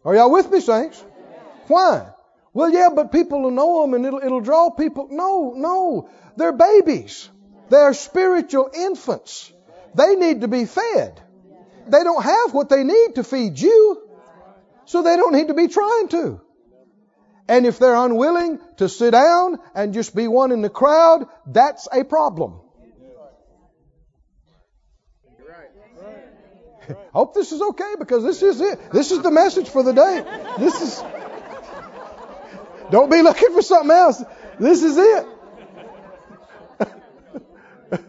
Are 0.05 0.15
y'all 0.15 0.31
with 0.31 0.51
me, 0.51 0.61
saints? 0.61 1.05
Why? 1.67 2.09
Well, 2.55 2.71
yeah, 2.71 2.89
but 2.95 3.13
people 3.13 3.43
will 3.43 3.51
know 3.51 3.83
them 3.83 3.95
and 3.95 4.07
it'll, 4.07 4.21
it'll 4.21 4.41
draw 4.41 4.71
people. 4.71 5.09
No, 5.11 5.53
no. 5.55 6.09
They're 6.37 6.53
babies. 6.53 7.29
They're 7.69 7.93
spiritual 7.93 8.71
infants. 8.75 9.53
They 9.95 10.17
need 10.17 10.41
to 10.43 10.49
be 10.49 10.65
fed. 10.65 11.21
They 11.87 12.03
don't 12.05 12.23
have 12.23 12.55
what 12.55 12.69
they 12.69 12.85
need 12.85 13.17
to 13.17 13.25
feed 13.25 13.59
you. 13.59 14.03
So 14.87 15.03
they 15.03 15.17
don't 15.17 15.35
need 15.35 15.49
to 15.49 15.55
be 15.55 15.69
trying 15.69 16.09
to. 16.09 16.41
And 17.49 17.65
if 17.65 17.79
they're 17.79 17.97
unwilling 17.97 18.61
to 18.77 18.89
sit 18.91 19.13
down 19.13 19.59
and 19.75 19.95
just 19.95 20.15
be 20.15 20.29
one 20.29 20.53
in 20.53 20.61
the 20.61 20.69
crowd, 20.69 21.27
that's 21.47 21.89
a 21.91 22.05
problem. 22.05 22.61
Hope 27.13 27.35
this 27.35 27.53
is 27.53 27.61
okay 27.61 27.95
because 27.99 28.23
this 28.23 28.43
is 28.43 28.61
it. 28.61 28.93
This 28.93 29.11
is 29.13 29.23
the 29.23 29.31
message 29.31 29.69
for 29.69 29.83
the 29.83 29.93
day. 29.93 30.25
This 30.59 30.81
is 30.83 31.03
Don't 32.91 33.11
be 33.11 33.23
looking 33.23 33.53
for 33.55 33.63
something 33.63 33.91
else. 33.91 34.23
This 34.59 34.83
is 34.83 34.99
it. 34.99 35.27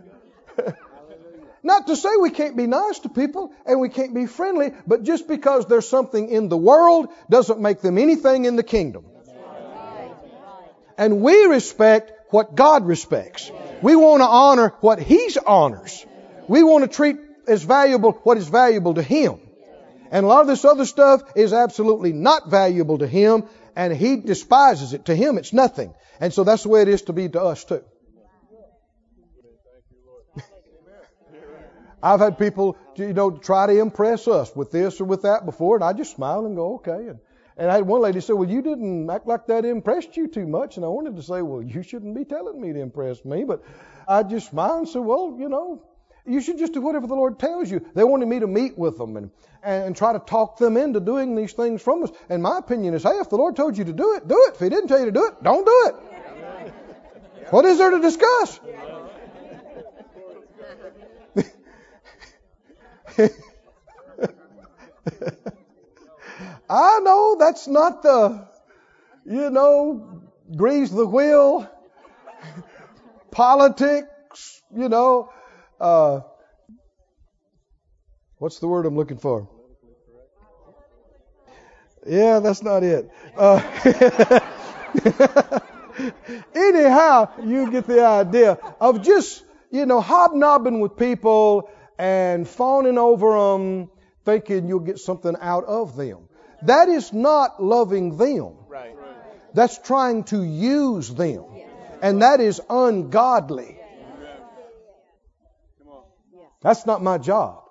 Not 1.63 1.87
to 1.87 1.95
say 1.95 2.09
we 2.19 2.29
can't 2.29 2.57
be 2.57 2.67
nice 2.67 2.99
to 2.99 3.09
people 3.09 3.53
and 3.65 3.79
we 3.79 3.87
can't 3.89 4.13
be 4.13 4.25
friendly, 4.25 4.73
but 4.85 5.03
just 5.03 5.27
because 5.27 5.65
there's 5.67 5.87
something 5.87 6.29
in 6.29 6.49
the 6.49 6.57
world 6.57 7.07
doesn't 7.29 7.61
make 7.61 7.81
them 7.81 7.97
anything 7.97 8.43
in 8.45 8.57
the 8.57 8.63
kingdom. 8.63 9.05
And 10.99 11.21
we 11.21 11.45
respect 11.45 12.11
what 12.29 12.55
God 12.55 12.85
respects. 12.85 13.49
We 13.81 13.95
want 13.95 14.19
to 14.19 14.27
honor 14.27 14.73
what 14.81 14.99
He 14.99 15.29
honors. 15.47 16.05
We 16.49 16.61
want 16.61 16.83
to 16.83 16.89
treat 16.93 17.15
as 17.47 17.63
valuable 17.63 18.11
what 18.23 18.37
is 18.37 18.49
valuable 18.49 18.95
to 18.95 19.01
Him. 19.01 19.39
And 20.11 20.25
a 20.25 20.27
lot 20.27 20.41
of 20.41 20.47
this 20.47 20.65
other 20.65 20.83
stuff 20.85 21.21
is 21.37 21.53
absolutely 21.53 22.11
not 22.11 22.49
valuable 22.49 22.97
to 22.97 23.07
Him, 23.07 23.45
and 23.77 23.95
He 23.95 24.17
despises 24.17 24.91
it. 24.91 25.05
To 25.05 25.15
Him, 25.15 25.37
it's 25.37 25.53
nothing. 25.53 25.93
And 26.19 26.33
so 26.33 26.43
that's 26.43 26.63
the 26.63 26.69
way 26.69 26.81
it 26.81 26.89
is 26.89 27.03
to 27.03 27.13
be 27.13 27.29
to 27.29 27.41
us, 27.41 27.63
too. 27.63 27.81
I've 32.03 32.19
had 32.19 32.37
people, 32.37 32.77
you 32.97 33.13
know, 33.13 33.31
try 33.31 33.67
to 33.67 33.79
impress 33.79 34.27
us 34.27 34.53
with 34.53 34.71
this 34.71 34.99
or 34.99 35.05
with 35.05 35.21
that 35.21 35.45
before, 35.45 35.75
and 35.77 35.83
I 35.85 35.93
just 35.93 36.11
smile 36.13 36.45
and 36.45 36.57
go, 36.57 36.75
okay. 36.75 37.07
And, 37.07 37.19
and 37.59 37.69
I 37.69 37.75
had 37.75 37.85
one 37.85 38.01
lady 38.01 38.21
say, 38.21 38.31
well, 38.31 38.49
you 38.49 38.61
didn't 38.61 39.09
act 39.09 39.27
like 39.27 39.45
that 39.47 39.65
impressed 39.65 40.15
you 40.15 40.27
too 40.27 40.47
much. 40.47 40.77
And 40.77 40.85
I 40.85 40.87
wanted 40.87 41.17
to 41.17 41.21
say, 41.21 41.41
well, 41.41 41.61
you 41.61 41.83
shouldn't 41.83 42.15
be 42.15 42.23
telling 42.23 42.59
me 42.59 42.71
to 42.71 42.79
impress 42.79 43.25
me. 43.25 43.43
But 43.43 43.61
I 44.07 44.23
just 44.23 44.51
smiled 44.51 44.79
and 44.79 44.87
said, 44.87 45.01
well, 45.01 45.35
you 45.37 45.49
know, 45.49 45.83
you 46.25 46.39
should 46.39 46.57
just 46.57 46.71
do 46.71 46.79
whatever 46.79 47.05
the 47.05 47.15
Lord 47.15 47.37
tells 47.37 47.69
you. 47.69 47.85
They 47.95 48.05
wanted 48.05 48.29
me 48.29 48.39
to 48.39 48.47
meet 48.47 48.77
with 48.77 48.97
them 48.97 49.17
and, 49.17 49.29
and 49.61 49.93
try 49.93 50.13
to 50.13 50.19
talk 50.19 50.57
them 50.57 50.77
into 50.77 51.01
doing 51.01 51.35
these 51.35 51.51
things 51.51 51.81
from 51.81 52.01
us. 52.03 52.11
And 52.29 52.41
my 52.41 52.59
opinion 52.59 52.93
is, 52.93 53.03
hey, 53.03 53.17
if 53.19 53.29
the 53.29 53.35
Lord 53.35 53.57
told 53.57 53.77
you 53.77 53.83
to 53.83 53.93
do 53.93 54.13
it, 54.13 54.25
do 54.25 54.41
it. 54.47 54.53
If 54.53 54.61
He 54.61 54.69
didn't 54.69 54.87
tell 54.87 54.99
you 54.99 55.05
to 55.07 55.11
do 55.11 55.27
it, 55.27 55.43
don't 55.43 55.65
do 55.65 55.83
it. 55.87 55.95
What 57.51 57.65
is 57.65 57.77
there 57.77 57.89
to 57.89 57.99
discuss? 57.99 58.59
I 66.69 66.99
know 66.99 67.35
that's 67.39 67.67
not 67.67 68.03
the, 68.03 68.47
you 69.25 69.49
know, 69.49 70.21
grease 70.55 70.91
the 70.91 71.05
wheel, 71.05 71.67
politics, 73.31 74.61
you 74.75 74.87
know, 74.87 75.31
uh, 75.79 76.21
what's 78.37 78.59
the 78.59 78.67
word 78.67 78.85
I'm 78.85 78.95
looking 78.95 79.17
for? 79.17 79.49
Yeah, 82.05 82.39
that's 82.39 82.61
not 82.61 82.83
it. 82.83 83.09
Uh, 83.35 83.59
anyhow, 86.55 87.29
you 87.43 87.71
get 87.71 87.87
the 87.87 88.05
idea 88.05 88.57
of 88.79 89.01
just, 89.01 89.43
you 89.71 89.85
know, 89.85 90.01
hobnobbing 90.01 90.79
with 90.79 90.97
people 90.97 91.69
and 91.97 92.47
fawning 92.47 92.97
over 92.97 93.33
them, 93.33 93.89
thinking 94.23 94.67
you'll 94.67 94.79
get 94.79 94.99
something 94.99 95.35
out 95.41 95.65
of 95.65 95.97
them. 95.97 96.28
That 96.63 96.89
is 96.89 97.13
not 97.13 97.63
loving 97.63 98.17
them. 98.17 98.55
Right. 98.67 98.95
That's 99.53 99.77
trying 99.79 100.23
to 100.25 100.43
use 100.43 101.09
them. 101.09 101.45
And 102.01 102.21
that 102.21 102.39
is 102.39 102.61
ungodly. 102.69 103.77
That's 106.61 106.85
not 106.85 107.01
my 107.01 107.17
job. 107.17 107.63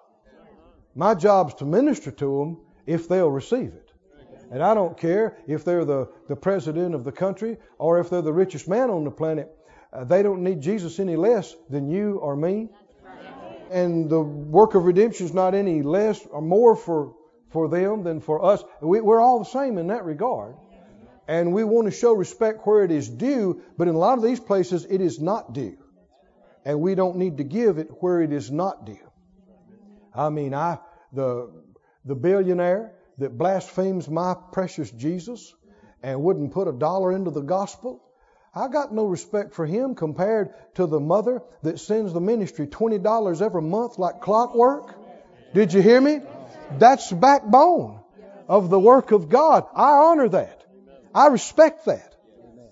My 0.95 1.14
job 1.14 1.49
is 1.49 1.55
to 1.55 1.64
minister 1.64 2.11
to 2.11 2.39
them 2.39 2.59
if 2.86 3.09
they'll 3.09 3.30
receive 3.30 3.68
it. 3.74 3.93
And 4.51 4.62
I 4.62 4.74
don't 4.74 4.97
care 4.97 5.36
if 5.47 5.64
they're 5.64 5.84
the, 5.84 6.09
the 6.28 6.36
president 6.36 6.95
of 6.95 7.05
the 7.05 7.12
country 7.12 7.59
or 7.78 8.01
if 8.01 8.09
they're 8.09 8.22
the 8.22 8.32
richest 8.32 8.66
man 8.66 8.91
on 8.91 9.05
the 9.05 9.11
planet. 9.11 9.55
Uh, 9.93 10.05
they 10.05 10.22
don't 10.22 10.43
need 10.43 10.61
Jesus 10.62 10.99
any 10.99 11.16
less 11.16 11.55
than 11.68 11.91
you 11.91 12.16
or 12.16 12.34
me. 12.34 12.68
And 13.70 14.09
the 14.09 14.20
work 14.20 14.74
of 14.74 14.84
redemption 14.84 15.26
is 15.26 15.34
not 15.34 15.55
any 15.55 15.82
less 15.82 16.24
or 16.26 16.41
more 16.41 16.74
for, 16.74 17.14
for 17.51 17.68
them 17.68 18.03
than 18.03 18.20
for 18.20 18.44
us. 18.44 18.62
We, 18.80 19.01
we're 19.01 19.20
all 19.20 19.38
the 19.38 19.44
same 19.44 19.78
in 19.78 19.88
that 19.88 20.05
regard. 20.05 20.57
And 21.26 21.53
we 21.53 21.62
want 21.62 21.86
to 21.86 21.90
show 21.90 22.14
respect 22.14 22.66
where 22.66 22.84
it 22.84 22.90
is 22.90 23.09
due, 23.09 23.62
but 23.76 23.86
in 23.88 23.94
a 23.94 23.99
lot 23.99 24.16
of 24.16 24.24
these 24.24 24.40
places 24.40 24.86
it 24.88 25.01
is 25.01 25.20
not 25.20 25.53
due 25.53 25.76
and 26.68 26.82
we 26.82 26.94
don't 26.94 27.16
need 27.16 27.38
to 27.38 27.44
give 27.44 27.78
it 27.78 27.88
where 28.01 28.20
it 28.20 28.30
is 28.30 28.51
not 28.51 28.84
due. 28.84 29.11
I 30.14 30.28
mean, 30.28 30.53
I 30.53 30.78
the 31.14 31.51
the 32.05 32.14
billionaire 32.14 32.92
that 33.16 33.38
blasphemes 33.38 34.07
my 34.09 34.34
precious 34.53 34.90
Jesus 34.90 35.55
and 36.03 36.22
wouldn't 36.22 36.53
put 36.53 36.68
a 36.68 36.72
dollar 36.72 37.12
into 37.12 37.30
the 37.30 37.40
gospel, 37.40 38.05
I 38.55 38.68
got 38.68 38.92
no 38.92 39.07
respect 39.07 39.55
for 39.55 39.64
him 39.64 39.94
compared 39.94 40.51
to 40.74 40.86
the 40.86 41.01
mother 41.01 41.42
that 41.62 41.80
sends 41.80 42.12
the 42.12 42.20
ministry 42.20 42.66
$20 42.66 43.42
every 43.42 43.62
month 43.62 43.99
like 43.99 44.20
clockwork. 44.20 44.94
Did 45.55 45.72
you 45.72 45.80
hear 45.80 46.01
me? 46.01 46.20
That's 46.78 47.08
the 47.10 47.16
backbone 47.16 48.00
of 48.48 48.70
the 48.70 48.78
work 48.80 49.12
of 49.12 49.28
God. 49.28 49.66
I 49.74 49.90
honor 49.90 50.28
that. 50.30 50.64
I 51.14 51.28
respect 51.28 51.86
that. 51.86 52.14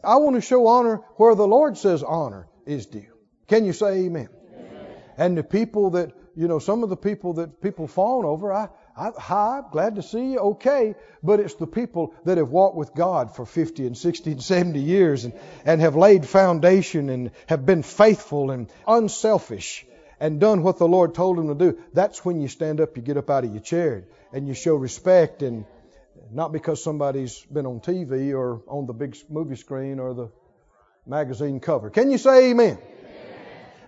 I 0.04 0.16
want 0.16 0.36
to 0.36 0.40
show 0.40 0.66
honor 0.66 1.02
where 1.16 1.34
the 1.34 1.46
Lord 1.46 1.76
says 1.76 2.02
honor 2.02 2.46
is 2.64 2.86
due. 2.86 3.06
Can 3.48 3.64
you 3.64 3.72
say 3.72 4.04
amen? 4.04 4.28
amen? 4.54 4.86
And 5.18 5.38
the 5.38 5.42
people 5.42 5.90
that, 5.90 6.12
you 6.36 6.48
know, 6.48 6.58
some 6.58 6.82
of 6.82 6.90
the 6.90 6.96
people 6.96 7.34
that 7.34 7.60
people 7.60 7.88
fawn 7.88 8.24
over, 8.24 8.52
I, 8.52 8.68
I, 8.96 9.10
hi, 9.18 9.62
glad 9.72 9.96
to 9.96 10.02
see 10.02 10.32
you, 10.32 10.38
okay. 10.38 10.94
But 11.22 11.40
it's 11.40 11.54
the 11.54 11.66
people 11.66 12.14
that 12.24 12.38
have 12.38 12.50
walked 12.50 12.76
with 12.76 12.94
God 12.94 13.34
for 13.34 13.44
50 13.44 13.86
and 13.86 13.96
60 13.96 14.32
and 14.32 14.42
70 14.42 14.80
years 14.80 15.24
and, 15.24 15.34
and 15.64 15.80
have 15.80 15.96
laid 15.96 16.26
foundation 16.26 17.10
and 17.10 17.30
have 17.46 17.66
been 17.66 17.82
faithful 17.82 18.50
and 18.50 18.70
unselfish 18.86 19.86
and 20.20 20.40
done 20.40 20.62
what 20.62 20.78
the 20.78 20.88
Lord 20.88 21.14
told 21.14 21.36
them 21.38 21.48
to 21.48 21.54
do. 21.54 21.78
That's 21.92 22.24
when 22.24 22.40
you 22.40 22.48
stand 22.48 22.80
up, 22.80 22.96
you 22.96 23.02
get 23.02 23.16
up 23.16 23.30
out 23.30 23.44
of 23.44 23.52
your 23.52 23.62
chair 23.62 24.04
and 24.32 24.48
you 24.48 24.54
show 24.54 24.74
respect 24.74 25.42
and 25.42 25.64
not 26.32 26.52
because 26.52 26.82
somebody's 26.82 27.40
been 27.52 27.66
on 27.66 27.80
TV 27.80 28.34
or 28.36 28.62
on 28.66 28.86
the 28.86 28.92
big 28.92 29.16
movie 29.28 29.56
screen 29.56 29.98
or 29.98 30.14
the 30.14 30.30
magazine 31.06 31.60
cover. 31.60 31.90
Can 31.90 32.10
you 32.10 32.18
say 32.18 32.50
amen? 32.50 32.78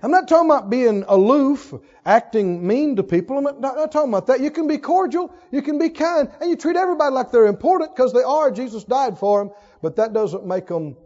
I'm 0.00 0.12
not 0.12 0.28
talking 0.28 0.48
about 0.48 0.70
being 0.70 1.04
aloof, 1.08 1.74
acting 2.06 2.64
mean 2.64 2.94
to 2.96 3.02
people. 3.02 3.36
I'm 3.36 3.42
not, 3.42 3.60
not, 3.60 3.90
talking 3.90 4.10
about 4.10 4.28
that. 4.28 4.38
You 4.40 4.52
can 4.52 4.68
be 4.68 4.78
cordial, 4.78 5.34
you 5.50 5.60
can 5.60 5.80
be 5.80 5.90
kind, 5.90 6.30
and 6.40 6.48
you 6.48 6.54
treat 6.54 6.76
everybody 6.76 7.12
like 7.12 7.32
they're 7.32 7.48
important 7.48 7.96
because 7.96 8.12
they 8.12 8.22
are. 8.22 8.52
Jesus 8.52 8.84
died 8.84 9.18
for 9.18 9.40
them, 9.40 9.52
but 9.82 9.96
that 9.96 10.12
doesn't 10.12 10.46
make 10.46 10.68
them 10.68 10.96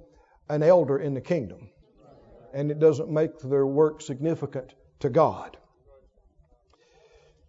an 0.51 0.63
elder 0.63 0.99
in 0.99 1.15
the 1.15 1.23
kingdom. 1.23 1.71
And 2.53 2.71
it 2.71 2.79
doesn't 2.79 3.11
make 3.11 3.39
their 3.41 3.65
work 3.65 4.03
significant 4.03 4.75
to 5.03 5.11
God. 5.11 5.57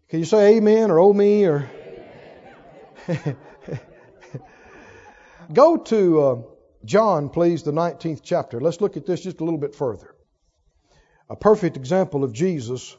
Can 0.09 0.19
you 0.19 0.25
say 0.25 0.57
amen 0.57 0.91
or 0.91 0.99
oh 0.99 1.13
me 1.13 1.45
or. 1.45 1.69
Go 5.51 5.77
to 5.77 6.21
uh, 6.21 6.41
John, 6.85 7.29
please, 7.29 7.63
the 7.63 7.71
19th 7.71 8.21
chapter. 8.23 8.61
Let's 8.61 8.79
look 8.79 8.95
at 8.97 9.05
this 9.05 9.21
just 9.21 9.39
a 9.41 9.43
little 9.43 9.59
bit 9.59 9.75
further 9.75 10.13
a 11.29 11.35
perfect 11.35 11.77
example 11.77 12.23
of 12.23 12.31
Jesus 12.31 12.95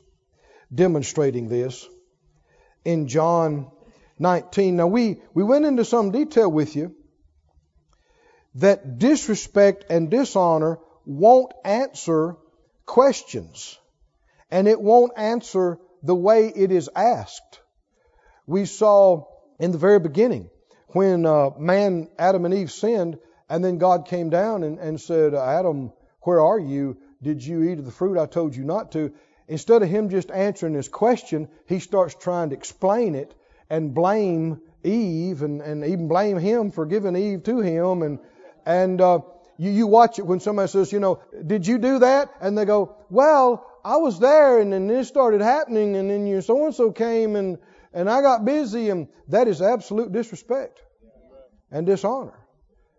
demonstrating 0.74 1.48
this 1.48 1.88
in 2.84 3.06
John 3.06 3.70
19. 4.18 4.76
Now, 4.76 4.88
we, 4.88 5.20
we 5.34 5.44
went 5.44 5.64
into 5.64 5.84
some 5.84 6.10
detail 6.10 6.50
with 6.50 6.74
you 6.74 6.96
that 8.56 8.98
disrespect 8.98 9.84
and 9.90 10.10
dishonor 10.10 10.78
won't 11.06 11.52
answer 11.64 12.36
questions, 12.86 13.78
and 14.54 14.68
it 14.68 14.80
won't 14.80 15.10
answer 15.16 15.80
the 16.04 16.14
way 16.14 16.46
it 16.46 16.70
is 16.70 16.88
asked. 16.94 17.60
We 18.46 18.66
saw 18.66 19.24
in 19.58 19.72
the 19.72 19.78
very 19.78 19.98
beginning 19.98 20.48
when 20.90 21.26
uh, 21.26 21.50
man, 21.58 22.08
Adam 22.20 22.44
and 22.44 22.54
Eve 22.54 22.70
sinned, 22.70 23.18
and 23.48 23.64
then 23.64 23.78
God 23.78 24.06
came 24.06 24.30
down 24.30 24.62
and, 24.62 24.78
and 24.78 25.00
said, 25.00 25.34
Adam, 25.34 25.92
where 26.22 26.40
are 26.40 26.60
you? 26.60 26.96
Did 27.20 27.44
you 27.44 27.64
eat 27.64 27.80
of 27.80 27.84
the 27.84 27.90
fruit 27.90 28.16
I 28.16 28.26
told 28.26 28.54
you 28.54 28.62
not 28.62 28.92
to? 28.92 29.12
Instead 29.48 29.82
of 29.82 29.88
him 29.88 30.08
just 30.08 30.30
answering 30.30 30.74
his 30.74 30.88
question, 30.88 31.48
he 31.66 31.80
starts 31.80 32.14
trying 32.14 32.50
to 32.50 32.56
explain 32.56 33.16
it 33.16 33.34
and 33.68 33.92
blame 33.92 34.60
Eve 34.84 35.42
and, 35.42 35.62
and 35.62 35.84
even 35.84 36.06
blame 36.06 36.38
him 36.38 36.70
for 36.70 36.86
giving 36.86 37.16
Eve 37.16 37.42
to 37.42 37.58
him. 37.58 38.02
And, 38.02 38.20
and 38.64 39.00
uh, 39.00 39.18
you, 39.58 39.72
you 39.72 39.88
watch 39.88 40.20
it 40.20 40.26
when 40.26 40.38
somebody 40.38 40.68
says, 40.68 40.92
you 40.92 41.00
know, 41.00 41.20
did 41.44 41.66
you 41.66 41.78
do 41.78 41.98
that? 41.98 42.30
And 42.40 42.56
they 42.56 42.66
go, 42.66 42.94
well, 43.10 43.66
I 43.84 43.96
was 43.96 44.18
there 44.18 44.60
and 44.60 44.72
then 44.72 44.86
this 44.86 45.08
started 45.08 45.40
happening 45.40 45.96
and 45.96 46.10
then 46.10 46.26
your 46.26 46.42
so 46.42 46.64
and 46.64 46.74
so 46.74 46.90
came 46.90 47.36
and, 47.36 47.58
and 47.92 48.08
I 48.08 48.22
got 48.22 48.44
busy. 48.44 48.90
And 48.90 49.08
that 49.28 49.48
is 49.48 49.60
absolute 49.60 50.12
disrespect 50.12 50.80
and 51.70 51.86
dishonor 51.86 52.44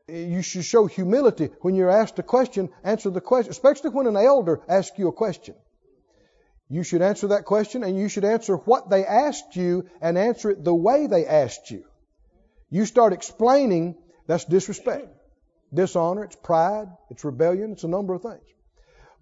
you 0.07 0.41
should 0.41 0.65
show 0.65 0.85
humility 0.85 1.49
when 1.61 1.75
you're 1.75 1.89
asked 1.89 2.19
a 2.19 2.23
question. 2.23 2.69
Answer 2.83 3.09
the 3.09 3.21
question, 3.21 3.51
especially 3.51 3.89
when 3.89 4.07
an 4.07 4.15
elder 4.15 4.61
asks 4.67 4.97
you 4.99 5.07
a 5.07 5.13
question. 5.13 5.55
You 6.69 6.83
should 6.83 7.01
answer 7.01 7.27
that 7.27 7.45
question 7.45 7.83
and 7.83 7.97
you 7.97 8.09
should 8.09 8.25
answer 8.25 8.57
what 8.57 8.89
they 8.89 9.05
asked 9.05 9.55
you 9.55 9.87
and 10.01 10.17
answer 10.17 10.51
it 10.51 10.63
the 10.63 10.73
way 10.73 11.07
they 11.07 11.25
asked 11.25 11.69
you. 11.71 11.85
You 12.69 12.85
start 12.85 13.13
explaining, 13.13 13.95
that's 14.27 14.45
disrespect. 14.45 15.07
dishonor, 15.73 16.23
it's 16.23 16.35
pride, 16.35 16.87
it's 17.09 17.23
rebellion, 17.23 17.71
it's 17.71 17.83
a 17.83 17.87
number 17.87 18.13
of 18.13 18.21
things. 18.21 18.41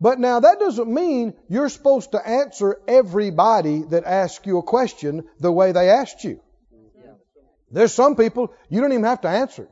But 0.01 0.19
now 0.19 0.39
that 0.39 0.59
doesn't 0.59 0.91
mean 0.91 1.33
you're 1.49 1.69
supposed 1.69 2.11
to 2.11 2.27
answer 2.27 2.79
everybody 2.87 3.83
that 3.83 4.03
asks 4.03 4.45
you 4.45 4.57
a 4.57 4.63
question 4.63 5.23
the 5.39 5.51
way 5.51 5.71
they 5.71 5.89
asked 5.89 6.23
you. 6.23 6.41
There's 7.71 7.93
some 7.93 8.15
people 8.15 8.53
you 8.69 8.81
don't 8.81 8.91
even 8.91 9.05
have 9.05 9.21
to 9.21 9.29
answer. 9.29 9.67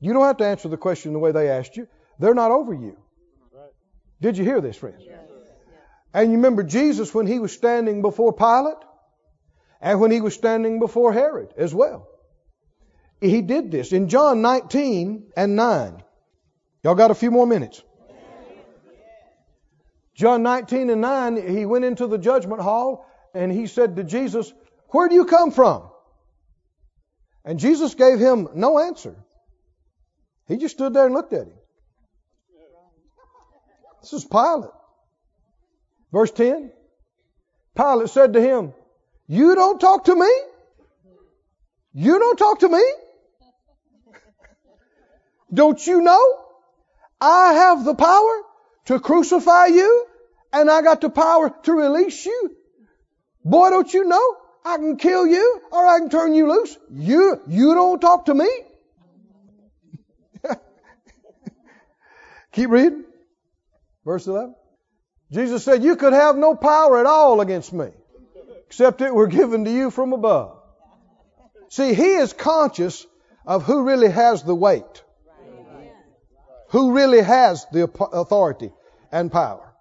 You 0.00 0.12
don't 0.12 0.24
have 0.24 0.38
to 0.38 0.46
answer 0.46 0.68
the 0.68 0.76
question 0.76 1.12
the 1.12 1.18
way 1.18 1.32
they 1.32 1.48
asked 1.48 1.76
you. 1.76 1.88
They're 2.18 2.34
not 2.34 2.50
over 2.50 2.72
you. 2.72 2.96
Did 4.20 4.38
you 4.38 4.44
hear 4.44 4.60
this, 4.60 4.76
friends? 4.76 5.02
And 6.12 6.30
you 6.30 6.36
remember 6.36 6.62
Jesus 6.62 7.12
when 7.12 7.26
he 7.26 7.38
was 7.38 7.52
standing 7.52 8.00
before 8.00 8.32
Pilate 8.32 8.76
and 9.80 10.00
when 10.00 10.10
he 10.10 10.20
was 10.20 10.34
standing 10.34 10.78
before 10.78 11.12
Herod 11.12 11.52
as 11.58 11.74
well. 11.74 12.08
He 13.20 13.42
did 13.42 13.70
this 13.70 13.92
in 13.92 14.08
John 14.08 14.40
19 14.42 15.32
and 15.36 15.56
9. 15.56 16.02
Y'all 16.82 16.94
got 16.94 17.10
a 17.10 17.14
few 17.14 17.30
more 17.30 17.46
minutes. 17.46 17.82
John 20.14 20.42
19 20.42 20.90
and 20.90 21.00
9, 21.00 21.56
he 21.56 21.66
went 21.66 21.84
into 21.84 22.06
the 22.06 22.18
judgment 22.18 22.62
hall 22.62 23.06
and 23.34 23.50
he 23.50 23.66
said 23.66 23.96
to 23.96 24.04
Jesus, 24.04 24.52
Where 24.88 25.08
do 25.08 25.14
you 25.14 25.24
come 25.24 25.50
from? 25.50 25.90
And 27.44 27.58
Jesus 27.58 27.94
gave 27.94 28.18
him 28.18 28.48
no 28.54 28.78
answer. 28.78 29.16
He 30.46 30.56
just 30.56 30.76
stood 30.76 30.94
there 30.94 31.06
and 31.06 31.14
looked 31.14 31.32
at 31.32 31.46
him. 31.46 31.58
This 34.00 34.12
is 34.12 34.24
Pilate. 34.24 34.70
Verse 36.12 36.30
10 36.30 36.70
Pilate 37.76 38.08
said 38.10 38.34
to 38.34 38.40
him, 38.40 38.72
You 39.26 39.54
don't 39.54 39.80
talk 39.80 40.04
to 40.04 40.14
me? 40.14 40.30
You 41.92 42.18
don't 42.18 42.36
talk 42.36 42.60
to 42.60 42.68
me? 42.68 42.82
Don't 45.52 45.84
you 45.86 46.02
know 46.02 46.40
I 47.20 47.54
have 47.54 47.84
the 47.84 47.94
power 47.94 48.42
to 48.86 49.00
crucify 49.00 49.66
you 49.66 50.06
and 50.52 50.70
I 50.70 50.82
got 50.82 51.00
the 51.00 51.10
power 51.10 51.54
to 51.64 51.72
release 51.72 52.24
you? 52.26 52.56
Boy, 53.44 53.70
don't 53.70 53.92
you 53.92 54.04
know 54.04 54.36
I 54.64 54.76
can 54.76 54.96
kill 54.96 55.26
you 55.26 55.60
or 55.70 55.86
I 55.86 55.98
can 55.98 56.10
turn 56.10 56.34
you 56.34 56.48
loose? 56.48 56.76
You, 56.90 57.40
you 57.46 57.74
don't 57.74 58.00
talk 58.00 58.26
to 58.26 58.34
me? 58.34 58.48
Keep 62.52 62.70
reading. 62.70 63.04
Verse 64.04 64.26
11. 64.26 64.54
Jesus 65.32 65.64
said, 65.64 65.82
You 65.82 65.96
could 65.96 66.12
have 66.12 66.36
no 66.36 66.54
power 66.54 66.98
at 66.98 67.06
all 67.06 67.40
against 67.40 67.72
me, 67.72 67.88
except 68.66 69.00
it 69.00 69.14
were 69.14 69.26
given 69.26 69.64
to 69.64 69.70
you 69.70 69.90
from 69.90 70.12
above. 70.12 70.58
See, 71.68 71.94
he 71.94 72.14
is 72.14 72.32
conscious 72.32 73.06
of 73.46 73.64
who 73.64 73.82
really 73.82 74.10
has 74.10 74.42
the 74.42 74.54
weight, 74.54 75.02
who 76.74 76.90
really 76.90 77.20
has 77.20 77.64
the 77.70 77.84
authority 77.84 78.72
and 79.12 79.30
power. 79.30 79.72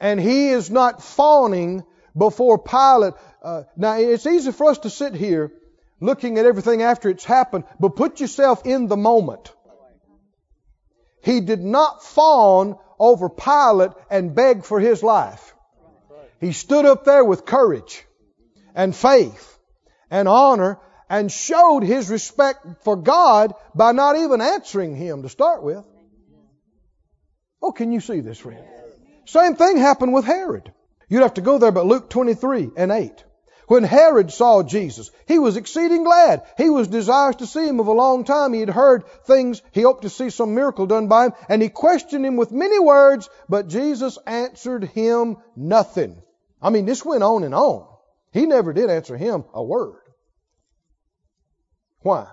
And 0.00 0.18
he 0.18 0.48
is 0.48 0.70
not 0.70 1.02
fawning 1.02 1.84
before 2.16 2.56
Pilate. 2.56 3.12
Uh, 3.42 3.64
now, 3.76 3.98
it's 3.98 4.26
easy 4.26 4.52
for 4.52 4.70
us 4.70 4.78
to 4.78 4.88
sit 4.88 5.14
here 5.14 5.52
looking 6.00 6.38
at 6.38 6.46
everything 6.46 6.80
after 6.80 7.10
it's 7.10 7.26
happened, 7.26 7.64
but 7.78 7.90
put 7.90 8.20
yourself 8.20 8.64
in 8.64 8.86
the 8.86 8.96
moment. 8.96 9.52
He 11.22 11.42
did 11.42 11.60
not 11.60 12.02
fawn 12.02 12.78
over 12.98 13.28
Pilate 13.28 13.92
and 14.10 14.34
beg 14.34 14.64
for 14.64 14.80
his 14.80 15.02
life. 15.02 15.54
He 16.40 16.52
stood 16.52 16.86
up 16.86 17.04
there 17.04 17.22
with 17.22 17.44
courage 17.44 18.02
and 18.74 18.96
faith 18.96 19.58
and 20.10 20.26
honor 20.26 20.78
and 21.08 21.30
showed 21.30 21.82
his 21.82 22.10
respect 22.10 22.66
for 22.82 22.96
God 22.96 23.54
by 23.74 23.92
not 23.92 24.16
even 24.16 24.40
answering 24.40 24.96
him 24.96 25.22
to 25.22 25.28
start 25.28 25.62
with. 25.62 25.84
Oh, 27.62 27.72
can 27.72 27.92
you 27.92 28.00
see 28.00 28.20
this, 28.20 28.38
friend? 28.38 28.64
Same 29.24 29.54
thing 29.54 29.76
happened 29.78 30.12
with 30.12 30.24
Herod. 30.24 30.72
You'd 31.08 31.22
have 31.22 31.34
to 31.34 31.40
go 31.40 31.58
there, 31.58 31.72
but 31.72 31.86
Luke 31.86 32.10
23 32.10 32.70
and 32.76 32.92
8. 32.92 33.24
When 33.68 33.82
Herod 33.82 34.32
saw 34.32 34.62
Jesus, 34.62 35.10
he 35.26 35.40
was 35.40 35.56
exceeding 35.56 36.04
glad. 36.04 36.42
He 36.56 36.70
was 36.70 36.86
desirous 36.86 37.36
to 37.36 37.46
see 37.46 37.66
him 37.66 37.80
of 37.80 37.88
a 37.88 37.92
long 37.92 38.22
time. 38.22 38.52
He 38.52 38.60
had 38.60 38.70
heard 38.70 39.04
things. 39.24 39.60
He 39.72 39.82
hoped 39.82 40.02
to 40.02 40.08
see 40.08 40.30
some 40.30 40.54
miracle 40.54 40.86
done 40.86 41.08
by 41.08 41.26
him. 41.26 41.32
And 41.48 41.60
he 41.60 41.68
questioned 41.68 42.24
him 42.24 42.36
with 42.36 42.52
many 42.52 42.78
words, 42.78 43.28
but 43.48 43.66
Jesus 43.66 44.18
answered 44.24 44.84
him 44.84 45.38
nothing. 45.56 46.22
I 46.62 46.70
mean, 46.70 46.86
this 46.86 47.04
went 47.04 47.24
on 47.24 47.42
and 47.42 47.54
on. 47.54 47.88
He 48.32 48.46
never 48.46 48.72
did 48.72 48.88
answer 48.88 49.16
him 49.16 49.44
a 49.52 49.62
word. 49.62 50.05
Why? 52.06 52.28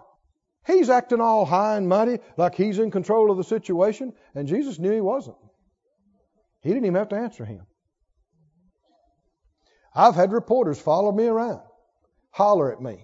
He's 0.68 0.92
acting 0.92 1.20
all 1.20 1.46
high 1.46 1.78
and 1.78 1.90
mighty, 1.90 2.20
like 2.38 2.54
he's 2.54 2.78
in 2.78 2.92
control 2.92 3.32
of 3.32 3.38
the 3.38 3.44
situation, 3.44 4.14
and 4.36 4.48
Jesus 4.48 4.78
knew 4.78 4.92
he 4.92 5.02
wasn't. 5.02 5.36
He 6.62 6.70
didn't 6.70 6.86
even 6.86 6.94
have 6.94 7.10
to 7.10 7.16
answer 7.16 7.44
him. 7.44 7.66
I've 9.96 10.14
had 10.14 10.32
reporters 10.32 10.80
follow 10.80 11.12
me 11.12 11.26
around, 11.26 11.62
holler 12.30 12.72
at 12.72 12.82
me. 12.84 13.04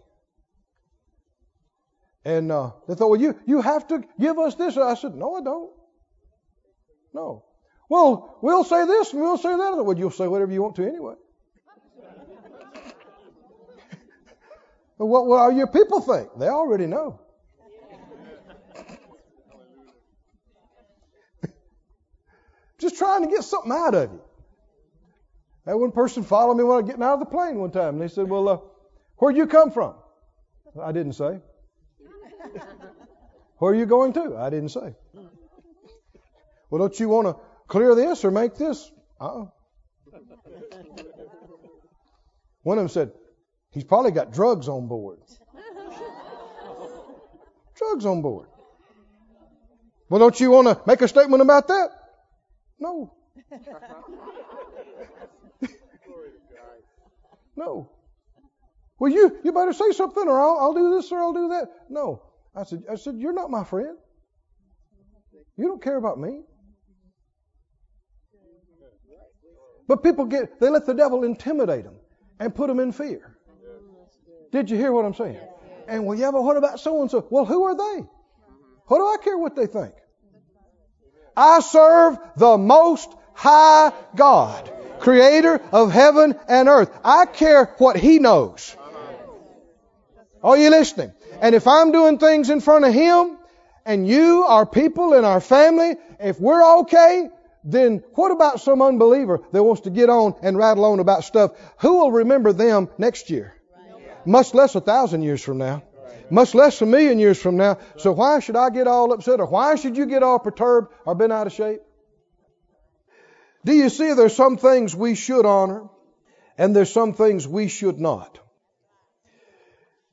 And 2.23 2.51
uh, 2.51 2.73
they 2.87 2.93
thought, 2.93 3.09
well, 3.09 3.19
you, 3.19 3.39
you 3.47 3.61
have 3.61 3.87
to 3.87 4.03
give 4.19 4.37
us 4.37 4.53
this. 4.53 4.77
I 4.77 4.93
said, 4.93 5.15
no, 5.15 5.33
I 5.37 5.41
don't. 5.41 5.71
No. 7.15 7.45
Well, 7.89 8.37
we'll 8.43 8.63
say 8.63 8.85
this 8.85 9.11
and 9.11 9.23
we'll 9.23 9.39
say 9.39 9.57
that. 9.57 9.83
Well, 9.83 9.97
you'll 9.97 10.11
say 10.11 10.27
whatever 10.27 10.51
you 10.51 10.61
want 10.61 10.75
to 10.75 10.87
anyway. 10.87 11.15
What, 15.05 15.27
what 15.27 15.55
your 15.55 15.67
people 15.67 16.01
think? 16.01 16.29
They 16.37 16.47
already 16.47 16.85
know. 16.85 17.21
Just 22.79 22.97
trying 22.97 23.23
to 23.23 23.29
get 23.29 23.43
something 23.43 23.71
out 23.71 23.95
of 23.95 24.11
you. 24.11 24.21
That 25.65 25.79
one 25.79 25.91
person 25.91 26.23
followed 26.23 26.55
me 26.55 26.63
when 26.63 26.73
I 26.73 26.77
was 26.81 26.87
getting 26.87 27.03
out 27.03 27.13
of 27.13 27.19
the 27.19 27.27
plane 27.27 27.59
one 27.59 27.71
time. 27.71 27.95
And 27.95 28.01
they 28.01 28.07
said, 28.09 28.29
Well, 28.29 28.49
uh, 28.49 28.57
where'd 29.17 29.37
you 29.37 29.47
come 29.47 29.71
from? 29.71 29.95
I 30.81 30.91
didn't 30.91 31.13
say. 31.13 31.39
Where 33.57 33.71
are 33.71 33.75
you 33.75 33.85
going 33.85 34.13
to? 34.13 34.37
I 34.37 34.49
didn't 34.49 34.69
say. 34.69 34.95
Well, 36.71 36.77
don't 36.77 36.99
you 36.99 37.09
want 37.09 37.25
to 37.25 37.35
clear 37.67 37.95
this 37.95 38.23
or 38.23 38.29
make 38.29 38.53
this? 38.53 38.91
Uh-uh. 39.19 39.47
One 42.61 42.77
of 42.77 42.83
them 42.83 42.89
said, 42.89 43.11
He's 43.71 43.83
probably 43.83 44.11
got 44.11 44.31
drugs 44.31 44.67
on 44.67 44.87
board. 44.87 45.19
drugs 47.75 48.05
on 48.05 48.21
board. 48.21 48.47
Well, 50.09 50.19
don't 50.19 50.39
you 50.39 50.51
want 50.51 50.67
to 50.67 50.81
make 50.87 51.01
a 51.01 51.07
statement 51.07 51.41
about 51.41 51.67
that? 51.67 51.89
No. 52.79 53.13
No. 57.55 57.91
Well, 58.99 59.11
you, 59.11 59.37
you 59.43 59.51
better 59.51 59.73
say 59.73 59.91
something 59.91 60.27
or 60.27 60.39
I'll, 60.39 60.57
I'll 60.59 60.73
do 60.73 60.95
this 60.95 61.11
or 61.11 61.19
I'll 61.19 61.33
do 61.33 61.49
that. 61.49 61.67
No. 61.89 62.23
I 62.55 62.63
said, 62.63 62.83
I 62.89 62.95
said, 62.95 63.15
you're 63.17 63.33
not 63.33 63.51
my 63.51 63.65
friend. 63.65 63.97
You 65.57 65.67
don't 65.67 65.83
care 65.83 65.97
about 65.97 66.17
me. 66.17 66.41
But 69.87 70.03
people 70.03 70.25
get, 70.25 70.59
they 70.59 70.69
let 70.69 70.85
the 70.85 70.93
devil 70.93 71.23
intimidate 71.23 71.83
them 71.83 71.95
and 72.39 72.55
put 72.55 72.67
them 72.67 72.79
in 72.79 72.91
fear. 72.93 73.37
Did 74.51 74.69
you 74.69 74.77
hear 74.77 74.91
what 74.91 75.05
I'm 75.05 75.13
saying? 75.13 75.39
And 75.87 76.05
well, 76.05 76.17
yeah, 76.17 76.31
but 76.31 76.43
what 76.43 76.57
about 76.57 76.79
so 76.79 77.01
and 77.01 77.09
so? 77.09 77.25
Well, 77.29 77.45
who 77.45 77.63
are 77.63 77.75
they? 77.75 78.05
What 78.87 78.97
do 78.97 79.05
I 79.05 79.17
care 79.23 79.37
what 79.37 79.55
they 79.55 79.67
think? 79.67 79.93
I 81.35 81.59
serve 81.61 82.17
the 82.37 82.57
most 82.57 83.13
high 83.33 83.93
God 84.15 84.71
creator 84.99 85.61
of 85.71 85.91
heaven 85.91 86.35
and 86.47 86.67
earth. 86.67 86.91
I 87.03 87.25
care 87.25 87.65
what 87.77 87.95
he 87.95 88.19
knows. 88.19 88.75
Are 90.43 90.57
you 90.57 90.69
listening? 90.69 91.13
And 91.41 91.55
if 91.55 91.67
I'm 91.67 91.91
doing 91.91 92.17
things 92.17 92.49
in 92.49 92.61
front 92.61 92.85
of 92.85 92.93
him, 92.93 93.37
and 93.85 94.07
you, 94.07 94.43
our 94.43 94.65
people, 94.65 95.13
and 95.13 95.25
our 95.25 95.41
family, 95.41 95.95
if 96.19 96.39
we're 96.39 96.79
okay, 96.81 97.29
then 97.63 98.03
what 98.13 98.31
about 98.31 98.59
some 98.59 98.81
unbeliever 98.81 99.41
that 99.51 99.63
wants 99.63 99.81
to 99.81 99.89
get 99.89 100.09
on 100.09 100.35
and 100.41 100.57
rattle 100.57 100.85
on 100.85 100.99
about 100.99 101.23
stuff? 101.23 101.51
Who 101.79 101.99
will 101.99 102.11
remember 102.11 102.53
them 102.53 102.89
next 102.97 103.29
year? 103.29 103.53
Much 104.25 104.53
less 104.53 104.75
a 104.75 104.81
thousand 104.81 105.23
years 105.23 105.43
from 105.43 105.57
now. 105.57 105.83
Much 106.29 106.53
less 106.53 106.81
a 106.81 106.85
million 106.85 107.19
years 107.19 107.41
from 107.41 107.57
now. 107.57 107.77
So 107.97 108.11
why 108.11 108.39
should 108.39 108.55
I 108.55 108.69
get 108.69 108.87
all 108.87 109.11
upset 109.13 109.39
or 109.39 109.47
why 109.47 109.75
should 109.75 109.97
you 109.97 110.05
get 110.05 110.23
all 110.23 110.39
perturbed 110.39 110.93
or 111.05 111.15
been 111.15 111.31
out 111.31 111.47
of 111.47 111.53
shape? 111.53 111.81
Do 113.65 113.73
you 113.73 113.89
see 113.89 114.13
there's 114.13 114.35
some 114.35 114.57
things 114.57 114.95
we 114.95 115.15
should 115.15 115.45
honor 115.45 115.89
and 116.57 116.75
there's 116.75 116.91
some 116.91 117.13
things 117.13 117.47
we 117.47 117.67
should 117.67 117.99
not? 117.99 118.39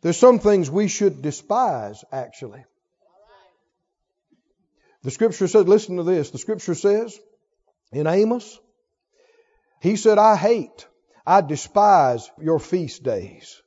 There's 0.03 0.17
some 0.17 0.39
things 0.39 0.71
we 0.71 0.89
should 0.89 1.23
despise, 1.23 2.05
actually. 2.13 2.65
The 5.03 5.11
scripture 5.11 5.49
said, 5.49 5.69
listen 5.69 5.97
to 5.97 6.03
this. 6.03 6.31
The 6.31 6.39
scripture 6.39 6.75
says 6.75 7.19
in 7.93 8.07
Amos, 8.07 8.59
he 9.81 9.97
said, 9.97 10.19
I 10.19 10.37
hate, 10.37 10.87
I 11.27 11.41
despise 11.41 12.31
your 12.41 12.59
feast 12.59 13.03
days. 13.03 13.63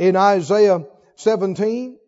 In 0.00 0.16
Isaiah 0.16 0.86
17, 1.16 1.98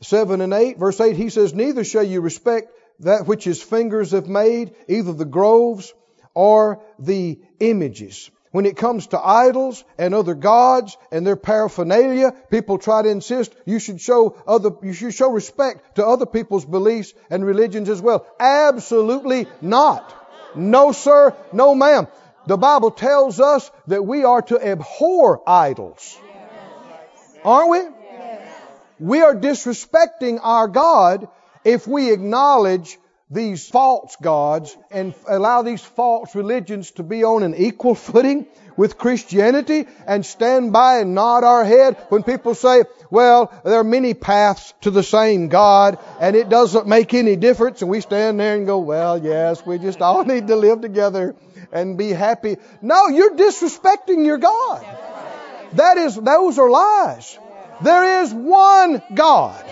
7 0.00 0.40
and 0.40 0.52
8, 0.52 0.78
verse 0.78 1.00
8, 1.00 1.16
he 1.16 1.28
says, 1.28 1.52
Neither 1.52 1.82
shall 1.82 2.04
you 2.04 2.20
respect 2.20 2.70
that 3.00 3.26
which 3.26 3.42
his 3.42 3.60
fingers 3.60 4.12
have 4.12 4.28
made, 4.28 4.76
either 4.86 5.12
the 5.12 5.24
groves 5.24 5.92
or 6.34 6.80
the 7.00 7.40
images. 7.58 8.30
When 8.52 8.64
it 8.64 8.76
comes 8.76 9.08
to 9.08 9.18
idols 9.18 9.82
and 9.98 10.14
other 10.14 10.34
gods 10.34 10.96
and 11.10 11.26
their 11.26 11.34
paraphernalia, 11.34 12.32
people 12.48 12.78
try 12.78 13.02
to 13.02 13.08
insist 13.08 13.52
you 13.64 13.80
should 13.80 14.00
show 14.00 14.36
other, 14.46 14.70
you 14.84 14.92
should 14.92 15.12
show 15.12 15.32
respect 15.32 15.96
to 15.96 16.06
other 16.06 16.26
people's 16.26 16.64
beliefs 16.64 17.12
and 17.28 17.44
religions 17.44 17.88
as 17.88 18.00
well. 18.00 18.24
Absolutely 18.38 19.48
not. 19.60 20.14
No 20.54 20.92
sir, 20.92 21.34
no 21.52 21.74
ma'am. 21.74 22.06
The 22.46 22.56
Bible 22.56 22.92
tells 22.92 23.40
us 23.40 23.68
that 23.88 24.06
we 24.06 24.22
are 24.22 24.42
to 24.42 24.64
abhor 24.64 25.42
idols. 25.44 26.16
Aren't 27.46 27.70
we? 27.70 27.80
We 28.98 29.20
are 29.20 29.34
disrespecting 29.34 30.40
our 30.42 30.66
God 30.66 31.28
if 31.64 31.86
we 31.86 32.12
acknowledge 32.12 32.98
these 33.30 33.68
false 33.68 34.16
gods 34.20 34.76
and 34.90 35.14
allow 35.28 35.62
these 35.62 35.80
false 35.80 36.34
religions 36.34 36.90
to 36.92 37.04
be 37.04 37.22
on 37.22 37.44
an 37.44 37.54
equal 37.54 37.94
footing 38.06 38.46
with 38.76 38.98
Christianity 38.98 39.86
and 40.08 40.26
stand 40.26 40.72
by 40.72 40.98
and 40.98 41.14
nod 41.14 41.44
our 41.44 41.64
head 41.64 41.96
when 42.08 42.24
people 42.24 42.56
say, 42.56 42.82
well, 43.10 43.52
there 43.64 43.78
are 43.78 43.84
many 43.84 44.12
paths 44.12 44.74
to 44.80 44.90
the 44.90 45.04
same 45.04 45.46
God 45.46 45.98
and 46.20 46.34
it 46.34 46.48
doesn't 46.48 46.88
make 46.88 47.14
any 47.14 47.36
difference 47.36 47.80
and 47.80 47.90
we 47.90 48.00
stand 48.00 48.40
there 48.40 48.56
and 48.56 48.66
go, 48.66 48.80
well, 48.80 49.22
yes, 49.22 49.64
we 49.64 49.78
just 49.78 50.00
all 50.02 50.24
need 50.32 50.48
to 50.48 50.56
live 50.56 50.80
together 50.80 51.36
and 51.72 51.96
be 51.96 52.10
happy. 52.10 52.56
No, 52.82 53.06
you're 53.06 53.36
disrespecting 53.36 54.26
your 54.26 54.38
God. 54.38 55.15
That 55.72 55.98
is, 55.98 56.16
those 56.16 56.58
are 56.58 56.70
lies. 56.70 57.38
There 57.82 58.22
is 58.22 58.32
one 58.32 59.02
God. 59.14 59.64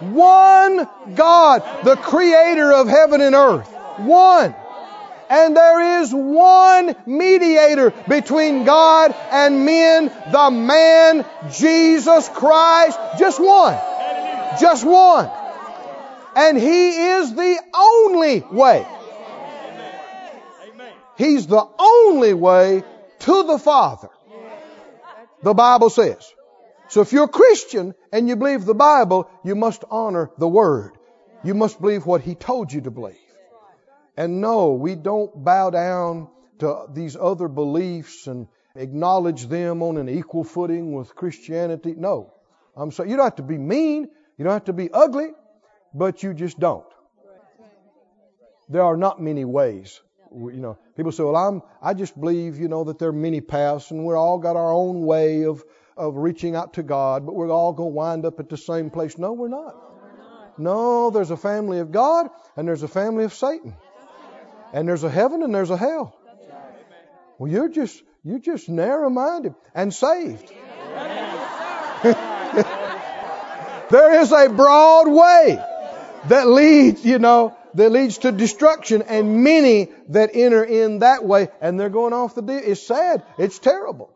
One 0.00 0.88
God, 1.14 1.84
the 1.84 1.96
creator 1.96 2.72
of 2.72 2.88
heaven 2.88 3.20
and 3.20 3.34
earth. 3.34 3.68
One. 3.98 4.54
And 5.30 5.56
there 5.56 6.02
is 6.02 6.12
one 6.12 6.94
mediator 7.06 7.90
between 8.06 8.64
God 8.64 9.14
and 9.30 9.64
men, 9.64 10.12
the 10.30 10.50
man 10.50 11.24
Jesus 11.50 12.28
Christ. 12.28 12.98
Just 13.18 13.40
one. 13.40 13.78
Just 14.60 14.84
one. 14.84 15.30
And 16.36 16.58
He 16.58 16.90
is 17.12 17.34
the 17.34 17.58
only 17.74 18.40
way. 18.40 18.86
He's 21.16 21.46
the 21.46 21.66
only 21.78 22.34
way 22.34 22.82
to 23.20 23.42
the 23.44 23.58
Father. 23.58 24.10
The 25.42 25.54
Bible 25.54 25.90
says. 25.90 26.32
So 26.88 27.00
if 27.00 27.12
you're 27.12 27.24
a 27.24 27.28
Christian 27.28 27.94
and 28.12 28.28
you 28.28 28.36
believe 28.36 28.64
the 28.64 28.74
Bible, 28.74 29.28
you 29.44 29.54
must 29.54 29.84
honor 29.90 30.30
the 30.38 30.48
Word. 30.48 30.92
You 31.42 31.54
must 31.54 31.80
believe 31.80 32.06
what 32.06 32.20
He 32.20 32.34
told 32.34 32.72
you 32.72 32.82
to 32.82 32.90
believe. 32.90 33.16
And 34.16 34.40
no, 34.40 34.74
we 34.74 34.94
don't 34.94 35.42
bow 35.42 35.70
down 35.70 36.28
to 36.58 36.86
these 36.92 37.16
other 37.16 37.48
beliefs 37.48 38.26
and 38.26 38.46
acknowledge 38.76 39.46
them 39.46 39.82
on 39.82 39.96
an 39.96 40.08
equal 40.08 40.44
footing 40.44 40.92
with 40.92 41.14
Christianity. 41.14 41.94
No. 41.96 42.34
I'm 42.76 42.90
sorry. 42.90 43.10
You 43.10 43.16
don't 43.16 43.26
have 43.26 43.36
to 43.36 43.42
be 43.42 43.58
mean. 43.58 44.08
You 44.36 44.44
don't 44.44 44.52
have 44.52 44.64
to 44.64 44.72
be 44.72 44.90
ugly, 44.92 45.30
but 45.94 46.22
you 46.22 46.34
just 46.34 46.58
don't. 46.58 46.86
There 48.68 48.82
are 48.82 48.96
not 48.96 49.20
many 49.20 49.44
ways. 49.44 50.00
You 50.34 50.60
know, 50.60 50.78
people 50.96 51.12
say, 51.12 51.22
well, 51.22 51.36
I'm, 51.36 51.62
I 51.80 51.94
just 51.94 52.18
believe, 52.18 52.58
you 52.58 52.68
know, 52.68 52.84
that 52.84 52.98
there 52.98 53.08
are 53.10 53.12
many 53.12 53.40
paths 53.40 53.90
and 53.90 54.04
we're 54.04 54.16
all 54.16 54.38
got 54.38 54.56
our 54.56 54.72
own 54.72 55.02
way 55.02 55.44
of, 55.44 55.62
of 55.96 56.16
reaching 56.16 56.56
out 56.56 56.74
to 56.74 56.82
God, 56.82 57.26
but 57.26 57.34
we're 57.34 57.50
all 57.50 57.72
going 57.72 57.90
to 57.90 57.94
wind 57.94 58.24
up 58.26 58.40
at 58.40 58.48
the 58.48 58.56
same 58.56 58.90
place. 58.90 59.18
No, 59.18 59.32
we're 59.32 59.48
not. 59.48 59.76
No, 60.58 61.10
there's 61.10 61.30
a 61.30 61.36
family 61.36 61.78
of 61.78 61.92
God 61.92 62.28
and 62.56 62.68
there's 62.68 62.82
a 62.82 62.88
family 62.88 63.24
of 63.24 63.32
Satan. 63.32 63.74
And 64.72 64.88
there's 64.88 65.04
a 65.04 65.10
heaven 65.10 65.42
and 65.42 65.54
there's 65.54 65.70
a 65.70 65.76
hell. 65.76 66.18
Well, 67.38 67.50
you're 67.50 67.68
just 67.68 68.02
you're 68.24 68.38
just 68.38 68.68
narrow-minded 68.68 69.54
and 69.74 69.92
saved. 69.92 70.48
there 73.90 74.20
is 74.20 74.30
a 74.32 74.48
broad 74.48 75.08
way 75.08 75.58
that 76.28 76.46
leads, 76.46 77.04
you 77.04 77.18
know, 77.18 77.56
that 77.74 77.90
leads 77.90 78.18
to 78.18 78.32
destruction, 78.32 79.02
and 79.02 79.42
many 79.42 79.90
that 80.08 80.30
enter 80.34 80.62
in 80.62 81.00
that 81.00 81.24
way, 81.24 81.48
and 81.60 81.78
they're 81.78 81.90
going 81.90 82.12
off 82.12 82.34
the 82.34 82.42
deal. 82.42 82.60
It's 82.62 82.86
sad. 82.86 83.24
It's 83.38 83.58
terrible. 83.58 84.10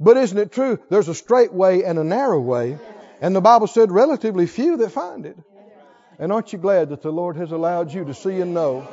But 0.00 0.16
isn't 0.16 0.36
it 0.36 0.52
true? 0.52 0.78
There's 0.90 1.08
a 1.08 1.14
straight 1.14 1.52
way 1.52 1.84
and 1.84 1.98
a 1.98 2.04
narrow 2.04 2.40
way. 2.40 2.78
And 3.20 3.34
the 3.34 3.40
Bible 3.40 3.66
said 3.66 3.90
relatively 3.90 4.46
few 4.46 4.76
that 4.78 4.92
find 4.92 5.24
it. 5.26 5.36
And 6.18 6.32
aren't 6.32 6.52
you 6.52 6.58
glad 6.58 6.90
that 6.90 7.02
the 7.02 7.12
Lord 7.12 7.36
has 7.36 7.52
allowed 7.52 7.92
you 7.92 8.04
to 8.06 8.14
see 8.14 8.40
and 8.40 8.52
know 8.52 8.86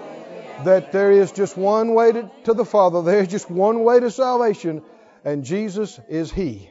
that 0.64 0.92
there 0.92 1.12
is 1.12 1.32
just 1.32 1.58
one 1.58 1.94
way 1.94 2.12
to, 2.12 2.32
to 2.46 2.54
the 2.54 2.66
Father, 2.66 3.02
there's 3.02 3.28
just 3.28 3.50
one 3.50 3.84
way 3.84 4.00
to 4.00 4.12
salvation, 4.12 4.84
and 5.26 5.44
Jesus 5.44 6.00
is 6.10 6.32
He. 6.32 6.70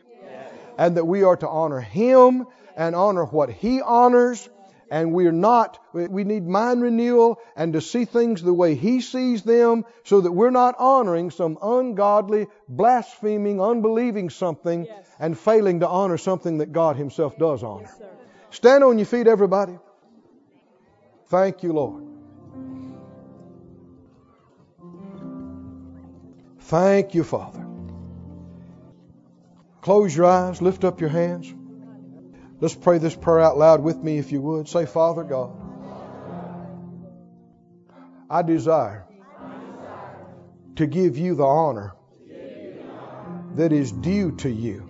And 0.78 0.96
that 0.96 1.05
we 1.05 1.22
are 1.24 1.36
to 1.36 1.48
honor 1.48 1.80
Him 1.80 2.46
and 2.76 2.94
honor 2.94 3.24
what 3.24 3.50
He 3.50 3.82
honors 3.82 4.48
and 4.93 5.11
we're 5.14 5.32
not, 5.32 5.78
we 5.95 6.22
need 6.22 6.47
mind 6.47 6.82
renewal 6.82 7.40
and 7.57 7.72
to 7.72 7.80
see 7.80 8.05
things 8.05 8.43
the 8.43 8.53
way 8.53 8.74
He 8.74 9.01
sees 9.01 9.43
them 9.43 9.86
so 10.05 10.20
that 10.20 10.30
we're 10.30 10.51
not 10.51 10.74
honoring 10.78 11.30
some 11.30 11.57
ungodly, 11.62 12.47
blaspheming, 12.68 13.59
unbelieving 13.59 14.28
something 14.28 14.84
yes. 14.84 15.07
and 15.18 15.36
failing 15.36 15.80
to 15.80 15.88
honor 15.88 16.18
something 16.18 16.59
that 16.59 16.72
God 16.72 16.97
Himself 16.97 17.38
does 17.38 17.62
honor. 17.62 17.88
Yes, 17.88 18.03
Stand 18.51 18.84
on 18.84 18.99
your 18.99 19.07
feet, 19.07 19.26
everybody. 19.26 19.78
Thank 21.28 21.62
you, 21.62 21.72
Lord. 21.72 22.05
Thank 26.59 27.14
you, 27.14 27.24
Father. 27.24 27.66
Close 29.80 30.14
your 30.14 30.26
eyes, 30.26 30.61
lift 30.61 30.84
up 30.84 31.01
your 31.01 31.09
hands. 31.09 31.55
Let's 32.62 32.76
pray 32.76 32.98
this 32.98 33.16
prayer 33.16 33.40
out 33.40 33.58
loud 33.58 33.82
with 33.82 33.96
me 33.96 34.18
if 34.18 34.30
you 34.30 34.40
would. 34.40 34.68
Say, 34.68 34.86
Father 34.86 35.24
God, 35.24 35.50
I 38.30 38.42
desire 38.42 39.04
to 40.76 40.86
give 40.86 41.18
you 41.18 41.34
the 41.34 41.44
honor 41.44 41.96
that 43.56 43.72
is 43.72 43.90
due 43.90 44.36
to 44.36 44.48
you, 44.48 44.88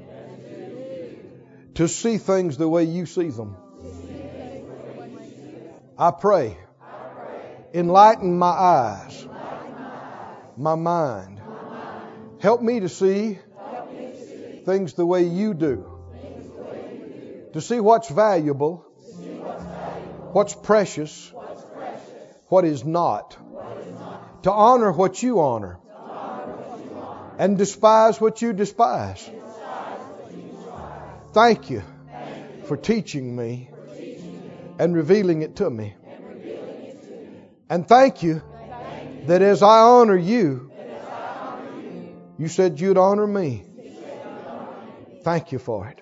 to 1.77 1.89
see 1.89 2.19
things 2.19 2.59
the 2.59 2.69
way 2.69 2.85
you 2.85 3.07
see 3.07 3.31
them. 3.31 3.57
I 5.99 6.11
pray, 6.11 6.59
enlighten 7.73 8.39
my 8.39 8.49
eyes, 8.49 9.27
my 10.59 10.75
mind. 10.75 11.41
Help 12.39 12.61
me 12.61 12.81
to 12.81 12.91
see 12.91 13.39
things 14.67 14.93
the 14.93 15.07
way 15.07 15.23
you 15.23 15.55
do 15.55 15.92
to 17.53 17.61
see 17.61 17.81
what's 17.81 18.09
valuable, 18.09 18.85
what's, 20.33 20.55
precious, 20.55 21.33
what 22.49 22.65
is 22.65 22.85
not, 22.85 23.37
to 24.43 24.51
honor 24.53 24.93
what 24.93 25.23
you 25.23 25.41
honor, 25.41 25.79
and 27.39 27.59
despise 27.59 28.21
what 28.21 28.41
you 28.43 28.53
despise. 28.53 29.29
Thank 31.33 31.71
you 31.71 31.83
for 32.65 32.77
teaching 32.77 33.35
me 33.35 33.71
and 34.79 34.95
revealing 34.95 35.43
it 35.43 35.57
to 35.57 35.69
me. 35.69 35.95
And 37.69 37.89
thank 37.89 38.23
you 38.23 38.43
that 39.27 39.41
as 39.41 39.63
I 39.63 39.79
honor 39.81 40.17
you, 40.17 40.71
you 42.39 42.49
said 42.49 42.81
you'd 42.81 42.99
honor 42.99 43.27
me. 43.27 43.65
Thank 45.23 45.53
you 45.53 45.59
for 45.59 45.89
it. 45.89 46.02